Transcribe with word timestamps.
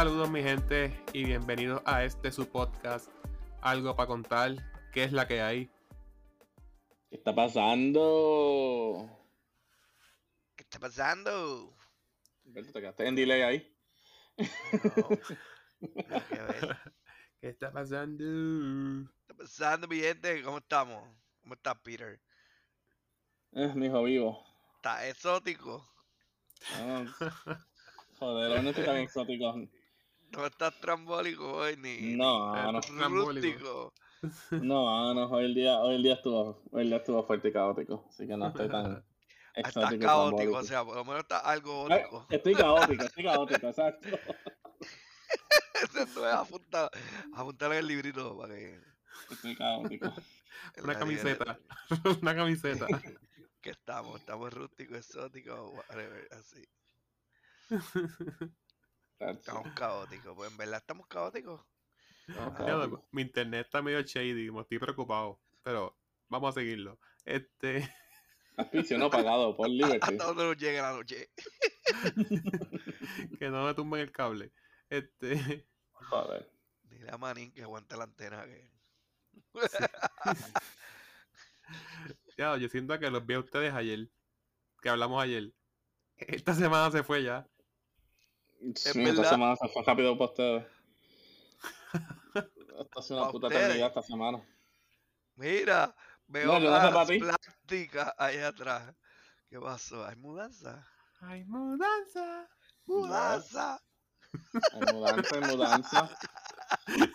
Saludos 0.00 0.30
mi 0.30 0.42
gente 0.42 0.98
y 1.12 1.24
bienvenidos 1.24 1.82
a 1.84 2.02
este 2.04 2.32
su 2.32 2.48
podcast, 2.48 3.10
Algo 3.60 3.94
para 3.94 4.06
contar, 4.06 4.56
¿qué 4.94 5.04
es 5.04 5.12
la 5.12 5.28
que 5.28 5.42
hay? 5.42 5.70
¿Qué 7.10 7.16
está 7.16 7.34
pasando? 7.34 9.10
¿Qué 10.56 10.62
está 10.62 10.78
pasando? 10.78 11.76
Alberto, 12.46 12.72
te 12.72 12.80
quedaste 12.80 13.08
en 13.08 13.14
delay 13.14 13.42
ahí. 13.42 13.76
No, 14.38 16.02
nada 16.08 16.26
que 16.30 16.34
ver. 16.34 16.78
¿Qué 17.38 17.48
está 17.50 17.70
pasando? 17.70 18.24
¿Qué 18.24 19.32
está 19.32 19.34
pasando, 19.34 19.86
mi 19.86 20.00
gente? 20.00 20.42
¿Cómo 20.42 20.56
estamos? 20.56 21.06
¿Cómo 21.42 21.52
está 21.52 21.74
Peter? 21.74 22.18
Es 23.52 23.74
mi 23.74 23.84
hijo 23.84 24.02
vivo. 24.04 24.46
¿Está 24.76 25.06
exótico? 25.06 25.86
Ah, 26.76 27.04
joder, 28.18 28.62
no 28.62 28.70
estoy 28.70 28.84
tan 28.86 28.96
exótico. 28.96 29.54
¿No 30.36 30.46
estás 30.46 30.78
trambólico 30.80 31.52
hoy 31.52 31.76
ni, 31.76 32.16
No, 32.16 32.54
no, 32.72 33.08
rústico? 33.08 33.92
no, 34.50 35.14
no, 35.14 35.30
hoy 35.30 35.44
el 35.46 35.54
día, 35.54 35.78
hoy 35.78 35.96
el 35.96 36.02
día 36.02 36.14
estuvo, 36.14 36.62
hoy 36.70 36.82
el 36.82 36.88
día 36.88 36.98
estuvo 36.98 37.24
fuerte 37.24 37.48
y 37.48 37.52
caótico, 37.52 38.06
así 38.08 38.26
que 38.26 38.36
no 38.36 38.48
estoy 38.48 38.68
tan. 38.68 39.04
Estás 39.52 39.94
caótico, 39.98 40.56
o 40.56 40.62
sea, 40.62 40.84
por 40.84 40.94
lo 40.94 41.04
menos 41.04 41.22
estás 41.22 41.44
algo 41.44 41.88
Ay, 41.90 42.02
gótico. 42.02 42.26
Estoy 42.30 42.54
caótico, 42.54 43.02
estoy 43.02 43.24
caótico, 43.24 43.66
exacto. 43.66 44.08
Eso 45.82 46.28
es 46.28 46.34
apuntar, 46.34 46.88
apuntar 47.34 47.72
en 47.72 47.78
el 47.78 47.86
librito 47.88 48.38
para 48.38 48.54
que... 48.54 48.80
Estoy 49.28 49.56
caótico. 49.56 50.14
Una 50.84 50.94
camiseta, 50.96 51.58
una 52.22 52.34
camiseta. 52.36 52.86
Que 53.60 53.70
estamos, 53.70 54.20
estamos 54.20 54.54
rústicos, 54.54 54.98
exóticos, 54.98 55.58
whatever, 55.74 56.28
así. 56.30 56.64
Estamos 59.20 59.72
caóticos, 59.74 60.34
pues 60.34 60.50
en 60.50 60.56
verdad 60.56 60.78
estamos 60.78 61.06
caóticos. 61.06 61.60
Estamos 62.26 62.54
caóticos. 62.56 63.02
Mi 63.10 63.22
internet 63.22 63.66
está 63.66 63.82
medio 63.82 64.00
shady, 64.00 64.50
me 64.50 64.62
estoy 64.62 64.78
preocupado, 64.78 65.38
pero 65.62 65.94
vamos 66.28 66.56
a 66.56 66.60
seguirlo. 66.60 66.98
Este, 67.26 67.86
Auspicio 68.56 68.98
no 68.98 69.10
pagado 69.10 69.54
por 69.56 69.68
Liberty. 69.70 69.98
Hasta 70.00 70.24
donde 70.24 70.44
nos 70.44 70.56
llegue 70.56 70.80
la 70.80 70.92
noche. 70.92 71.30
que 73.38 73.50
no 73.50 73.66
me 73.66 73.74
tumben 73.74 74.00
el 74.00 74.12
cable. 74.12 74.52
Este, 74.88 75.66
Joder. 75.92 76.50
Dile 76.84 77.10
a 77.10 77.18
Manín 77.18 77.52
que 77.52 77.62
aguante 77.62 77.96
la 77.98 78.04
antena. 78.04 78.46
Que... 78.46 78.70
ya, 82.38 82.56
yo 82.56 82.68
siento 82.68 82.98
que 82.98 83.10
los 83.10 83.24
vi 83.26 83.34
a 83.34 83.40
ustedes 83.40 83.74
ayer, 83.74 84.08
que 84.80 84.88
hablamos 84.88 85.22
ayer. 85.22 85.52
Esta 86.16 86.54
semana 86.54 86.90
se 86.90 87.02
fue 87.02 87.22
ya. 87.22 87.46
Sí, 88.74 88.98
verdad. 88.98 89.14
esta 89.14 89.30
semana 89.30 89.56
se 89.56 89.68
fue 89.68 89.82
rápido 89.82 90.16
para 90.16 90.30
ustedes. 90.30 90.66
Ha 92.96 93.02
sido 93.02 93.22
una 93.22 93.30
puta 93.30 93.48
eternidad 93.48 93.88
esta 93.88 94.02
semana. 94.02 94.42
Mira, 95.36 95.94
veo 96.26 96.58
No, 96.58 96.60
las 96.60 97.06
plásticas 97.06 98.14
allá 98.16 98.48
atrás. 98.48 98.94
¿Qué 99.48 99.60
pasó? 99.60 100.04
¿Hay 100.06 100.16
mudanza? 100.16 100.86
¡Ay, 101.20 101.44
mudanza! 101.44 102.48
¡Mudanza! 102.86 103.80
En 104.72 104.94
mudanza, 104.94 105.36
en 105.36 105.46
mudanza. 105.46 106.18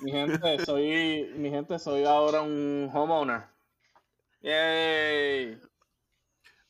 Mi 0.01 0.11
gente, 0.11 0.65
soy, 0.65 1.31
mi 1.35 1.49
gente, 1.49 1.79
soy 1.79 2.03
ahora 2.03 2.41
un 2.41 2.89
homeowner. 2.93 3.47
Yay. 4.41 5.59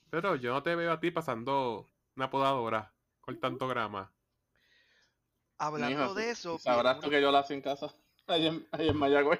Pero 0.09 0.35
yo 0.35 0.53
no 0.53 0.63
te 0.63 0.75
veo 0.75 0.91
a 0.91 0.99
ti 0.99 1.11
pasando 1.11 1.91
una 2.16 2.29
podadora 2.29 2.94
con 3.22 3.39
tanto 3.39 3.67
grama. 3.67 4.14
Hablando 5.57 5.97
Mijo, 5.97 6.13
de 6.13 6.31
eso, 6.31 6.59
Sabrás 6.59 6.99
tú 6.99 7.09
que 7.09 7.21
yo 7.21 7.31
lo 7.31 7.38
hacía 7.38 7.55
en 7.55 7.61
casa. 7.61 7.93
Ahí 8.27 8.47
en, 8.47 8.67
ahí 8.71 8.89
en 8.89 8.97
Mayagüez. 8.97 9.39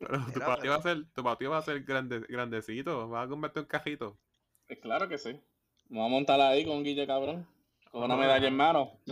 Pero 0.00 0.26
tu 0.32 0.40
patio 0.40 0.56
pero- 0.62 0.72
va 0.72 0.78
a 0.78 0.82
ser, 0.82 1.04
tu 1.12 1.22
patio 1.22 1.50
va 1.50 1.58
a 1.58 1.62
ser 1.62 1.84
grande, 1.84 2.18
grandecito, 2.28 3.08
va 3.08 3.22
a 3.22 3.28
convertir 3.28 3.62
en 3.62 3.68
cajito. 3.68 4.18
Pues 4.66 4.80
claro 4.80 5.08
que 5.08 5.16
sí. 5.16 5.40
Voy 5.88 6.04
a 6.04 6.08
montar 6.08 6.40
ahí 6.40 6.64
con 6.64 6.82
guille 6.82 7.06
cabrón. 7.06 7.46
Con 7.90 8.02
una 8.02 8.16
medalla 8.16 8.48
en 8.48 8.56
mano. 8.56 8.98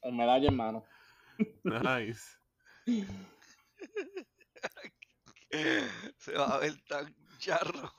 Con 0.00 0.16
medalla 0.16 0.48
en 0.48 0.56
mano. 0.56 0.84
Nice. 1.62 2.38
se 6.18 6.32
va 6.32 6.56
a 6.56 6.58
ver 6.58 6.74
tan 6.88 7.14
charro. 7.38 7.94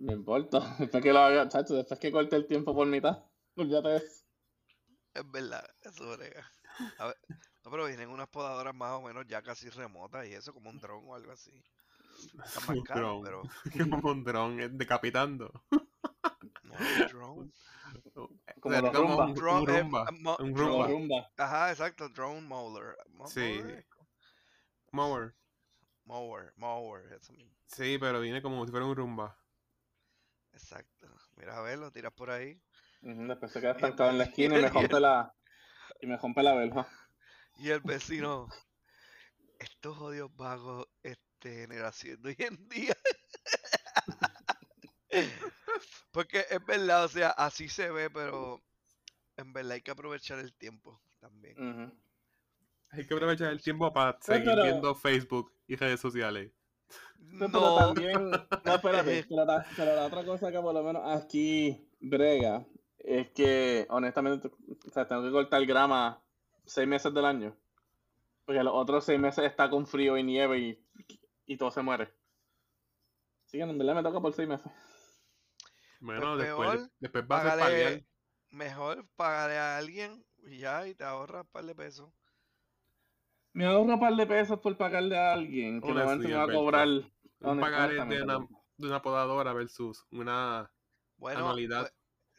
No 0.00 0.12
importa. 0.12 0.60
Después 0.78 1.02
que 1.02 1.12
lo 1.12 1.18
haga, 1.20 1.48
chacho, 1.48 1.74
después 1.74 2.00
que 2.00 2.10
corte 2.12 2.36
el 2.36 2.46
tiempo 2.46 2.74
por 2.74 2.86
mitad. 2.86 3.24
Olvídate 3.56 3.88
de 3.88 3.96
eso. 3.98 4.24
Es 5.14 5.30
verdad, 5.30 5.68
eso 5.82 6.16
brega. 6.16 6.50
A 6.98 7.06
ver, 7.08 7.16
no, 7.64 7.70
pero 7.70 7.86
vienen 7.86 8.08
unas 8.08 8.28
podadoras 8.28 8.74
más 8.74 8.92
o 8.92 9.02
menos 9.02 9.26
ya 9.26 9.42
casi 9.42 9.68
remotas 9.70 10.26
y 10.26 10.32
eso, 10.32 10.54
como 10.54 10.70
un 10.70 10.78
dron 10.80 11.04
o 11.06 11.14
algo 11.14 11.32
así. 11.32 11.52
Está 12.44 12.60
más 12.60 12.68
Un 12.70 12.82
caro, 12.84 13.20
dron. 13.22 13.22
pero 13.22 13.42
Como 14.00 14.10
un 14.10 14.24
dron 14.24 14.60
eh, 14.60 14.68
decapitando. 14.70 15.50
no 16.62 16.72
un 16.74 17.08
drone. 17.08 17.50
Como 18.60 18.74
Sería 18.74 18.92
los 18.92 19.00
como 19.00 19.08
Rumba. 19.16 19.24
un, 19.26 19.34
Drone, 19.34 19.60
un 19.60 19.66
rumba. 19.66 20.06
Un 20.38 20.54
rumba. 20.56 20.86
rumba. 20.86 21.30
Ajá, 21.36 21.70
exacto, 21.72 22.08
drone 22.08 22.40
mower. 22.42 22.96
Mo- 23.10 23.26
Sí. 23.26 23.60
mower 23.60 23.84
Mower. 24.92 25.34
Mower, 26.04 26.52
mower, 26.56 27.12
eso 27.12 27.32
mismo. 27.32 27.52
Sí, 27.66 27.98
pero 27.98 28.20
viene 28.20 28.40
como 28.42 28.64
si 28.64 28.70
fuera 28.70 28.86
un 28.86 28.96
rumba. 28.96 29.36
Exacto. 30.52 31.08
Mira 31.36 31.56
a 31.58 31.62
ver, 31.62 31.78
lo 31.78 31.90
tiras 31.90 32.12
por 32.12 32.30
ahí. 32.30 32.60
Después 33.02 33.50
se 33.52 33.60
queda 33.60 33.72
estancado 33.72 34.10
en 34.10 34.18
la 34.18 34.24
esquina 34.24 34.58
y 34.58 34.62
me 34.62 34.68
rompe 34.70 35.00
la. 35.00 35.34
Y 36.00 36.06
me 36.06 36.16
rompe 36.16 36.42
la 36.42 36.54
verja. 36.54 36.86
Y 37.58 37.70
el 37.70 37.80
vecino, 37.80 38.48
estos 39.58 39.98
odios 39.98 40.34
vagos, 40.36 40.86
este, 41.02 41.62
generación 41.62 42.20
de 42.22 42.30
hoy 42.30 42.36
en 42.38 42.68
día. 42.68 42.96
Porque 46.12 46.44
es 46.50 46.64
verdad, 46.64 47.04
o 47.04 47.08
sea, 47.08 47.30
así 47.30 47.68
se 47.68 47.90
ve, 47.90 48.10
pero 48.10 48.62
en 49.36 49.52
verdad 49.52 49.72
hay 49.72 49.82
que 49.82 49.90
aprovechar 49.90 50.38
el 50.38 50.54
tiempo 50.54 51.02
también. 51.18 51.92
Hay 52.90 53.06
que 53.06 53.14
aprovechar 53.14 53.48
el 53.52 53.62
tiempo 53.62 53.92
para 53.92 54.18
seguir 54.20 54.44
pero- 54.46 54.62
viendo 54.64 54.94
Facebook 54.94 55.52
y 55.66 55.76
redes 55.76 56.00
sociales. 56.00 56.52
Sí, 57.28 57.36
Pero 57.52 57.74
también, 57.74 58.30
no, 58.64 58.74
espérate, 58.74 59.24
pero 59.28 59.44
la, 59.44 59.66
pero 59.76 59.94
la 59.94 60.06
otra 60.06 60.24
cosa 60.24 60.50
que 60.50 60.60
por 60.60 60.74
lo 60.74 60.82
menos 60.82 61.02
aquí 61.06 61.88
brega 62.00 62.66
es 62.98 63.30
que 63.30 63.86
honestamente 63.90 64.48
o 64.48 64.90
sea, 64.90 65.06
tengo 65.08 65.22
que 65.22 65.30
cortar 65.30 65.64
grama 65.66 66.22
seis 66.64 66.88
meses 66.88 67.12
del 67.14 67.24
año. 67.24 67.56
Porque 68.44 68.62
los 68.64 68.74
otros 68.74 69.04
seis 69.04 69.20
meses 69.20 69.44
está 69.44 69.70
con 69.70 69.86
frío 69.86 70.16
y 70.18 70.24
nieve 70.24 70.58
y, 70.58 70.86
y 71.46 71.56
todo 71.56 71.70
se 71.70 71.82
muere. 71.82 72.12
Así 73.46 73.58
que 73.58 73.64
en 73.64 73.78
verdad 73.78 73.94
me 73.96 74.02
toca 74.02 74.20
por 74.20 74.32
seis 74.32 74.48
meses. 74.48 74.72
Bueno, 76.00 76.36
Pues 76.36 76.38
después, 76.38 76.68
peor, 76.70 76.90
después 77.00 77.24
va 77.24 77.40
a 77.40 77.42
págale, 77.56 78.06
mejor 78.50 79.06
pagarle 79.16 79.58
a 79.58 79.76
alguien 79.78 80.24
y 80.38 80.58
ya, 80.58 80.86
y 80.86 80.94
te 80.94 81.04
ahorras 81.04 81.44
un 81.44 81.50
par 81.50 81.64
de 81.64 81.74
pesos. 81.74 82.10
Me 83.52 83.64
ahorro 83.66 83.94
un 83.94 84.00
par 84.00 84.14
de 84.16 84.26
pesos 84.26 84.58
por 84.60 84.76
pagarle 84.76 85.16
a 85.16 85.32
alguien 85.32 85.82
que 85.82 85.92
Una 85.92 85.94
normalmente 85.94 86.28
sí, 86.28 86.28
me 86.28 86.36
va 86.36 86.44
a 86.44 86.50
cobrar. 86.50 86.88
Un 87.40 87.58
pagaré 87.58 88.04
de 88.06 88.22
una, 88.22 88.38
de 88.76 88.86
una 88.88 89.02
podadora 89.02 89.52
versus 89.52 90.06
una 90.10 90.72
Bueno, 91.16 91.42
anualidad. 91.42 91.72
pues, 91.74 91.92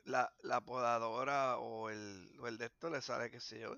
la, 0.06 0.34
la 0.44 0.62
podadora 0.62 1.58
o 1.60 1.90
el, 1.90 2.38
o 2.40 2.48
el 2.48 2.58
de 2.58 2.66
esto 2.66 2.90
le 2.90 3.02
sale, 3.02 3.30
qué 3.32 3.40
sé 3.40 3.60
yo, 3.62 3.76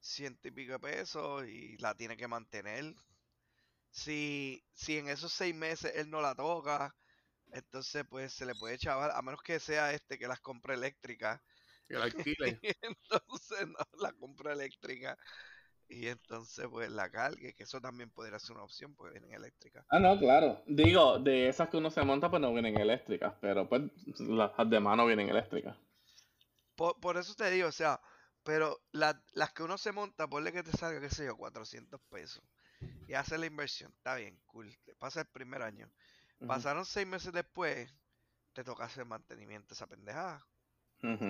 ciento 0.00 0.48
y 0.48 0.52
pico 0.52 0.72
de 0.74 0.80
pesos 0.80 1.46
y 1.46 1.76
la 1.78 1.94
tiene 1.96 2.16
que 2.16 2.28
mantener. 2.28 2.94
Si, 3.90 4.64
si 4.74 4.98
en 4.98 5.08
esos 5.08 5.32
seis 5.32 5.54
meses 5.54 5.92
él 5.96 6.10
no 6.10 6.20
la 6.20 6.34
toca, 6.34 6.96
entonces 7.52 8.04
pues 8.08 8.32
se 8.34 8.46
le 8.46 8.54
puede 8.56 8.78
chavar, 8.78 9.12
a 9.12 9.22
menos 9.22 9.42
que 9.42 9.60
sea 9.60 9.92
este 9.94 10.18
que 10.18 10.28
las 10.28 10.40
compra 10.40 10.74
eléctricas. 10.74 11.40
que 11.88 11.94
la 11.98 12.04
alquile. 12.04 12.60
entonces 12.82 13.66
no 13.68 13.78
la 14.00 14.12
compra 14.12 14.52
eléctrica. 14.52 15.18
Y 15.88 16.08
entonces 16.08 16.66
pues 16.68 16.90
la 16.90 17.08
cargue, 17.10 17.54
que 17.54 17.62
eso 17.64 17.80
también 17.80 18.10
podría 18.10 18.38
ser 18.40 18.56
una 18.56 18.64
opción 18.64 18.94
porque 18.96 19.20
vienen 19.20 19.34
eléctricas. 19.34 19.86
Ah, 19.90 20.00
no, 20.00 20.18
claro. 20.18 20.60
Digo, 20.66 21.18
de 21.20 21.48
esas 21.48 21.68
que 21.68 21.76
uno 21.76 21.90
se 21.90 22.02
monta, 22.02 22.28
pues 22.30 22.40
no 22.42 22.52
vienen 22.52 22.76
eléctricas, 22.78 23.34
pero 23.40 23.68
pues 23.68 23.82
las 24.18 24.50
de 24.68 24.80
mano 24.80 25.06
vienen 25.06 25.28
eléctricas. 25.28 25.76
Por, 26.76 26.98
por 27.00 27.16
eso 27.16 27.34
te 27.34 27.50
digo, 27.50 27.68
o 27.68 27.72
sea, 27.72 28.00
pero 28.42 28.80
la- 28.92 29.22
las 29.32 29.52
que 29.52 29.62
uno 29.62 29.78
se 29.78 29.92
monta, 29.92 30.28
ponle 30.28 30.52
que 30.52 30.62
te 30.62 30.72
salga, 30.72 31.00
qué 31.00 31.10
sé 31.10 31.24
yo, 31.26 31.36
400 31.36 32.00
pesos. 32.10 32.42
Y 33.06 33.14
hace 33.14 33.38
la 33.38 33.46
inversión, 33.46 33.92
está 33.96 34.16
bien, 34.16 34.40
cool. 34.46 34.76
Te 34.84 34.94
pasa 34.96 35.20
el 35.22 35.28
primer 35.28 35.62
año. 35.62 35.90
Pasaron 36.46 36.86
seis 36.86 37.06
meses 37.06 37.32
después, 37.32 37.92
te 38.54 38.64
toca 38.64 38.84
hacer 38.86 39.06
mantenimiento 39.06 39.74
esa 39.74 39.86
pendejada. 39.88 40.46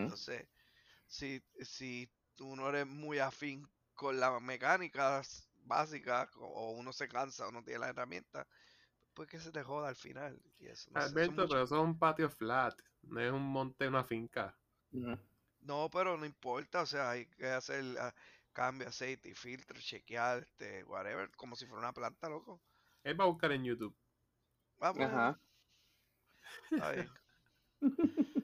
Entonces, 0.04 0.48
si, 1.08 1.42
si 1.62 2.10
tú 2.36 2.56
no 2.56 2.68
eres 2.70 2.86
muy 2.86 3.18
afín 3.20 3.68
con 4.02 4.20
las 4.20 4.42
mecánicas 4.42 5.50
básicas, 5.64 6.30
o- 6.36 6.72
uno 6.72 6.92
se 6.92 7.08
cansa 7.08 7.48
o 7.48 7.52
no 7.52 7.64
tiene 7.64 7.80
la 7.80 7.90
herramienta, 7.90 8.48
pues 9.14 9.28
que 9.28 9.40
se 9.40 9.52
te 9.52 9.62
joda 9.64 9.88
al 9.90 9.96
final. 9.96 10.42
Y 10.58 10.68
eso, 10.68 10.90
no 10.92 11.00
sé, 11.02 11.20
son 11.20 11.36
Alberto, 11.36 11.36
muchas- 11.36 11.50
pero 11.50 11.64
eso 11.64 11.76
es 11.76 11.82
un 11.82 11.98
patio 11.98 12.30
flat. 12.30 12.80
No 13.02 13.20
es 13.20 13.30
un 13.30 13.42
monte, 13.42 13.86
una 13.88 14.04
finca. 14.04 14.58
No, 15.60 15.88
pero 15.90 16.16
no 16.18 16.26
importa, 16.26 16.82
o 16.82 16.86
sea, 16.86 17.10
hay 17.10 17.26
que 17.26 17.46
hacer 17.46 17.82
ah, 17.98 18.14
cambio, 18.52 18.88
aceite 18.88 19.30
y 19.30 19.34
filtro, 19.34 19.78
chequear, 19.80 20.40
este, 20.42 20.84
whatever, 20.84 21.30
como 21.36 21.56
si 21.56 21.66
fuera 21.66 21.80
una 21.80 21.92
planta, 21.94 22.28
loco. 22.28 22.62
Él 23.04 23.18
va 23.20 23.24
a 23.24 23.26
buscar 23.28 23.52
en 23.52 23.62
YouTube. 23.64 23.96
Ah, 24.80 24.90
bueno, 24.92 25.22
Ajá. 25.22 25.40
está 26.70 26.90
bien. 26.92 27.18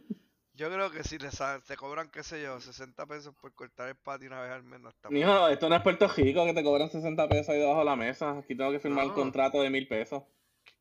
Yo 0.59 0.69
creo 0.73 0.91
que 0.91 1.05
si 1.05 1.19
sa- 1.31 1.61
te 1.61 1.77
cobran, 1.77 2.11
qué 2.11 2.25
sé 2.25 2.43
yo, 2.43 2.61
60 2.61 3.07
pesos 3.07 3.33
por 3.37 3.55
cortar 3.55 3.89
el 3.91 3.95
patio 3.95 4.27
una 4.27 4.41
vez 4.41 4.51
al 4.51 4.65
mes, 4.65 4.81
no 4.81 4.89
está 4.89 5.09
mal. 5.09 5.17
Mijo, 5.17 5.47
esto 5.47 5.69
no 5.69 5.77
es 5.77 5.83
Puerto 5.83 6.09
Rico 6.09 6.45
que 6.47 6.53
te 6.53 6.65
cobran 6.65 6.91
60 6.91 7.29
pesos 7.29 7.51
ahí 7.51 7.61
debajo 7.61 7.79
de 7.79 7.85
la 7.85 7.95
mesa. 7.95 8.39
Aquí 8.39 8.57
tengo 8.57 8.73
que 8.73 8.81
firmar 8.81 9.05
No. 9.05 9.11
un 9.11 9.15
contrato 9.15 9.63
de 9.63 9.71
mil 9.71 9.87
pesos. 9.87 10.25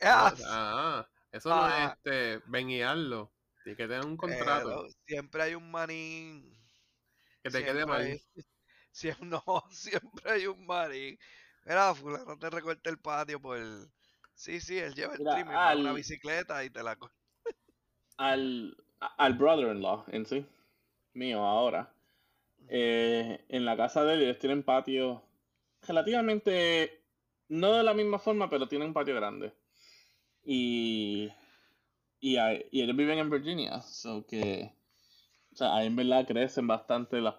¡Ah! 0.02 0.34
Ah, 0.48 1.08
eso 1.32 1.50
no 1.50 1.56
Ah. 1.64 1.86
es 1.86 1.92
este, 2.38 2.44
ven 2.50 2.72
y 2.72 2.82
hazlo. 2.82 3.32
Tienes 3.64 3.78
que 3.78 3.88
tener 3.88 4.04
un 4.04 4.18
contrato 4.18 4.68
Pero 4.68 4.88
siempre 5.06 5.44
hay 5.44 5.54
un 5.54 5.70
manín. 5.70 6.58
que 7.44 7.52
te 7.52 7.64
quede 7.64 7.86
mal. 7.86 8.02
hay- 8.02 8.22
siem- 8.92 9.20
no, 9.22 9.44
siempre 9.72 10.32
hay 10.32 10.48
un 10.48 10.66
marín. 10.66 11.20
Mira, 11.66 11.94
fulano 11.94 12.36
te 12.40 12.50
recorta 12.50 12.90
el 12.90 12.98
patio 12.98 13.40
por 13.40 13.58
el... 13.60 13.88
Sí, 14.34 14.60
sí, 14.60 14.80
él 14.80 14.96
lleva 14.96 15.14
el 15.14 15.20
Mira, 15.20 15.34
trim 15.36 15.48
y 15.52 15.54
va 15.54 15.70
a 15.72 15.76
una 15.76 15.90
al- 15.92 15.96
bicicleta 15.96 16.64
y 16.64 16.72
te 16.72 16.82
la 16.82 16.96
corta. 16.96 17.16
Al, 18.18 18.76
al 19.00 19.34
brother-in-law 19.36 20.06
en 20.10 20.26
sí, 20.26 20.46
mío 21.14 21.40
ahora, 21.46 21.94
eh, 22.70 23.46
en 23.50 23.66
la 23.66 23.78
casa 23.78 24.04
de 24.04 24.16
él, 24.16 24.22
ellos 24.24 24.40
tienen 24.40 24.64
patio 24.64 25.24
relativamente, 25.88 27.02
no 27.50 27.74
de 27.74 27.84
la 27.84 27.94
misma 27.94 28.20
forma, 28.20 28.50
pero 28.50 28.68
tienen 28.68 28.90
un 28.90 28.94
patio 28.94 29.16
grande. 29.16 29.54
Y, 30.44 31.32
y, 32.20 32.38
y 32.38 32.82
ellos 32.82 32.96
viven 32.96 33.20
en 33.20 33.30
Virginia, 33.30 33.82
so 33.82 34.26
que, 34.26 34.74
o 35.54 35.56
sea, 35.56 35.76
ahí 35.76 35.88
en 35.88 35.96
verdad 35.96 36.28
crecen 36.28 36.68
bastante 36.68 37.22
las, 37.22 37.36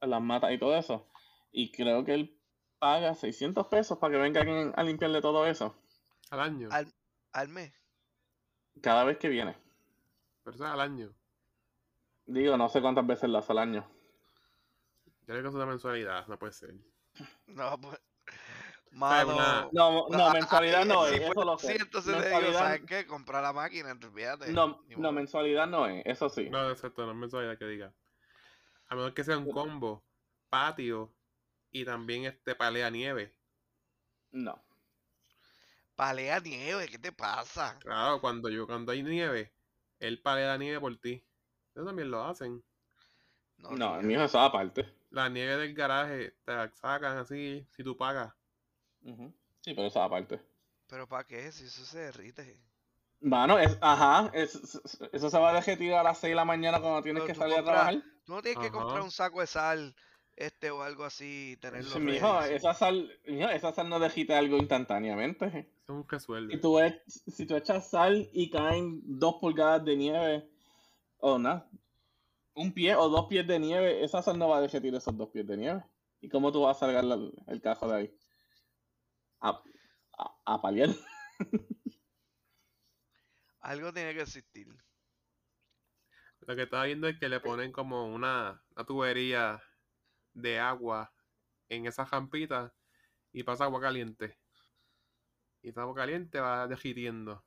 las 0.00 0.22
matas 0.22 0.52
y 0.52 0.58
todo 0.58 0.76
eso. 0.76 1.06
Y 1.52 1.70
creo 1.72 2.04
que 2.04 2.14
él 2.14 2.38
paga 2.78 3.14
600 3.14 3.66
pesos 3.68 3.98
para 3.98 4.12
que 4.14 4.18
venga 4.20 4.40
alguien 4.42 4.72
a 4.76 4.82
limpiarle 4.84 5.20
todo 5.22 5.46
eso, 5.46 5.74
Al 6.30 6.40
año. 6.40 6.68
Al, 6.70 6.92
al 7.32 7.48
mes. 7.48 7.72
cada 8.80 9.04
vez 9.04 9.18
que 9.18 9.28
viene. 9.28 9.54
Pero 10.46 10.54
eso 10.54 10.64
es 10.64 10.70
al 10.70 10.80
año. 10.80 11.12
Digo, 12.26 12.56
no 12.56 12.68
sé 12.68 12.80
cuántas 12.80 13.04
veces 13.04 13.28
lo 13.28 13.38
hace 13.38 13.50
al 13.50 13.58
año. 13.58 13.84
Yo 15.04 15.26
creo 15.26 15.42
que 15.42 15.48
es 15.48 15.54
una 15.56 15.66
mensualidad, 15.66 16.24
no 16.28 16.38
puede 16.38 16.52
ser. 16.52 16.72
No, 17.48 17.80
pues... 17.80 17.98
una- 18.92 19.68
No, 19.72 20.06
no, 20.08 20.30
mensualidad 20.30 20.84
no 20.84 21.04
es, 21.08 21.20
eso 21.20 21.44
lo 21.44 21.58
sé. 21.58 21.72
así, 21.72 21.82
entonces 21.82 22.14
digo, 22.30 22.52
¿sabes 22.52 22.82
qué? 22.86 23.08
Comprar 23.08 23.42
la 23.42 23.52
máquina, 23.52 23.90
olvídate. 23.90 24.52
no, 24.52 24.84
no, 24.96 25.10
mensualidad 25.10 25.66
no 25.66 25.88
es, 25.88 26.04
eso 26.06 26.28
sí. 26.28 26.48
No, 26.48 26.70
exacto, 26.70 27.04
no 27.04 27.10
es 27.10 27.18
mensualidad 27.18 27.58
que 27.58 27.64
diga. 27.64 27.92
A 28.86 28.94
menos 28.94 29.14
que 29.14 29.24
sea 29.24 29.36
un 29.38 29.50
combo, 29.50 30.04
patio 30.48 31.12
y 31.72 31.84
también 31.84 32.24
este 32.26 32.54
palea 32.54 32.88
nieve. 32.88 33.36
No. 34.30 34.62
Palea 35.96 36.38
nieve, 36.38 36.86
¿qué 36.86 37.00
te 37.00 37.10
pasa? 37.10 37.76
Claro, 37.80 38.20
cuando 38.20 38.48
yo, 38.48 38.64
cuando 38.68 38.92
hay 38.92 39.02
nieve, 39.02 39.55
él 40.00 40.20
palea 40.22 40.56
nieve 40.58 40.80
por 40.80 40.96
ti. 40.98 41.24
Eso 41.74 41.84
también 41.84 42.10
lo 42.10 42.24
hacen. 42.24 42.62
No, 43.58 43.70
No, 43.70 43.96
el 43.96 44.02
ni- 44.02 44.08
mío 44.14 44.22
es 44.24 44.30
eso 44.30 44.40
aparte. 44.40 44.86
La 45.10 45.28
nieve 45.28 45.56
del 45.56 45.74
garaje 45.74 46.32
te 46.44 46.52
la 46.54 46.70
sacan 46.72 47.16
así 47.18 47.66
si 47.70 47.82
tú 47.84 47.96
pagas. 47.96 48.34
Ujú. 49.02 49.32
Sí, 49.62 49.74
pero 49.74 49.86
eso 49.86 50.02
aparte. 50.02 50.40
Pero 50.88 51.08
¿para 51.08 51.24
qué? 51.24 51.50
Si 51.52 51.64
eso 51.64 51.84
se 51.84 51.98
derrite. 51.98 52.60
Mano, 53.20 53.58
es, 53.58 53.76
ajá, 53.80 54.30
es- 54.34 54.54
es- 54.54 54.98
eso 55.12 55.30
se 55.30 55.38
va 55.38 55.50
a 55.50 55.54
derretir 55.54 55.94
a 55.94 56.02
las 56.02 56.18
6 56.18 56.32
de 56.32 56.36
la 56.36 56.44
mañana 56.44 56.80
cuando 56.80 57.02
tienes 57.02 57.22
Pero 57.22 57.32
que 57.34 57.38
salir 57.38 57.58
a 57.58 57.64
trabajar. 57.64 57.94
Tú 58.24 58.34
no 58.34 58.42
tienes 58.42 58.62
que 58.62 58.70
comprar 58.70 59.00
un 59.00 59.10
saco 59.10 59.40
de 59.40 59.46
sal, 59.46 59.96
este 60.36 60.70
o 60.70 60.82
algo 60.82 61.04
así, 61.04 61.56
tenerlo 61.60 61.90
Sí, 61.94 62.00
mijo, 62.00 62.40
esa 62.42 62.74
sal, 62.74 63.10
mijo, 63.26 63.48
esa 63.48 63.72
sal 63.72 63.88
no 63.88 63.98
derrite 63.98 64.34
algo 64.34 64.58
instantáneamente. 64.58 65.46
Eso 65.46 65.58
es 65.58 65.88
un 65.88 66.08
resuelve. 66.08 66.54
Si 66.54 66.60
tú, 66.60 66.78
e- 66.78 67.02
si 67.06 67.46
tú 67.46 67.56
echas 67.56 67.90
sal 67.90 68.28
y 68.32 68.50
caen 68.50 69.00
dos 69.04 69.36
pulgadas 69.40 69.84
de 69.84 69.96
nieve, 69.96 70.50
o 71.18 71.38
nada, 71.38 71.68
un 72.54 72.72
pie 72.72 72.94
o 72.94 73.08
dos 73.08 73.26
pies 73.26 73.46
de 73.46 73.58
nieve, 73.58 74.04
esa 74.04 74.22
sal 74.22 74.38
no 74.38 74.48
va 74.48 74.58
a 74.58 74.60
derretir 74.60 74.94
esos 74.94 75.16
dos 75.16 75.30
pies 75.30 75.46
de 75.46 75.56
nieve. 75.56 75.84
¿Y 76.20 76.28
cómo 76.28 76.52
tú 76.52 76.62
vas 76.62 76.76
a 76.76 76.80
salgar 76.80 77.04
la- 77.04 77.30
el 77.48 77.60
cajo 77.60 77.88
de 77.88 77.96
ahí? 77.96 78.18
A, 79.40 79.62
a, 80.18 80.36
a 80.54 80.60
paliar. 80.62 80.90
Algo 83.60 83.92
tiene 83.92 84.14
que 84.14 84.22
existir. 84.22 84.68
Lo 86.46 86.54
que 86.54 86.62
estaba 86.62 86.84
viendo 86.84 87.08
es 87.08 87.18
que 87.18 87.28
le 87.28 87.40
ponen 87.40 87.72
como 87.72 88.06
una, 88.06 88.62
una 88.76 88.86
tubería 88.86 89.60
de 90.36 90.58
agua 90.58 91.12
en 91.68 91.86
esa 91.86 92.04
rampita 92.04 92.72
y 93.32 93.42
pasa 93.42 93.64
agua 93.64 93.80
caliente. 93.80 94.38
Y 95.62 95.70
esa 95.70 95.82
agua 95.82 95.94
caliente 95.94 96.38
va 96.38 96.66
derritiendo. 96.68 97.44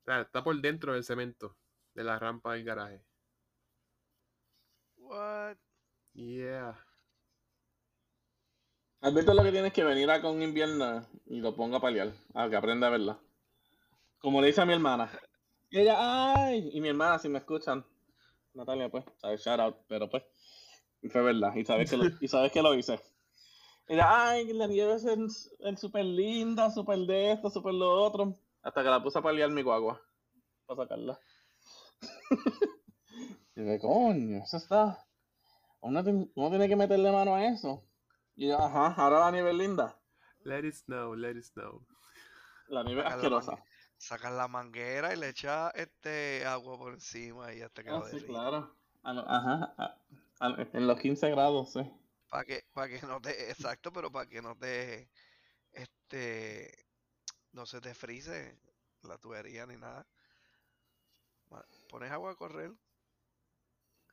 O 0.00 0.04
sea, 0.04 0.22
está 0.22 0.42
por 0.42 0.60
dentro 0.60 0.92
del 0.92 1.04
cemento 1.04 1.56
de 1.94 2.04
la 2.04 2.18
rampa 2.18 2.54
del 2.54 2.64
garaje. 2.64 3.04
What? 4.96 5.56
Yeah. 6.12 6.78
Alberto 9.00 9.34
lo 9.34 9.42
que 9.42 9.52
tienes 9.52 9.72
que 9.72 9.84
venir 9.84 10.10
acá 10.10 10.28
un 10.28 10.42
invierno 10.42 11.06
y 11.26 11.40
lo 11.40 11.56
ponga 11.56 11.78
a 11.78 11.80
paliar, 11.80 12.12
a 12.34 12.48
que 12.48 12.56
aprenda 12.56 12.88
a 12.88 12.90
verla. 12.90 13.18
Como 14.18 14.40
le 14.40 14.48
dice 14.48 14.60
a 14.60 14.66
mi 14.66 14.74
hermana. 14.74 15.10
Y 15.70 15.80
ella, 15.80 15.96
¡ay! 15.98 16.70
Y 16.72 16.80
mi 16.80 16.88
hermana, 16.88 17.18
si 17.18 17.28
me 17.28 17.38
escuchan, 17.38 17.84
Natalia, 18.54 18.90
pues, 18.90 19.04
sabes, 19.16 19.42
shout 19.42 19.58
out, 19.58 19.76
pero 19.88 20.08
pues, 20.08 20.22
fue 21.08 21.22
verdad, 21.22 21.54
y 21.54 21.64
sabes 21.64 21.90
que 21.90 21.96
lo, 21.96 22.04
y 22.20 22.28
sabes 22.28 22.52
que 22.52 22.62
lo 22.62 22.74
hice. 22.74 23.00
Ella, 23.88 24.30
¡ay! 24.30 24.52
La 24.52 24.66
nieve 24.66 24.94
es, 24.94 25.04
es, 25.04 25.54
es 25.58 25.80
súper 25.80 26.04
linda, 26.04 26.70
súper 26.70 26.98
de 27.00 27.32
esto, 27.32 27.50
súper 27.50 27.74
lo 27.74 27.90
otro. 27.90 28.38
Hasta 28.62 28.82
que 28.82 28.88
la 28.88 29.02
puse 29.02 29.18
a 29.18 29.22
paliar 29.22 29.50
mi 29.50 29.62
guagua, 29.62 30.00
para 30.66 30.82
sacarla. 30.84 31.18
y 33.56 33.60
dije, 33.60 33.78
coño, 33.80 34.38
eso 34.44 34.56
está. 34.56 35.04
Uno, 35.80 36.02
tiene- 36.04 36.30
uno 36.34 36.48
tiene 36.50 36.68
que 36.68 36.76
meterle 36.76 37.10
mano 37.10 37.34
a 37.34 37.44
eso. 37.46 37.82
Y 38.36 38.48
yo, 38.48 38.58
ajá, 38.58 38.94
ahora 38.96 39.20
la 39.20 39.30
nieve 39.32 39.50
es 39.50 39.56
linda. 39.56 39.98
Let 40.44 40.64
it 40.66 40.74
snow, 40.74 41.14
let 41.14 41.32
it 41.36 41.44
snow. 41.44 41.84
La 42.68 42.82
nieve 42.84 43.00
es 43.02 43.06
Sacar 43.06 43.18
la 43.18 43.26
asquerosa. 43.26 43.64
Sacas 43.98 44.32
la 44.32 44.48
manguera 44.48 45.14
y 45.14 45.18
le 45.18 45.28
echas 45.28 45.72
este 45.74 46.44
agua 46.46 46.76
por 46.78 46.94
encima 46.94 47.52
y 47.52 47.62
hasta 47.62 47.82
que 47.82 47.90
Ah, 47.90 47.98
lo 48.00 48.06
sí, 48.06 48.20
claro. 48.22 48.74
Ajá, 49.04 49.74
en 50.42 50.86
los 50.86 50.98
15 50.98 51.30
grados, 51.30 51.72
sí. 51.72 51.80
Para 52.28 52.44
que, 52.44 52.64
para 52.72 52.88
que 52.88 53.06
no 53.06 53.20
te, 53.20 53.50
exacto, 53.50 53.92
pero 53.92 54.10
para 54.10 54.28
que 54.28 54.40
no 54.42 54.56
te, 54.56 55.10
este, 55.72 56.70
no 57.52 57.66
se 57.66 57.80
te 57.80 57.94
frise 57.94 58.58
la 59.02 59.18
tubería 59.18 59.66
ni 59.66 59.76
nada. 59.76 60.06
Pones 61.90 62.10
agua 62.10 62.32
a 62.32 62.36
correr. 62.36 62.72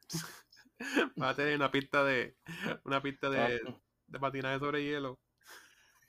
Va 1.21 1.29
a 1.29 1.35
tener 1.35 1.55
una 1.55 1.71
pista 1.71 2.03
de 2.03 2.37
una 2.83 3.01
pista 3.01 3.29
de, 3.29 3.61
de 4.07 4.19
patinaje 4.19 4.59
sobre 4.59 4.83
hielo. 4.83 5.19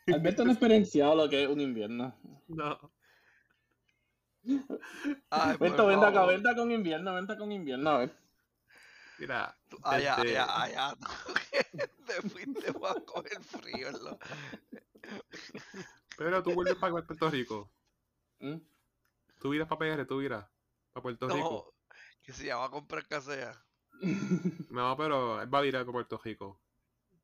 Alberto 0.06 0.44
no 0.44 0.50
ha 0.50 0.54
experienciado 0.54 1.14
lo 1.14 1.28
que 1.28 1.44
es 1.44 1.48
un 1.48 1.60
invierno. 1.60 2.18
No. 2.48 2.92
Ay, 4.42 4.60
Alberto, 5.30 5.88
favor. 5.88 6.28
vente 6.28 6.56
con 6.56 6.72
invierno, 6.72 7.14
vente 7.14 7.36
con 7.36 7.52
invierno, 7.52 7.90
a 7.90 7.98
ver. 7.98 8.16
Mira, 9.20 9.56
Tú- 9.68 9.78
Allá, 9.82 10.16
este, 10.16 10.38
allá, 10.38 10.62
allá. 10.88 10.96
Te 12.06 12.28
fuiste 12.28 12.68
a 12.70 12.94
coger 13.04 13.42
frío. 13.44 13.88
en 13.88 14.04
lo- 14.04 14.18
pero 16.16 16.42
tú 16.42 16.52
vuelves 16.54 16.76
para 16.76 17.04
Puerto 17.04 17.30
Rico. 17.30 17.70
¿Mm? 18.40 18.56
Tú 19.40 19.54
irás 19.54 19.68
para 19.68 19.78
PR, 19.78 20.06
tú 20.06 20.20
irás 20.20 20.46
para 20.92 21.02
Puerto 21.02 21.28
Rico. 21.28 21.74
No, 21.74 21.94
que 22.22 22.32
se 22.32 22.46
llama 22.46 22.64
a 22.66 22.70
comprar 22.70 23.06
casea. 23.06 23.52
No, 24.70 24.96
pero 24.96 25.42
él 25.42 25.52
va 25.52 25.58
a 25.58 25.62
virar 25.62 25.82
para 25.82 25.92
Puerto 25.92 26.20
Rico. 26.22 26.60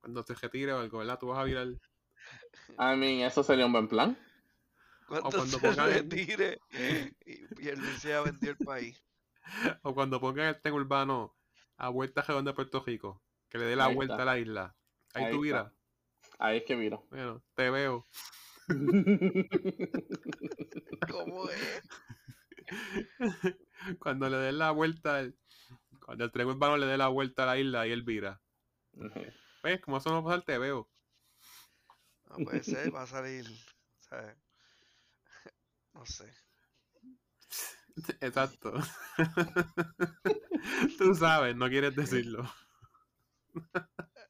Cuando 0.00 0.22
se 0.22 0.34
retire 0.34 0.72
o 0.72 0.80
algo, 0.80 0.98
¿verdad? 0.98 1.18
Tú 1.18 1.28
vas 1.28 1.38
a 1.38 1.44
virar. 1.44 1.66
I 1.68 2.96
mean, 2.96 3.20
eso 3.26 3.42
sería 3.42 3.66
un 3.66 3.72
buen 3.72 3.88
plan. 3.88 4.18
Cuando, 5.06 5.30
cuando 5.30 5.58
se 5.58 5.66
pongan 5.66 5.88
retire 5.90 6.58
y, 7.24 7.62
y 7.64 7.68
el 7.68 7.78
Luis 7.80 8.02
ya 8.02 8.20
vendió 8.20 8.50
el 8.50 8.56
país. 8.58 9.02
O 9.84 9.94
cuando 9.94 10.20
pongan 10.20 10.46
el 10.48 10.60
tren 10.60 10.74
urbano 10.74 11.35
a 11.76 11.88
vuelta 11.90 12.22
redonda 12.22 12.52
de 12.52 12.56
Puerto 12.56 12.82
Rico. 12.84 13.22
Que 13.48 13.58
le 13.58 13.64
dé 13.66 13.76
la 13.76 13.86
Ahí 13.86 13.94
vuelta 13.94 14.14
está. 14.14 14.22
a 14.22 14.26
la 14.26 14.38
isla. 14.38 14.76
Ahí, 15.14 15.24
Ahí 15.24 15.32
tú 15.32 15.40
viras. 15.40 15.72
Ahí 16.38 16.58
es 16.58 16.64
que 16.64 16.76
viro. 16.76 17.06
Bueno, 17.10 17.42
te 17.54 17.70
veo. 17.70 18.06
¿Cómo 21.10 21.48
es? 21.48 21.82
cuando 24.00 24.28
le 24.28 24.36
den 24.38 24.58
la 24.58 24.70
vuelta, 24.72 25.20
el- 25.20 25.38
cuando 26.04 26.24
el 26.24 26.32
tren 26.32 26.48
urbano 26.48 26.76
le 26.76 26.86
dé 26.86 26.96
la 26.96 27.08
vuelta 27.08 27.44
a 27.44 27.46
la 27.46 27.58
isla 27.58 27.86
y 27.86 27.92
él 27.92 28.02
vira. 28.02 28.40
¿Ves? 29.62 29.80
Como 29.80 29.98
eso 29.98 30.10
no 30.10 30.16
va 30.16 30.20
a 30.20 30.24
pasar, 30.36 30.44
te 30.44 30.58
veo. 30.58 30.88
No 32.28 32.44
puede 32.44 32.62
ser, 32.62 32.94
va 32.94 33.02
a 33.02 33.06
salir. 33.06 33.46
¿sabes? 34.00 34.36
No 35.94 36.04
sé. 36.04 36.30
Exacto. 38.20 38.72
Tú 40.98 41.14
sabes, 41.14 41.56
no 41.56 41.68
quieres 41.68 41.96
decirlo. 41.96 42.44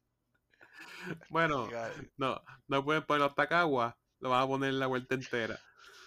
bueno, 1.29 1.69
no, 2.17 2.41
no 2.67 2.85
pueden 2.85 3.05
poner 3.05 3.21
los 3.21 3.35
tacaguas, 3.35 3.95
lo 4.19 4.29
van 4.29 4.43
a 4.43 4.47
poner 4.47 4.69
en 4.69 4.79
la 4.79 4.87
vuelta 4.87 5.15
entera. 5.15 5.59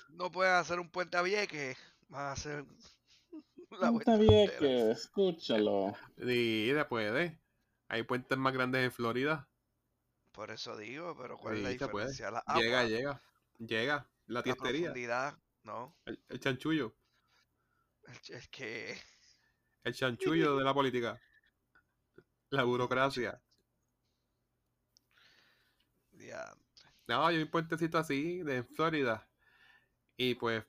No 0.08 0.30
pueden 0.30 0.54
hacer 0.54 0.80
un 0.80 0.90
puente 0.90 1.16
a 1.16 1.22
Vieques, 1.22 1.78
van 2.08 2.26
a 2.26 2.32
hacer 2.32 2.64
la 3.78 3.90
vuelta 3.90 4.16
Vieques, 4.16 4.98
escúchalo. 4.98 5.94
Sí, 6.18 6.72
se 6.74 6.84
puede. 6.86 7.40
Hay 7.88 8.02
puentes 8.04 8.38
más 8.38 8.52
grandes 8.52 8.84
en 8.84 8.92
Florida. 8.92 9.48
Por 10.32 10.50
eso 10.50 10.76
digo, 10.76 11.16
pero 11.16 11.36
¿cuál 11.36 11.56
es 11.56 11.62
la 11.62 11.68
diferencia? 11.70 12.30
La 12.30 12.42
llega, 12.56 12.84
llega, 12.84 13.20
llega. 13.58 14.08
La 14.26 14.42
tiestería. 14.42 14.92
no. 15.64 15.96
El, 16.04 16.20
el 16.28 16.40
chanchullo. 16.40 16.94
El, 18.28 18.50
que... 18.50 18.96
El 19.84 19.94
chanchullo 19.94 20.56
de 20.56 20.64
la 20.64 20.74
política. 20.74 21.20
La 22.50 22.64
burocracia. 22.64 23.40
No, 27.06 27.26
hay 27.26 27.42
un 27.42 27.50
puentecito 27.50 27.98
así 27.98 28.42
de 28.42 28.62
Florida. 28.62 29.28
Y 30.16 30.34
pues, 30.34 30.64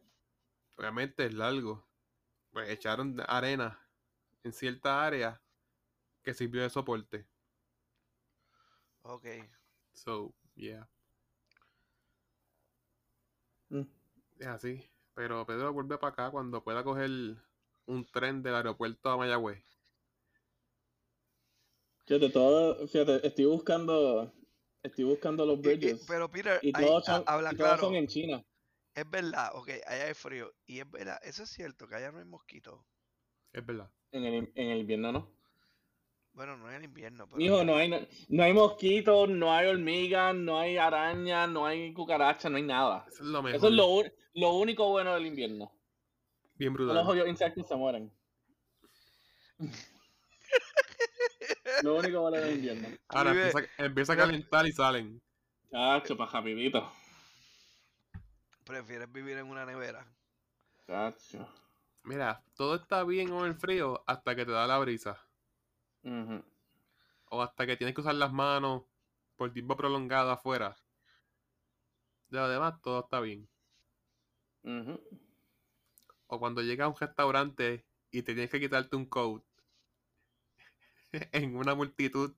obviamente 0.77 1.25
es 1.25 1.33
largo. 1.33 1.88
Pues 2.51 2.69
echaron 2.69 3.21
arena 3.27 3.79
en 4.43 4.53
cierta 4.53 5.05
área 5.05 5.41
que 6.24 6.33
sirvió 6.33 6.63
de 6.63 6.69
soporte. 6.69 7.27
Ok. 9.03 9.25
So, 9.93 10.33
yeah. 10.55 10.88
Mm. 13.69 13.88
Es 14.39 14.48
así. 14.48 14.90
Pero 15.13 15.46
Pedro 15.46 15.74
vuelve 15.74 15.98
para 15.98 16.13
acá 16.13 16.32
cuando 16.32 16.63
pueda 16.63 16.84
coger 16.84 17.10
un 17.86 18.06
tren 18.12 18.41
del 18.41 18.56
aeropuerto 18.56 19.10
a 19.10 19.18
Mayagüez. 19.18 19.63
Fíjate, 22.06 22.30
todo, 22.30 22.88
fíjate, 22.88 23.25
estoy 23.25 23.46
buscando, 23.46 24.34
estoy 24.84 25.06
buscando 25.06 25.46
los 25.46 25.62
bridges. 25.62 26.03
pero 26.08 26.30
Peter, 26.30 26.60
y 26.62 26.72
todos, 26.72 27.06
son, 27.06 27.24
habla 27.27 27.53
claro. 27.53 27.84
son 27.84 27.96
en 27.96 28.08
China. 28.08 28.44
Es 28.94 29.10
verdad, 29.10 29.51
ok, 29.53 29.70
allá 29.88 30.06
hay 30.06 30.13
frío. 30.13 30.53
Y 30.65 30.80
es 30.80 30.89
verdad, 30.89 31.20
eso 31.24 31.44
es 31.44 31.50
cierto, 31.50 31.88
que 31.88 31.96
allá 31.96 32.12
no 32.12 32.20
hay 32.20 32.25
mosquitos. 32.25 32.84
Es 33.53 33.65
verdad. 33.65 33.89
En 34.12 34.25
el, 34.25 34.51
en 34.56 34.70
el 34.70 34.80
invierno 34.80 35.12
no. 35.12 35.40
Bueno, 36.34 36.58
no 36.58 36.70
es 36.70 36.78
el 36.78 36.86
invierno. 36.86 37.28
Pero... 37.28 37.42
Hijo, 37.42 37.64
no 37.64 37.76
hay, 37.76 38.08
no, 38.30 38.44
hay 38.44 38.54
mosquitos, 38.54 39.30
no 39.30 39.54
hay 39.54 39.68
hormigas, 39.68 40.34
no 40.34 40.60
hay 40.60 40.78
arañas, 40.78 41.50
no 41.50 41.66
hay 41.66 41.94
cucarachas, 41.94 42.50
no 42.50 42.58
hay 42.58 42.64
nada. 42.64 43.06
Eso 43.08 43.24
es 43.24 43.30
lo 43.30 43.44
mejor. 43.44 43.58
Eso 43.58 43.68
es 43.68 43.74
lo, 43.74 44.04
lo 44.36 44.54
único 44.54 44.90
bueno 44.90 45.14
del 45.14 45.26
invierno. 45.26 45.72
Bien 46.56 46.74
brutal. 46.74 46.96
Los 46.96 47.28
insectos 47.28 47.68
se 47.68 47.76
mueren. 47.76 48.12
lo 51.84 51.96
único 51.96 52.22
bueno 52.22 52.38
del 52.38 52.56
invierno. 52.56 52.88
Ahora 53.10 53.32
empieza, 53.32 53.60
empieza, 53.78 54.14
a 54.14 54.18
calentar 54.18 54.66
y 54.66 54.72
salen. 54.72 55.22
Chacho, 55.70 56.16
para 56.16 56.32
rapidito. 56.32 56.90
¿Prefieres 58.64 59.12
vivir 59.12 59.38
en 59.38 59.48
una 59.48 59.66
nevera? 59.66 60.08
Chacho. 60.88 61.48
Mira, 62.04 62.44
todo 62.56 62.76
está 62.76 63.04
bien 63.04 63.30
con 63.30 63.46
el 63.46 63.56
frío 63.56 64.04
hasta 64.08 64.36
que 64.36 64.46
te 64.46 64.52
da 64.52 64.66
la 64.66 64.80
brisa. 64.80 65.20
O 66.03 67.41
hasta 67.41 67.65
que 67.65 67.77
tienes 67.77 67.96
que 67.96 68.01
usar 68.01 68.15
las 68.15 68.34
manos 68.34 68.84
por 69.36 69.53
tiempo 69.53 69.75
prolongado 69.75 70.31
afuera. 70.31 70.75
De 72.29 72.39
lo 72.39 72.48
demás, 72.48 72.81
todo 72.81 73.01
está 73.01 73.20
bien. 73.20 73.48
O 76.27 76.39
cuando 76.39 76.62
llegas 76.62 76.86
a 76.86 76.89
un 76.89 76.96
restaurante 76.96 77.86
y 78.12 78.22
te 78.22 78.34
tienes 78.34 78.50
que 78.50 78.60
quitarte 78.60 78.96
un 78.96 79.05
coat 79.05 79.43
en 81.31 81.55
una 81.55 81.75
multitud. 81.75 82.34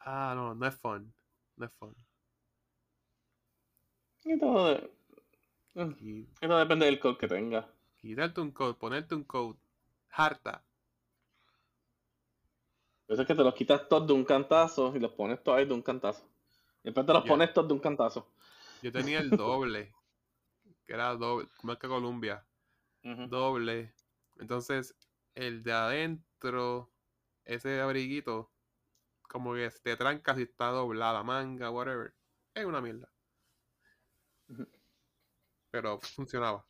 Ah, 0.00 0.32
no, 0.34 0.54
no 0.54 0.66
es 0.66 0.74
fun. 0.76 1.12
No 1.56 1.66
es 1.66 1.72
fun. 1.72 1.94
Y 4.24 4.38
todo, 4.38 4.90
depende 5.74 6.86
del 6.86 7.00
coat 7.00 7.18
que 7.18 7.28
tengas. 7.28 7.66
Quitarte 7.98 8.40
un 8.40 8.52
coat, 8.52 8.78
ponerte 8.78 9.14
un 9.14 9.24
coat. 9.24 9.56
Harta. 10.10 10.64
Eso 13.08 13.22
es 13.22 13.26
que 13.26 13.34
te 13.34 13.42
los 13.42 13.54
quitas 13.54 13.88
todos 13.88 14.06
de 14.06 14.12
un 14.12 14.24
cantazo 14.24 14.94
y 14.94 15.00
los 15.00 15.12
pones 15.12 15.42
todos 15.42 15.58
ahí 15.58 15.64
de 15.64 15.72
un 15.72 15.82
cantazo. 15.82 16.28
Y 16.82 16.84
después 16.84 17.06
te 17.06 17.12
los 17.14 17.24
pones 17.24 17.52
todos 17.54 17.66
de 17.68 17.74
un 17.74 17.80
cantazo. 17.80 18.30
Yo 18.82 18.92
tenía 18.92 19.18
el 19.18 19.30
doble, 19.30 19.94
que 20.84 20.92
era 20.92 21.14
doble, 21.14 21.48
marca 21.62 21.88
Columbia. 21.88 22.46
Doble. 23.02 23.94
Entonces, 24.38 24.94
el 25.34 25.62
de 25.62 25.72
adentro, 25.72 26.92
ese 27.44 27.80
abriguito, 27.80 28.52
como 29.22 29.54
que 29.54 29.70
te 29.82 29.96
tranca 29.96 30.34
si 30.34 30.42
está 30.42 30.66
doblada, 30.66 31.22
manga, 31.22 31.70
whatever. 31.70 32.14
Es 32.54 32.66
una 32.66 32.82
mierda. 32.82 33.10
Pero 35.70 35.98
funcionaba. 36.00 36.66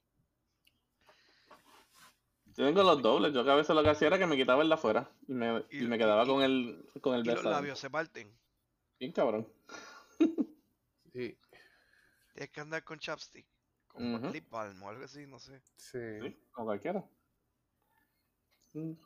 Yo 2.58 2.66
tengo 2.66 2.82
los 2.82 3.00
dobles. 3.00 3.32
Yo 3.32 3.48
a 3.48 3.54
veces 3.54 3.74
lo 3.74 3.84
que 3.84 3.90
hacía 3.90 4.08
era 4.08 4.18
que 4.18 4.26
me 4.26 4.36
quitaba 4.36 4.64
el 4.64 4.68
de 4.68 4.74
afuera 4.74 5.08
y 5.28 5.32
me, 5.32 5.64
y, 5.70 5.82
me 5.82 5.96
quedaba 5.96 6.26
con 6.26 6.42
el 6.42 6.90
con 7.00 7.14
el 7.14 7.24
y 7.24 7.30
los 7.30 7.44
labios 7.44 7.78
se 7.78 7.88
parten. 7.88 8.36
Bien 8.98 9.12
cabrón. 9.12 9.46
sí. 11.12 11.38
Tienes 12.34 12.50
que 12.50 12.60
andar 12.60 12.82
con 12.82 12.98
chapstick. 12.98 13.46
Con 13.86 14.32
lip 14.32 14.50
balm 14.50 14.82
o 14.82 14.88
algo 14.88 15.04
así, 15.04 15.24
no 15.28 15.38
sé. 15.38 15.62
Sí. 15.76 16.36
con 16.50 16.64
cualquiera. 16.64 17.04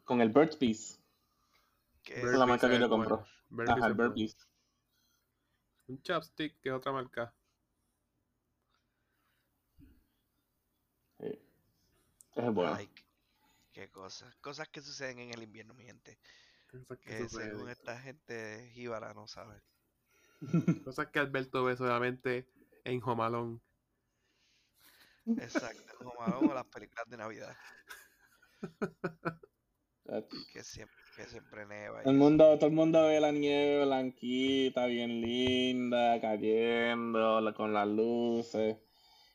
Con 0.05 0.23
el 0.23 0.31
Burt's 0.31 0.59
Bees. 0.59 0.99
¿Qué 2.03 2.23
es 2.23 2.25
la 2.25 2.47
marca 2.47 2.71
que 2.71 2.79
yo 2.79 2.89
compro. 2.89 3.27
Ajá, 3.69 3.87
el 3.87 3.93
Burt's 3.93 4.49
Un 5.89 6.01
chapstick 6.01 6.59
que 6.59 6.71
es 6.71 6.75
otra 6.75 6.91
marca. 6.91 7.35
Sí. 11.21 11.39
Es 12.35 12.55
bueno. 12.55 12.79
Qué 13.73 13.91
cosas. 13.91 14.35
Cosas 14.37 14.69
que 14.69 14.83
suceden 14.83 15.19
en 15.19 15.33
el 15.33 15.43
invierno, 15.43 15.75
mi 15.75 15.85
gente. 15.85 16.19
que, 17.01 17.29
según 17.29 17.69
esta 17.71 17.99
gente 17.99 18.71
jíbara 18.73 19.15
no 19.15 19.27
sabe. 19.27 19.63
Cosas 20.85 21.09
que 21.09 21.19
Alberto 21.19 21.65
ve 21.65 21.77
solamente 21.77 22.49
en 22.85 23.01
Jomalón. 23.01 23.63
Exacto, 25.25 25.95
Jomalón 25.99 26.51
o 26.51 26.55
las 26.55 26.67
películas 26.67 27.09
de 27.09 27.17
Navidad. 27.17 27.57
que 30.53 30.65
siempre, 30.65 30.97
que 31.17 31.25
siempre 31.25 31.65
neva. 31.65 32.03
Todo 32.03 32.13
el, 32.13 32.19
mundo, 32.19 32.59
todo 32.59 32.67
el 32.67 32.75
mundo 32.75 33.03
ve 33.07 33.21
la 33.21 33.33
nieve 33.33 33.85
blanquita, 33.85 34.87
bien 34.87 35.21
linda, 35.21 36.21
cayendo, 36.21 37.55
con 37.57 37.73
las 37.73 37.89
luces. 37.89 38.77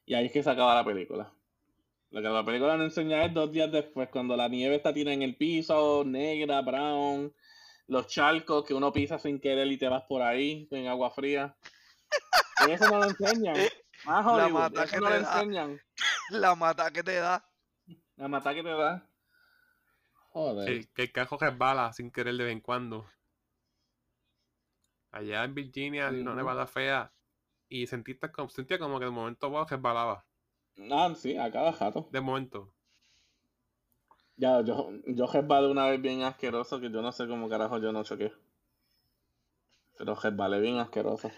Y 0.06 0.14
ahí 0.14 0.28
es 0.28 0.32
que 0.32 0.44
se 0.44 0.50
acaba 0.52 0.76
la 0.76 0.86
película. 0.86 1.34
Lo 2.10 2.22
que 2.22 2.30
la 2.30 2.46
película 2.46 2.78
no 2.78 2.84
enseña 2.84 3.26
es 3.26 3.34
dos 3.34 3.52
días 3.52 3.72
después, 3.72 4.10
cuando 4.10 4.38
la 4.38 4.48
nieve 4.48 4.76
está 4.76 4.94
tirada 4.94 5.14
en 5.14 5.24
el 5.24 5.36
piso, 5.36 6.04
negra, 6.06 6.62
brown, 6.62 7.34
los 7.88 8.08
charcos 8.08 8.64
que 8.66 8.74
uno 8.74 8.94
pisa 8.94 9.20
sin 9.20 9.40
querer 9.40 9.68
y 9.68 9.78
te 9.78 9.90
vas 9.90 10.04
por 10.04 10.22
ahí 10.22 10.68
en 10.72 10.88
agua 10.88 11.12
fría. 11.12 11.58
eso 12.70 12.90
no 12.90 13.00
lo 13.00 13.06
enseñan. 13.06 13.56
Ah, 14.06 14.22
la 14.38 14.48
mata 14.48 14.86
que 14.86 14.98
no 15.00 15.08
te 15.08 15.10
lo 15.10 15.16
enseñan. 15.16 15.82
La 16.30 16.54
mata 16.54 16.92
que 16.92 17.02
te 17.02 17.16
da. 17.16 17.44
La 18.16 18.28
mata 18.28 18.54
que 18.54 18.62
te 18.62 18.70
da. 18.70 19.10
Joder. 20.30 20.88
que 20.90 21.02
el 21.02 21.12
cajo 21.12 21.38
resbala 21.40 21.92
sin 21.94 22.12
querer 22.12 22.36
de 22.36 22.44
vez 22.44 22.54
en 22.54 22.62
cuando. 22.62 23.10
Allá 25.10 25.44
en 25.44 25.56
Virginia, 25.56 26.10
en 26.10 26.22
una 26.22 26.36
nevada 26.36 26.68
fea, 26.68 27.12
y 27.70 27.88
sentiste 27.88 28.32
como, 28.32 28.50
sentía 28.50 28.78
como 28.78 29.00
que 29.00 29.06
de 29.06 29.12
momento 29.12 29.50
vos 29.50 29.68
resbalaba. 29.68 30.24
Ah, 30.92 31.14
sí, 31.16 31.38
a 31.38 31.52
cada 31.52 31.74
jato. 31.74 32.08
De 32.12 32.22
momento. 32.22 32.72
Ya, 34.36 34.62
yo, 34.62 34.92
yo 35.08 35.26
resbalé 35.26 35.68
una 35.68 35.90
vez 35.90 36.00
bien 36.00 36.22
asqueroso 36.22 36.80
que 36.80 36.92
yo 36.92 37.02
no 37.02 37.12
sé 37.12 37.28
cómo 37.28 37.50
carajo 37.50 37.80
yo 37.80 37.92
no 37.92 38.04
choqué. 38.04 38.32
Pero 39.98 40.14
resbalé 40.14 40.60
bien 40.60 40.78
asqueroso. 40.78 41.32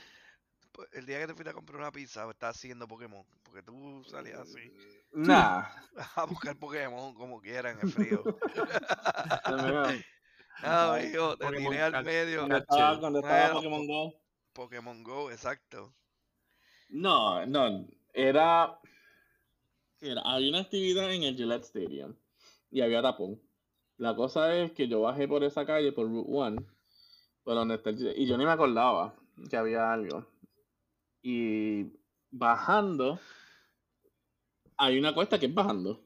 Pues, 0.73 0.89
el 0.93 1.05
día 1.05 1.19
que 1.19 1.27
te 1.27 1.33
fuiste 1.33 1.49
a 1.49 1.53
comprar 1.53 1.79
una 1.79 1.91
pizza, 1.91 2.29
estás 2.29 2.57
siguiendo 2.57 2.87
Pokémon. 2.87 3.25
Porque 3.43 3.63
tú 3.63 4.03
salías 4.03 4.39
así. 4.39 4.73
Nah. 5.13 5.65
A 6.15 6.25
buscar 6.25 6.57
Pokémon 6.57 7.13
como 7.13 7.41
quieran 7.41 7.77
en 7.77 7.87
el 7.87 7.91
frío. 7.91 8.23
ah, 10.63 10.95
amigo, 10.95 11.37
te 11.37 11.51
tiré 11.51 11.81
al 11.81 12.03
medio. 12.03 12.39
Cuando 12.39 12.57
estaba, 12.57 12.99
cuando 12.99 13.19
estaba 13.19 13.53
Pokémon 13.53 13.87
Go. 13.87 14.13
Pokémon 14.53 15.03
Go, 15.03 15.31
exacto. 15.31 15.95
No, 16.89 17.45
no. 17.45 17.87
Era 18.13 18.79
había 20.23 20.49
una 20.49 20.59
actividad 20.59 21.11
en 21.13 21.23
el 21.23 21.35
Gillette 21.35 21.63
Stadium 21.63 22.15
y 22.71 22.81
había 22.81 23.01
tapón. 23.01 23.39
La 23.97 24.15
cosa 24.15 24.55
es 24.55 24.71
que 24.71 24.87
yo 24.87 25.01
bajé 25.01 25.27
por 25.27 25.43
esa 25.43 25.65
calle, 25.65 25.91
por 25.91 26.07
Route 26.07 26.29
1, 26.29 26.65
por 27.43 27.55
donde 27.55 27.75
está 27.75 27.91
y 27.91 28.25
yo 28.25 28.37
ni 28.37 28.45
me 28.45 28.51
acordaba 28.51 29.13
que 29.49 29.57
había 29.57 29.91
algo. 29.91 30.25
Y 31.21 31.91
bajando, 32.31 33.19
hay 34.77 34.97
una 34.97 35.13
cuesta 35.13 35.37
que 35.37 35.47
es 35.47 35.53
bajando. 35.53 36.01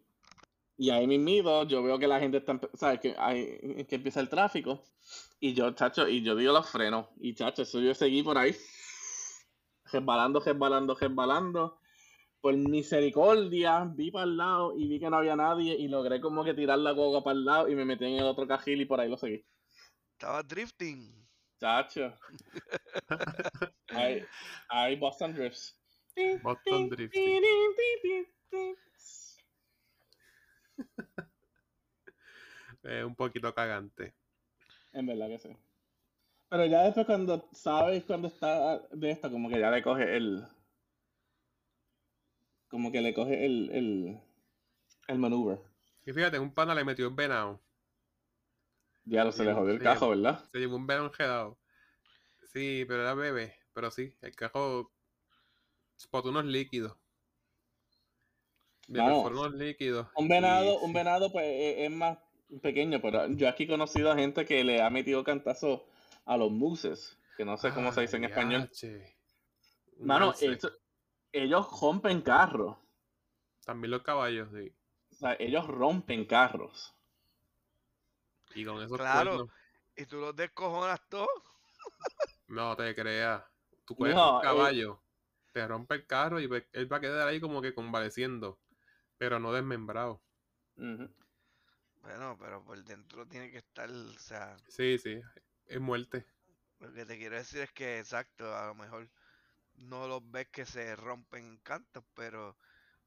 Y 0.75 0.89
ahí 0.89 1.05
mismo 1.05 1.63
yo 1.67 1.83
veo 1.83 1.99
que 1.99 2.07
la 2.07 2.19
gente 2.19 2.37
está, 2.37 2.59
¿sabes? 2.73 2.99
Que, 2.99 3.15
hay, 3.17 3.85
que 3.87 3.95
empieza 3.95 4.19
el 4.19 4.29
tráfico. 4.29 4.83
Y 5.39 5.53
yo, 5.53 5.71
chacho, 5.71 6.07
y 6.07 6.23
yo 6.23 6.35
digo 6.35 6.51
los 6.51 6.67
frenos. 6.67 7.07
Y 7.19 7.35
chacho, 7.35 7.61
eso 7.61 7.79
yo 7.79 7.93
seguí 7.93 8.23
por 8.23 8.37
ahí. 8.37 8.55
Resbalando, 9.91 10.39
resbalando, 10.39 10.95
resbalando. 10.95 11.79
Por 12.43 12.57
misericordia, 12.57 13.85
vi 13.85 14.11
para 14.11 14.25
el 14.25 14.35
lado 14.35 14.77
y 14.77 14.85
vi 14.85 14.99
que 14.99 15.09
no 15.09 15.15
había 15.15 15.33
nadie. 15.33 15.75
Y 15.79 15.87
logré 15.87 16.19
como 16.19 16.43
que 16.43 16.53
tirar 16.53 16.77
la 16.77 16.91
guagua 16.91 17.23
para 17.23 17.37
el 17.37 17.45
lado 17.45 17.69
y 17.69 17.75
me 17.75 17.85
metí 17.85 18.03
en 18.03 18.17
el 18.17 18.25
otro 18.25 18.45
cajil 18.45 18.81
y 18.81 18.85
por 18.85 18.99
ahí 18.99 19.07
lo 19.07 19.15
seguí. 19.15 19.45
Estaba 20.11 20.43
drifting. 20.43 21.25
Chacho. 21.57 22.13
Ahí, 23.87 24.25
ahí 24.67 24.97
Boston 24.97 25.33
Drifts. 25.33 25.79
Boston 26.41 26.89
Drifting. 26.89 27.41
Es 32.83 33.05
un 33.05 33.15
poquito 33.15 33.53
cagante. 33.53 34.13
En 34.91 35.05
verdad 35.05 35.29
que 35.29 35.39
sí. 35.39 35.55
Pero 36.49 36.65
ya 36.65 36.81
después 36.81 37.05
cuando 37.05 37.47
sabes 37.53 38.03
cuando 38.03 38.27
está 38.27 38.79
de 38.91 39.11
esto, 39.11 39.31
como 39.31 39.47
que 39.47 39.61
ya 39.61 39.71
le 39.71 39.81
coge 39.81 40.17
el. 40.17 40.45
Como 42.73 42.91
que 42.91 43.01
le 43.01 43.13
coge 43.13 43.45
el. 43.45 43.69
el. 43.71 44.19
el 45.07 45.19
maneuver. 45.19 45.59
Y 46.07 46.11
fíjate, 46.11 46.39
un 46.39 46.51
pana 46.51 46.73
le 46.73 46.83
metió 46.83 47.07
un 47.07 47.15
venado. 47.15 47.61
Ya 49.05 49.23
lo 49.23 49.31
se 49.31 49.43
le 49.43 49.53
jodió 49.53 49.73
el 49.75 49.79
cajo, 49.79 50.09
¿verdad? 50.09 50.43
Se 50.51 50.57
llevó 50.57 50.77
un 50.77 50.87
venado 50.87 51.05
enredado. 51.05 51.59
Sí, 52.51 52.83
pero 52.87 53.03
era 53.03 53.13
bebé. 53.13 53.53
Pero 53.73 53.91
sí, 53.91 54.15
el 54.21 54.35
cajo 54.35 54.91
botó 56.11 56.29
unos 56.29 56.45
líquidos. 56.45 56.97
Vamos. 58.87 59.29
unos 59.29 59.53
líquidos. 59.53 60.07
Un 60.15 60.27
venado, 60.27 60.79
y- 60.81 60.83
un 60.83 60.93
venado 60.93 61.31
pues 61.31 61.45
e- 61.45 61.85
es 61.85 61.91
más 61.91 62.17
pequeño, 62.63 62.99
pero 63.03 63.27
yo 63.29 63.47
aquí 63.49 63.65
he 63.65 63.67
conocido 63.67 64.11
a 64.11 64.15
gente 64.15 64.45
que 64.45 64.63
le 64.63 64.81
ha 64.81 64.89
metido 64.89 65.23
cantazo 65.23 65.85
a 66.25 66.37
los 66.37 66.49
muses, 66.51 67.19
que 67.37 67.45
no 67.45 67.55
sé 67.55 67.71
cómo 67.71 67.91
se 67.91 68.01
dice 68.01 68.17
en 68.17 68.25
Ah, 68.25 68.27
español. 68.29 68.71
Mano, 69.99 70.33
eso- 70.39 70.71
ellos 71.33 71.67
rompen 71.81 72.21
carros. 72.21 72.77
También 73.65 73.91
los 73.91 74.03
caballos, 74.03 74.49
sí. 74.53 74.73
O 75.11 75.15
sea, 75.15 75.37
ellos 75.39 75.65
rompen 75.65 76.25
carros. 76.25 76.93
Y 78.53 78.65
con 78.65 78.81
esos 78.81 79.01
Claro. 79.01 79.03
cuernos, 79.03 79.49
Y 79.95 80.05
tú 80.05 80.17
los 80.17 80.35
descojonas 80.35 81.01
todo. 81.09 81.27
no 82.47 82.75
te 82.75 82.95
creas. 82.95 83.43
Tú 83.85 83.95
coges 83.95 84.15
No, 84.15 84.25
un 84.25 84.33
eh. 84.43 84.71
caballo, 84.71 85.03
te 85.51 85.67
rompe 85.67 85.95
el 85.95 86.07
carro 86.07 86.39
y 86.39 86.47
ve- 86.47 86.67
él 86.73 86.91
va 86.91 86.97
a 86.97 87.01
quedar 87.01 87.27
ahí 87.27 87.39
como 87.41 87.61
que 87.61 87.73
convaleciendo. 87.73 88.59
Pero 89.17 89.39
no 89.39 89.53
desmembrado. 89.53 90.23
Ujú. 90.77 91.09
Bueno, 92.03 92.37
pero 92.39 92.63
por 92.63 92.83
dentro 92.83 93.27
tiene 93.27 93.51
que 93.51 93.57
estar, 93.59 93.89
o 93.89 94.19
sea, 94.19 94.61
Sí, 94.67 94.97
sí. 94.97 95.21
Es 95.67 95.79
muerte. 95.79 96.25
lo 96.79 96.93
que 96.93 97.03
te 97.05 97.17
quiero 97.17 97.35
decir 97.37 97.61
es 97.61 97.71
que, 97.71 97.97
exacto, 97.99 98.55
a 98.55 98.67
lo 98.67 98.75
mejor 98.75 99.09
no 99.75 100.07
los 100.07 100.29
ves 100.31 100.47
que 100.49 100.65
se 100.65 100.95
rompen 100.95 101.45
en 101.45 101.57
cantos, 101.59 102.03
pero 102.13 102.57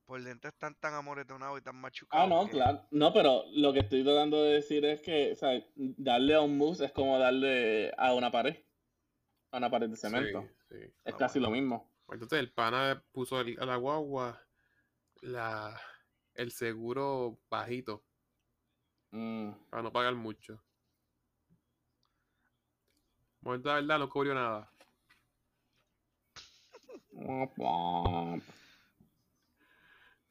por 0.05 0.23
dentro 0.23 0.49
están 0.51 0.75
tan 0.77 0.95
amoretonados 0.95 1.59
y 1.59 1.63
tan 1.63 1.77
machucados. 1.77 2.25
Ah, 2.25 2.29
no, 2.29 2.45
que- 2.47 2.53
claro. 2.53 2.87
No, 2.91 3.13
pero 3.13 3.45
lo 3.53 3.73
que 3.73 3.81
estoy 3.81 4.05
tratando 4.05 4.43
de 4.45 4.55
decir 4.55 4.85
es 4.85 5.01
que, 5.01 5.33
o 5.33 5.37
sea, 5.37 5.61
darle 5.75 6.35
a 6.35 6.41
un 6.41 6.57
mousse 6.57 6.83
es 6.85 6.93
como 6.93 7.19
darle 7.19 7.93
a 7.99 8.15
una 8.15 8.31
pared. 8.31 8.57
A 9.51 9.57
una 9.59 9.71
pared 9.71 9.89
de 9.89 9.97
cemento. 9.97 10.43
Sí, 10.69 10.77
sí. 10.79 10.95
Es 11.05 11.15
Ah, 11.15 11.19
casi 11.19 11.41
lo 11.41 11.51
mismo. 11.51 11.93
Entonces 12.09 12.39
el 12.39 12.53
pana 12.53 13.03
puso 13.13 13.41
el- 13.41 13.59
a 13.61 13.67
la 13.67 13.77
guagua 13.77 14.41
la, 15.23 15.81
el 16.35 16.53
seguro 16.53 17.41
bajito 17.51 18.05
Mm. 19.11 19.51
para 19.71 19.83
no 19.83 19.93
pagar 19.93 20.15
mucho. 20.15 20.63
Momento 23.41 23.69
de 23.69 23.75
verdad 23.77 23.99
no 23.99 24.09
cubrió 24.09 24.35
nada. 24.35 24.71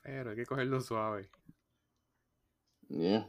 Pero 0.01 0.29
hay 0.29 0.35
que 0.35 0.45
cogerlo 0.45 0.81
suave. 0.81 1.29
Yeah. 2.87 3.27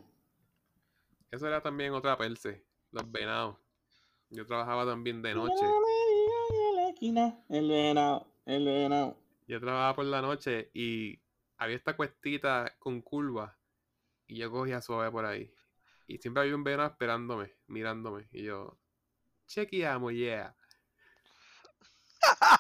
Eso 1.30 1.46
era 1.46 1.60
también 1.60 1.92
otra 1.92 2.16
perse, 2.16 2.64
los 2.92 3.10
venados. 3.10 3.56
Yo 4.30 4.46
trabajaba 4.46 4.84
también 4.84 5.22
de 5.22 5.34
noche. 5.34 5.66
El 7.48 7.68
venado, 7.68 8.26
el 8.46 8.64
venado. 8.64 9.16
Yo 9.46 9.60
trabajaba 9.60 9.94
por 9.94 10.04
la 10.06 10.22
noche 10.22 10.70
y 10.72 11.20
había 11.56 11.76
esta 11.76 11.96
cuestita 11.96 12.74
con 12.78 13.00
curva 13.02 13.56
y 14.26 14.36
yo 14.38 14.50
cogía 14.50 14.80
suave 14.80 15.10
por 15.10 15.24
ahí. 15.24 15.52
Y 16.06 16.18
siempre 16.18 16.42
había 16.42 16.54
un 16.54 16.64
venado 16.64 16.88
esperándome, 16.90 17.54
mirándome. 17.66 18.28
Y 18.32 18.44
yo, 18.44 18.78
chequeamos, 19.46 20.12
yeah. 20.12 20.54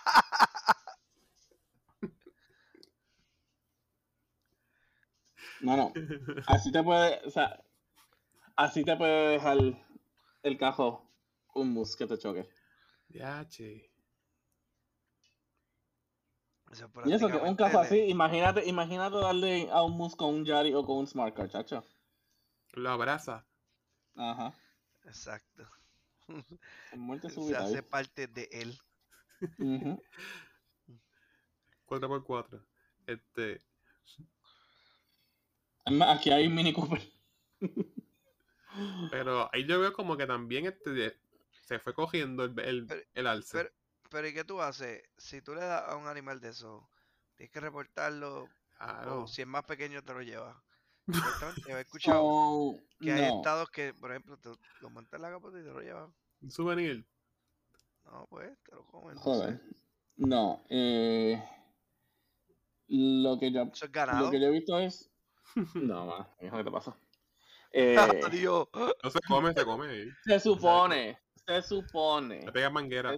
No, 5.60 5.76
no. 5.76 5.92
Así 6.46 6.70
te 6.70 6.82
puede, 6.82 7.20
o 7.26 7.30
sea, 7.30 7.62
así 8.56 8.84
te 8.84 8.96
puede 8.96 9.30
dejar 9.32 9.58
el 10.42 10.58
cajo 10.58 11.06
un 11.54 11.72
mousse 11.72 11.96
que 11.96 12.06
te 12.06 12.18
choque. 12.18 12.48
Ya, 13.08 13.46
che. 13.48 13.90
Eso 16.70 16.90
Y 17.04 17.12
eso 17.12 17.28
que 17.28 17.36
un 17.36 17.56
cajo 17.56 17.78
así, 17.78 17.98
imagínate, 18.08 18.66
imagínate 18.66 19.16
darle 19.16 19.70
a 19.70 19.82
un 19.82 19.96
mousse 19.96 20.16
con 20.16 20.34
un 20.34 20.44
Yari 20.44 20.74
o 20.74 20.84
con 20.84 20.98
un 20.98 21.06
Smart 21.06 21.34
Card, 21.34 21.50
chacho. 21.50 21.84
Lo 22.72 22.90
abraza. 22.90 23.46
Ajá. 24.16 24.52
Exacto. 25.04 25.64
Muerte 26.92 27.30
Se 27.30 27.56
hace 27.56 27.82
parte 27.82 28.26
de 28.26 28.48
él. 28.52 28.78
Ujú. 29.58 30.02
4x4. 31.86 32.60
Este. 33.06 33.62
Es 35.86 35.92
más, 35.92 36.18
aquí 36.18 36.30
hay 36.30 36.46
un 36.46 36.54
Mini 36.54 36.72
Cooper. 36.72 37.00
Pero 39.10 39.48
ahí 39.52 39.66
yo 39.66 39.80
veo 39.80 39.92
como 39.92 40.16
que 40.16 40.26
también 40.26 40.66
este 40.66 41.16
se 41.62 41.78
fue 41.78 41.94
cogiendo 41.94 42.44
el, 42.44 42.58
el, 42.60 42.86
Pero- 42.86 43.02
el 43.14 43.26
alce. 43.26 43.56
pero- 43.58 43.70
Pero 44.10 44.28
¿y 44.28 44.34
qué 44.34 44.44
tú 44.44 44.60
haces? 44.60 45.02
Si 45.16 45.40
tú 45.42 45.54
le 45.54 45.62
das 45.62 45.82
a 45.88 45.96
un 45.96 46.06
animal 46.06 46.40
de 46.40 46.50
eso, 46.50 46.88
tienes 47.34 47.50
que 47.52 47.60
reportarlo, 47.60 48.48
Claro. 48.78 49.22
o 49.22 49.26
si 49.26 49.40
es 49.42 49.48
más 49.48 49.64
pequeño 49.64 50.02
te 50.04 50.12
lo 50.12 50.22
llevas. 50.22 50.56
Supuestamente, 51.42 51.72
He 51.72 51.80
escuchado 51.80 52.74
que 53.00 53.12
hay 53.12 53.30
no. 53.30 53.36
estados 53.38 53.70
que, 53.70 53.94
por 53.94 54.10
ejemplo, 54.10 54.36
te 54.38 54.50
lo 54.80 54.90
montas 54.90 55.14
en 55.18 55.22
la 55.22 55.30
capota 55.30 55.58
y 55.58 55.62
te 55.64 55.70
lo 55.70 55.80
llevas. 55.80 56.10
Un 56.42 56.50
souvenir. 56.50 57.06
No, 58.04 58.26
pues, 58.28 58.56
te 58.64 58.72
lo 58.74 58.84
comen. 58.86 59.16
Joder. 59.16 59.60
No. 60.16 60.62
Eh, 60.68 61.42
lo 62.88 63.38
que 63.38 63.50
yo 63.50 63.62
Eso 63.72 63.86
es 63.86 63.92
ganado. 63.92 64.26
lo 64.26 64.30
que 64.30 64.40
yo 64.40 64.46
he 64.46 64.50
visto 64.50 64.78
es. 64.78 65.10
No, 65.74 66.06
ma, 66.06 66.28
hijo, 66.40 66.56
¿qué 66.56 66.64
te 66.64 66.70
pasa? 66.70 66.96
Eh. 67.72 68.20
No 69.02 69.10
se 69.10 69.20
come, 69.28 69.52
se 69.52 69.64
come. 69.64 70.04
se 70.24 70.40
supone, 70.40 71.18
se 71.46 71.62
supone, 71.62 72.40
Le 72.46 72.52
pega 72.52 72.70
manguera. 72.70 73.16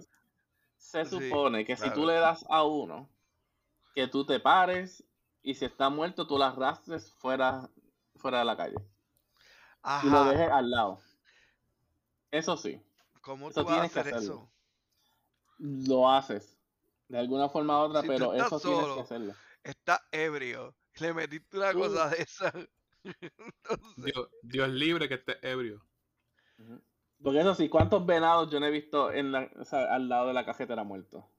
Se 0.77 1.05
Sí, 1.05 1.09
supone 1.09 1.65
que 1.65 1.75
si 1.75 1.83
claro. 1.83 1.95
tú 1.95 2.05
le 2.05 2.13
das 2.13 2.45
a 2.49 2.63
uno, 2.63 3.09
que 3.95 4.07
tú 4.07 4.25
te 4.25 4.39
pares 4.39 5.03
y 5.43 5.53
si 5.55 5.65
está 5.65 5.89
muerto, 5.89 6.25
tú 6.27 6.37
lo 6.37 6.45
arrastres 6.45 7.11
fuera, 7.13 7.69
fuera 8.17 8.39
de 8.39 8.45
la 8.45 8.57
calle 8.57 8.75
y 10.01 10.09
lo 10.09 10.23
Ajá. 10.23 10.31
dejes 10.31 10.49
al 10.51 10.69
lado. 10.69 10.99
Eso 12.31 12.57
sí, 12.57 12.81
¿Cómo 13.21 13.49
eso 13.49 13.61
tú 13.61 13.65
vas 13.67 13.77
a 13.79 13.81
tienes 13.81 13.91
que 13.93 13.99
hacer 13.99 14.13
hacerlo. 14.15 14.33
eso? 14.33 14.51
lo 15.59 16.09
haces 16.09 16.57
de 17.07 17.17
alguna 17.19 17.49
forma 17.49 17.79
u 17.81 17.85
otra, 17.87 18.01
Si 18.01 18.07
pero 18.07 18.33
eso 18.33 18.59
tienes 18.59 18.85
solo. 18.85 18.95
que 18.95 18.99
hacerlo. 19.01 19.33
Está 19.63 20.01
ebrio. 20.11 20.75
Le 20.99 21.13
metiste 21.13 21.57
una 21.57 21.73
cosa 21.73 22.09
de 22.09 22.21
esa. 22.21 22.53
Entonces, 23.03 23.95
Dios, 23.97 24.29
Dios 24.41 24.69
libre 24.69 25.07
que 25.07 25.15
esté 25.15 25.37
ebrio. 25.41 25.81
Porque 27.21 27.39
eso 27.39 27.55
sí, 27.55 27.69
¿cuántos 27.69 28.05
venados 28.05 28.51
yo 28.51 28.59
no 28.59 28.65
he 28.65 28.71
visto 28.71 29.11
en 29.11 29.31
la, 29.31 29.49
o 29.57 29.65
sea, 29.65 29.93
al 29.93 30.09
lado 30.09 30.27
de 30.27 30.33
la 30.33 30.45
cajetera 30.45 30.83
muerto? 30.83 31.29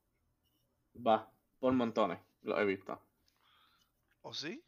Va, 0.94 1.30
por 1.58 1.72
montones, 1.72 2.18
lo 2.42 2.58
he 2.58 2.64
visto. 2.64 3.00
¿O 4.22 4.34
sí? 4.34 4.62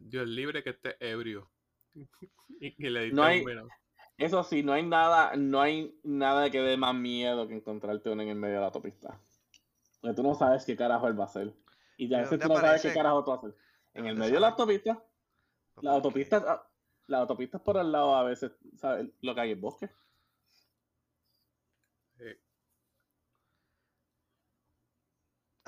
Dios 0.00 0.28
libre 0.28 0.62
que 0.62 0.70
esté 0.70 0.96
ebrio. 1.00 1.50
y 2.60 2.74
que 2.74 2.90
le 2.90 3.04
diste 3.04 3.16
No 3.16 3.24
hay-. 3.24 3.44
Eso 4.16 4.42
sí, 4.42 4.64
no 4.64 4.72
hay 4.72 4.82
nada, 4.82 5.36
no 5.36 5.60
hay 5.60 5.96
nada 6.02 6.50
que 6.50 6.60
dé 6.60 6.76
más 6.76 6.94
miedo 6.94 7.46
que 7.46 7.54
encontrarte 7.54 8.10
uno 8.10 8.22
en 8.22 8.30
el 8.30 8.36
medio 8.36 8.56
de 8.56 8.60
la 8.60 8.66
autopista. 8.66 9.20
Porque 10.00 10.16
tú 10.16 10.24
no 10.24 10.34
sabes 10.34 10.64
qué 10.64 10.76
carajo 10.76 11.06
él 11.06 11.18
va 11.18 11.24
a 11.24 11.28
hacer. 11.28 11.54
Y 11.98 12.06
a 12.14 12.18
¿De 12.18 12.22
veces 12.24 12.40
tú 12.40 12.48
no 12.48 12.56
sabes 12.56 12.80
qué 12.80 12.94
carajo 12.94 13.22
tú 13.24 13.32
hacer. 13.32 13.54
En 13.92 14.04
¿De 14.04 14.10
el 14.10 14.16
medio 14.16 14.34
de 14.34 14.40
la 14.40 14.48
autopista, 14.48 15.04
la 15.82 15.92
autopista, 15.92 16.66
la 17.06 17.18
autopista 17.18 17.58
por 17.58 17.76
al 17.76 17.90
lado 17.92 18.14
a 18.14 18.22
veces, 18.22 18.52
¿sabes? 18.76 19.08
Lo 19.20 19.34
que 19.34 19.40
hay 19.42 19.52
es 19.52 19.60
bosque. 19.60 19.90
Eh, 22.20 22.38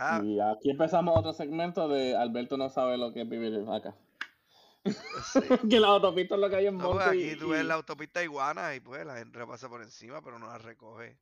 Ah, 0.02 0.22
Y 0.24 0.40
aquí 0.40 0.70
empezamos 0.70 1.18
otro 1.18 1.34
segmento 1.34 1.86
de 1.86 2.16
Alberto 2.16 2.56
no 2.56 2.70
sabe 2.70 2.96
lo 2.96 3.12
que 3.12 3.20
es 3.22 3.28
vivir 3.28 3.62
acá. 3.70 3.94
sí. 4.84 5.40
que 5.70 5.78
la 5.78 5.88
autopista 5.88 6.36
es 6.36 6.40
lo 6.40 6.48
que 6.48 6.56
hay 6.56 6.66
en 6.68 6.78
No, 6.78 6.92
pues 6.92 7.06
aquí 7.06 7.32
y- 7.32 7.36
tú 7.36 7.50
ves 7.50 7.62
y- 7.64 7.66
la 7.66 7.74
autopista 7.74 8.22
iguana 8.22 8.74
y 8.74 8.80
pues 8.80 9.04
la 9.04 9.16
gente 9.18 9.44
pasa 9.46 9.68
por 9.68 9.82
encima, 9.82 10.22
pero 10.22 10.38
no 10.38 10.46
la 10.46 10.56
recoge. 10.56 11.18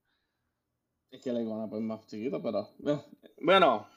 Es 1.11 1.21
que 1.23 1.33
la 1.33 1.41
iguana 1.41 1.67
pues, 1.69 1.81
es 1.81 1.87
más 1.89 2.07
chiquito, 2.07 2.41
pero. 2.41 2.69
eh, 2.87 3.03
Bueno, 3.41 3.89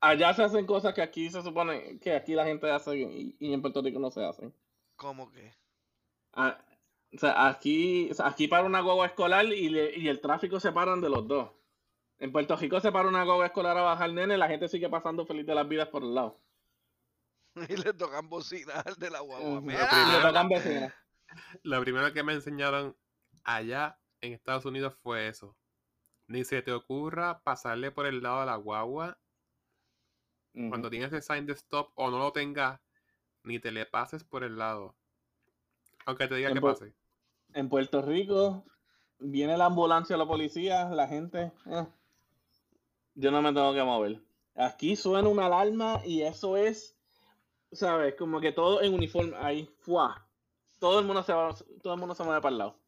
allá 0.00 0.32
se 0.34 0.42
hacen 0.44 0.66
cosas 0.66 0.94
que 0.94 1.02
aquí 1.02 1.30
se 1.30 1.42
supone 1.42 1.98
que 1.98 2.14
aquí 2.14 2.34
la 2.34 2.44
gente 2.44 2.70
hace 2.70 2.96
y, 2.98 3.36
y 3.38 3.52
en 3.52 3.60
Puerto 3.62 3.82
Rico 3.82 3.98
no 3.98 4.10
se 4.10 4.24
hacen. 4.24 4.54
¿Cómo 4.96 5.30
que? 5.30 5.54
Ah, 6.32 6.58
o 7.14 7.18
sea, 7.18 7.48
aquí, 7.48 8.10
o 8.10 8.14
sea, 8.14 8.26
aquí 8.28 8.48
para 8.48 8.64
una 8.64 8.80
guagua 8.80 9.06
escolar 9.06 9.44
y, 9.46 9.68
le- 9.68 9.96
y 9.96 10.08
el 10.08 10.20
tráfico 10.20 10.60
se 10.60 10.72
paran 10.72 11.00
de 11.00 11.08
los 11.08 11.26
dos. 11.26 11.50
En 12.18 12.32
Puerto 12.32 12.56
Rico 12.56 12.80
se 12.80 12.90
para 12.92 13.08
una 13.08 13.24
guagua 13.24 13.46
escolar 13.46 13.76
a 13.78 13.82
bajar 13.82 14.12
nene 14.12 14.34
y 14.34 14.38
la 14.38 14.48
gente 14.48 14.68
sigue 14.68 14.88
pasando 14.88 15.24
feliz 15.24 15.46
de 15.46 15.54
las 15.54 15.68
vidas 15.68 15.88
por 15.88 16.02
el 16.02 16.14
lado. 16.14 16.38
Y 17.68 17.76
le 17.76 17.92
tocan 17.92 18.28
bocina 18.28 18.74
al 18.84 18.94
de 18.96 19.10
la 19.10 19.20
guagua. 19.20 19.60
Y 19.62 20.12
le 20.12 20.20
tocan. 20.22 20.48
La 21.62 21.80
primera 21.80 22.12
que 22.12 22.22
me 22.22 22.32
enseñaron 22.34 22.96
allá 23.44 23.98
en 24.20 24.32
Estados 24.32 24.64
Unidos 24.64 24.94
fue 25.02 25.28
eso. 25.28 25.56
Ni 26.26 26.44
se 26.44 26.62
te 26.62 26.72
ocurra 26.72 27.40
pasarle 27.42 27.90
por 27.90 28.06
el 28.06 28.22
lado 28.22 28.40
de 28.40 28.46
la 28.46 28.56
guagua 28.56 29.18
Cuando 30.52 30.90
tienes 30.90 31.12
el 31.12 31.22
sign 31.22 31.46
de 31.46 31.52
stop 31.52 31.92
o 31.94 32.10
no 32.10 32.18
lo 32.18 32.32
tengas, 32.32 32.80
ni 33.44 33.58
te 33.60 33.70
le 33.70 33.86
pases 33.86 34.24
por 34.24 34.42
el 34.42 34.58
lado. 34.58 34.96
Aunque 36.06 36.26
te 36.26 36.34
diga 36.36 36.48
En 36.48 36.54
que 36.54 36.60
pase. 36.60 36.94
En 37.54 37.68
Puerto 37.68 38.02
Rico 38.02 38.64
viene 39.18 39.56
la 39.56 39.66
ambulancia, 39.66 40.16
la 40.16 40.26
policía, 40.26 40.88
la 40.88 41.06
gente. 41.06 41.52
eh, 41.66 41.86
yo 43.14 43.30
no 43.30 43.42
me 43.42 43.52
tengo 43.52 43.74
que 43.74 43.82
mover. 43.82 44.20
Aquí 44.54 44.96
suena 44.96 45.28
una 45.28 45.46
alarma 45.46 46.00
y 46.04 46.22
eso 46.22 46.56
es, 46.56 46.96
¿sabes? 47.72 48.14
Como 48.14 48.40
que 48.40 48.52
todo 48.52 48.82
en 48.82 48.94
uniforme 48.94 49.36
ahí, 49.36 49.68
¡fua! 49.80 50.28
Todo 50.78 51.00
el 51.00 51.06
mundo 51.06 51.22
se 51.22 51.32
va, 51.32 51.54
todo 51.82 51.94
el 51.94 52.00
mundo 52.00 52.14
se 52.14 52.22
mueve 52.22 52.40
para 52.40 52.52
el 52.52 52.58
lado. 52.58 52.80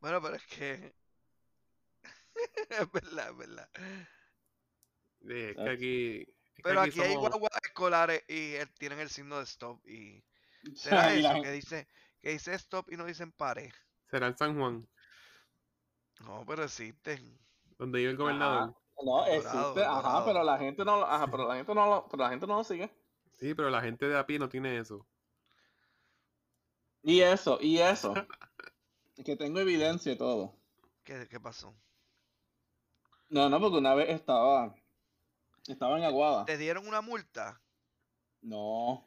Bueno, 0.00 0.22
pero 0.22 0.36
es 0.36 0.46
que. 0.46 0.94
es 2.70 2.92
verdad, 2.92 3.30
es 3.30 3.36
verdad. 3.36 3.68
Eh, 5.28 5.50
es 5.50 5.56
que 5.56 5.68
Ah. 5.68 5.72
aquí. 5.72 6.16
es 6.20 6.54
que 6.54 6.62
Pero 6.62 6.80
aquí 6.80 7.00
hay 7.00 7.14
somos- 7.14 7.30
guaguas 7.30 7.52
escolares 7.64 8.24
y 8.28 8.54
tienen 8.78 8.98
el 9.00 9.08
signo 9.10 9.38
de 9.38 9.44
stop. 9.44 9.84
Y 9.86 10.22
será 10.74 11.12
eso 11.14 11.42
que 11.42 11.50
dice, 11.52 11.88
que 12.20 12.30
dice 12.30 12.54
stop 12.54 12.90
y 12.92 12.96
no 12.96 13.04
dicen 13.04 13.32
pare. 13.32 13.72
será 14.10 14.26
en 14.28 14.36
San 14.36 14.58
Juan, 14.58 14.88
No, 16.20 16.44
pero 16.46 16.64
existen. 16.64 17.38
donde 17.78 17.98
vive 18.00 18.10
el 18.12 18.16
gobernador. 18.16 18.74
No, 19.04 19.24
El 19.26 19.34
existe, 19.36 19.56
dorado, 19.56 19.76
el 19.76 19.82
ajá, 19.84 19.94
dorado. 20.02 20.24
pero 20.26 20.42
la 20.44 20.58
gente 20.58 20.84
no, 20.84 20.96
lo- 20.98 21.06
ajá, 21.06 21.30
pero 21.30 21.46
la 21.46 21.54
gente 21.56 21.74
no 21.74 21.86
lo, 21.86 22.08
pero 22.08 22.22
la 22.24 22.30
gente 22.30 22.46
no 22.48 22.56
lo 22.56 22.64
sigue. 22.64 22.90
Sí, 23.38 23.54
pero 23.54 23.70
la 23.70 23.80
gente 23.80 24.08
de 24.08 24.18
a 24.18 24.26
pie 24.26 24.38
no 24.40 24.48
tiene 24.48 24.78
eso. 24.78 25.06
Y 27.02 27.20
eso, 27.20 27.58
y 27.60 27.78
eso. 27.78 28.12
que 29.24 29.36
tengo 29.36 29.60
evidencia 29.60 30.12
y 30.12 30.16
todo. 30.16 30.54
¿Qué, 31.04 31.28
qué 31.30 31.38
pasó? 31.38 31.74
No, 33.28 33.48
no, 33.48 33.60
porque 33.60 33.78
una 33.78 33.94
vez 33.94 34.08
estaba, 34.10 34.74
estaba 35.72 35.98
en 35.98 36.04
Aguada. 36.04 36.44
¿Te 36.44 36.56
dieron 36.58 36.86
una 36.86 37.00
multa? 37.00 37.60
No, 38.42 39.04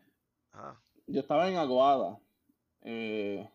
Ah, 0.54 0.78
yo 1.08 1.22
estaba 1.22 1.48
en 1.50 1.56
Aguada. 1.58 2.20
eh, 2.82 3.50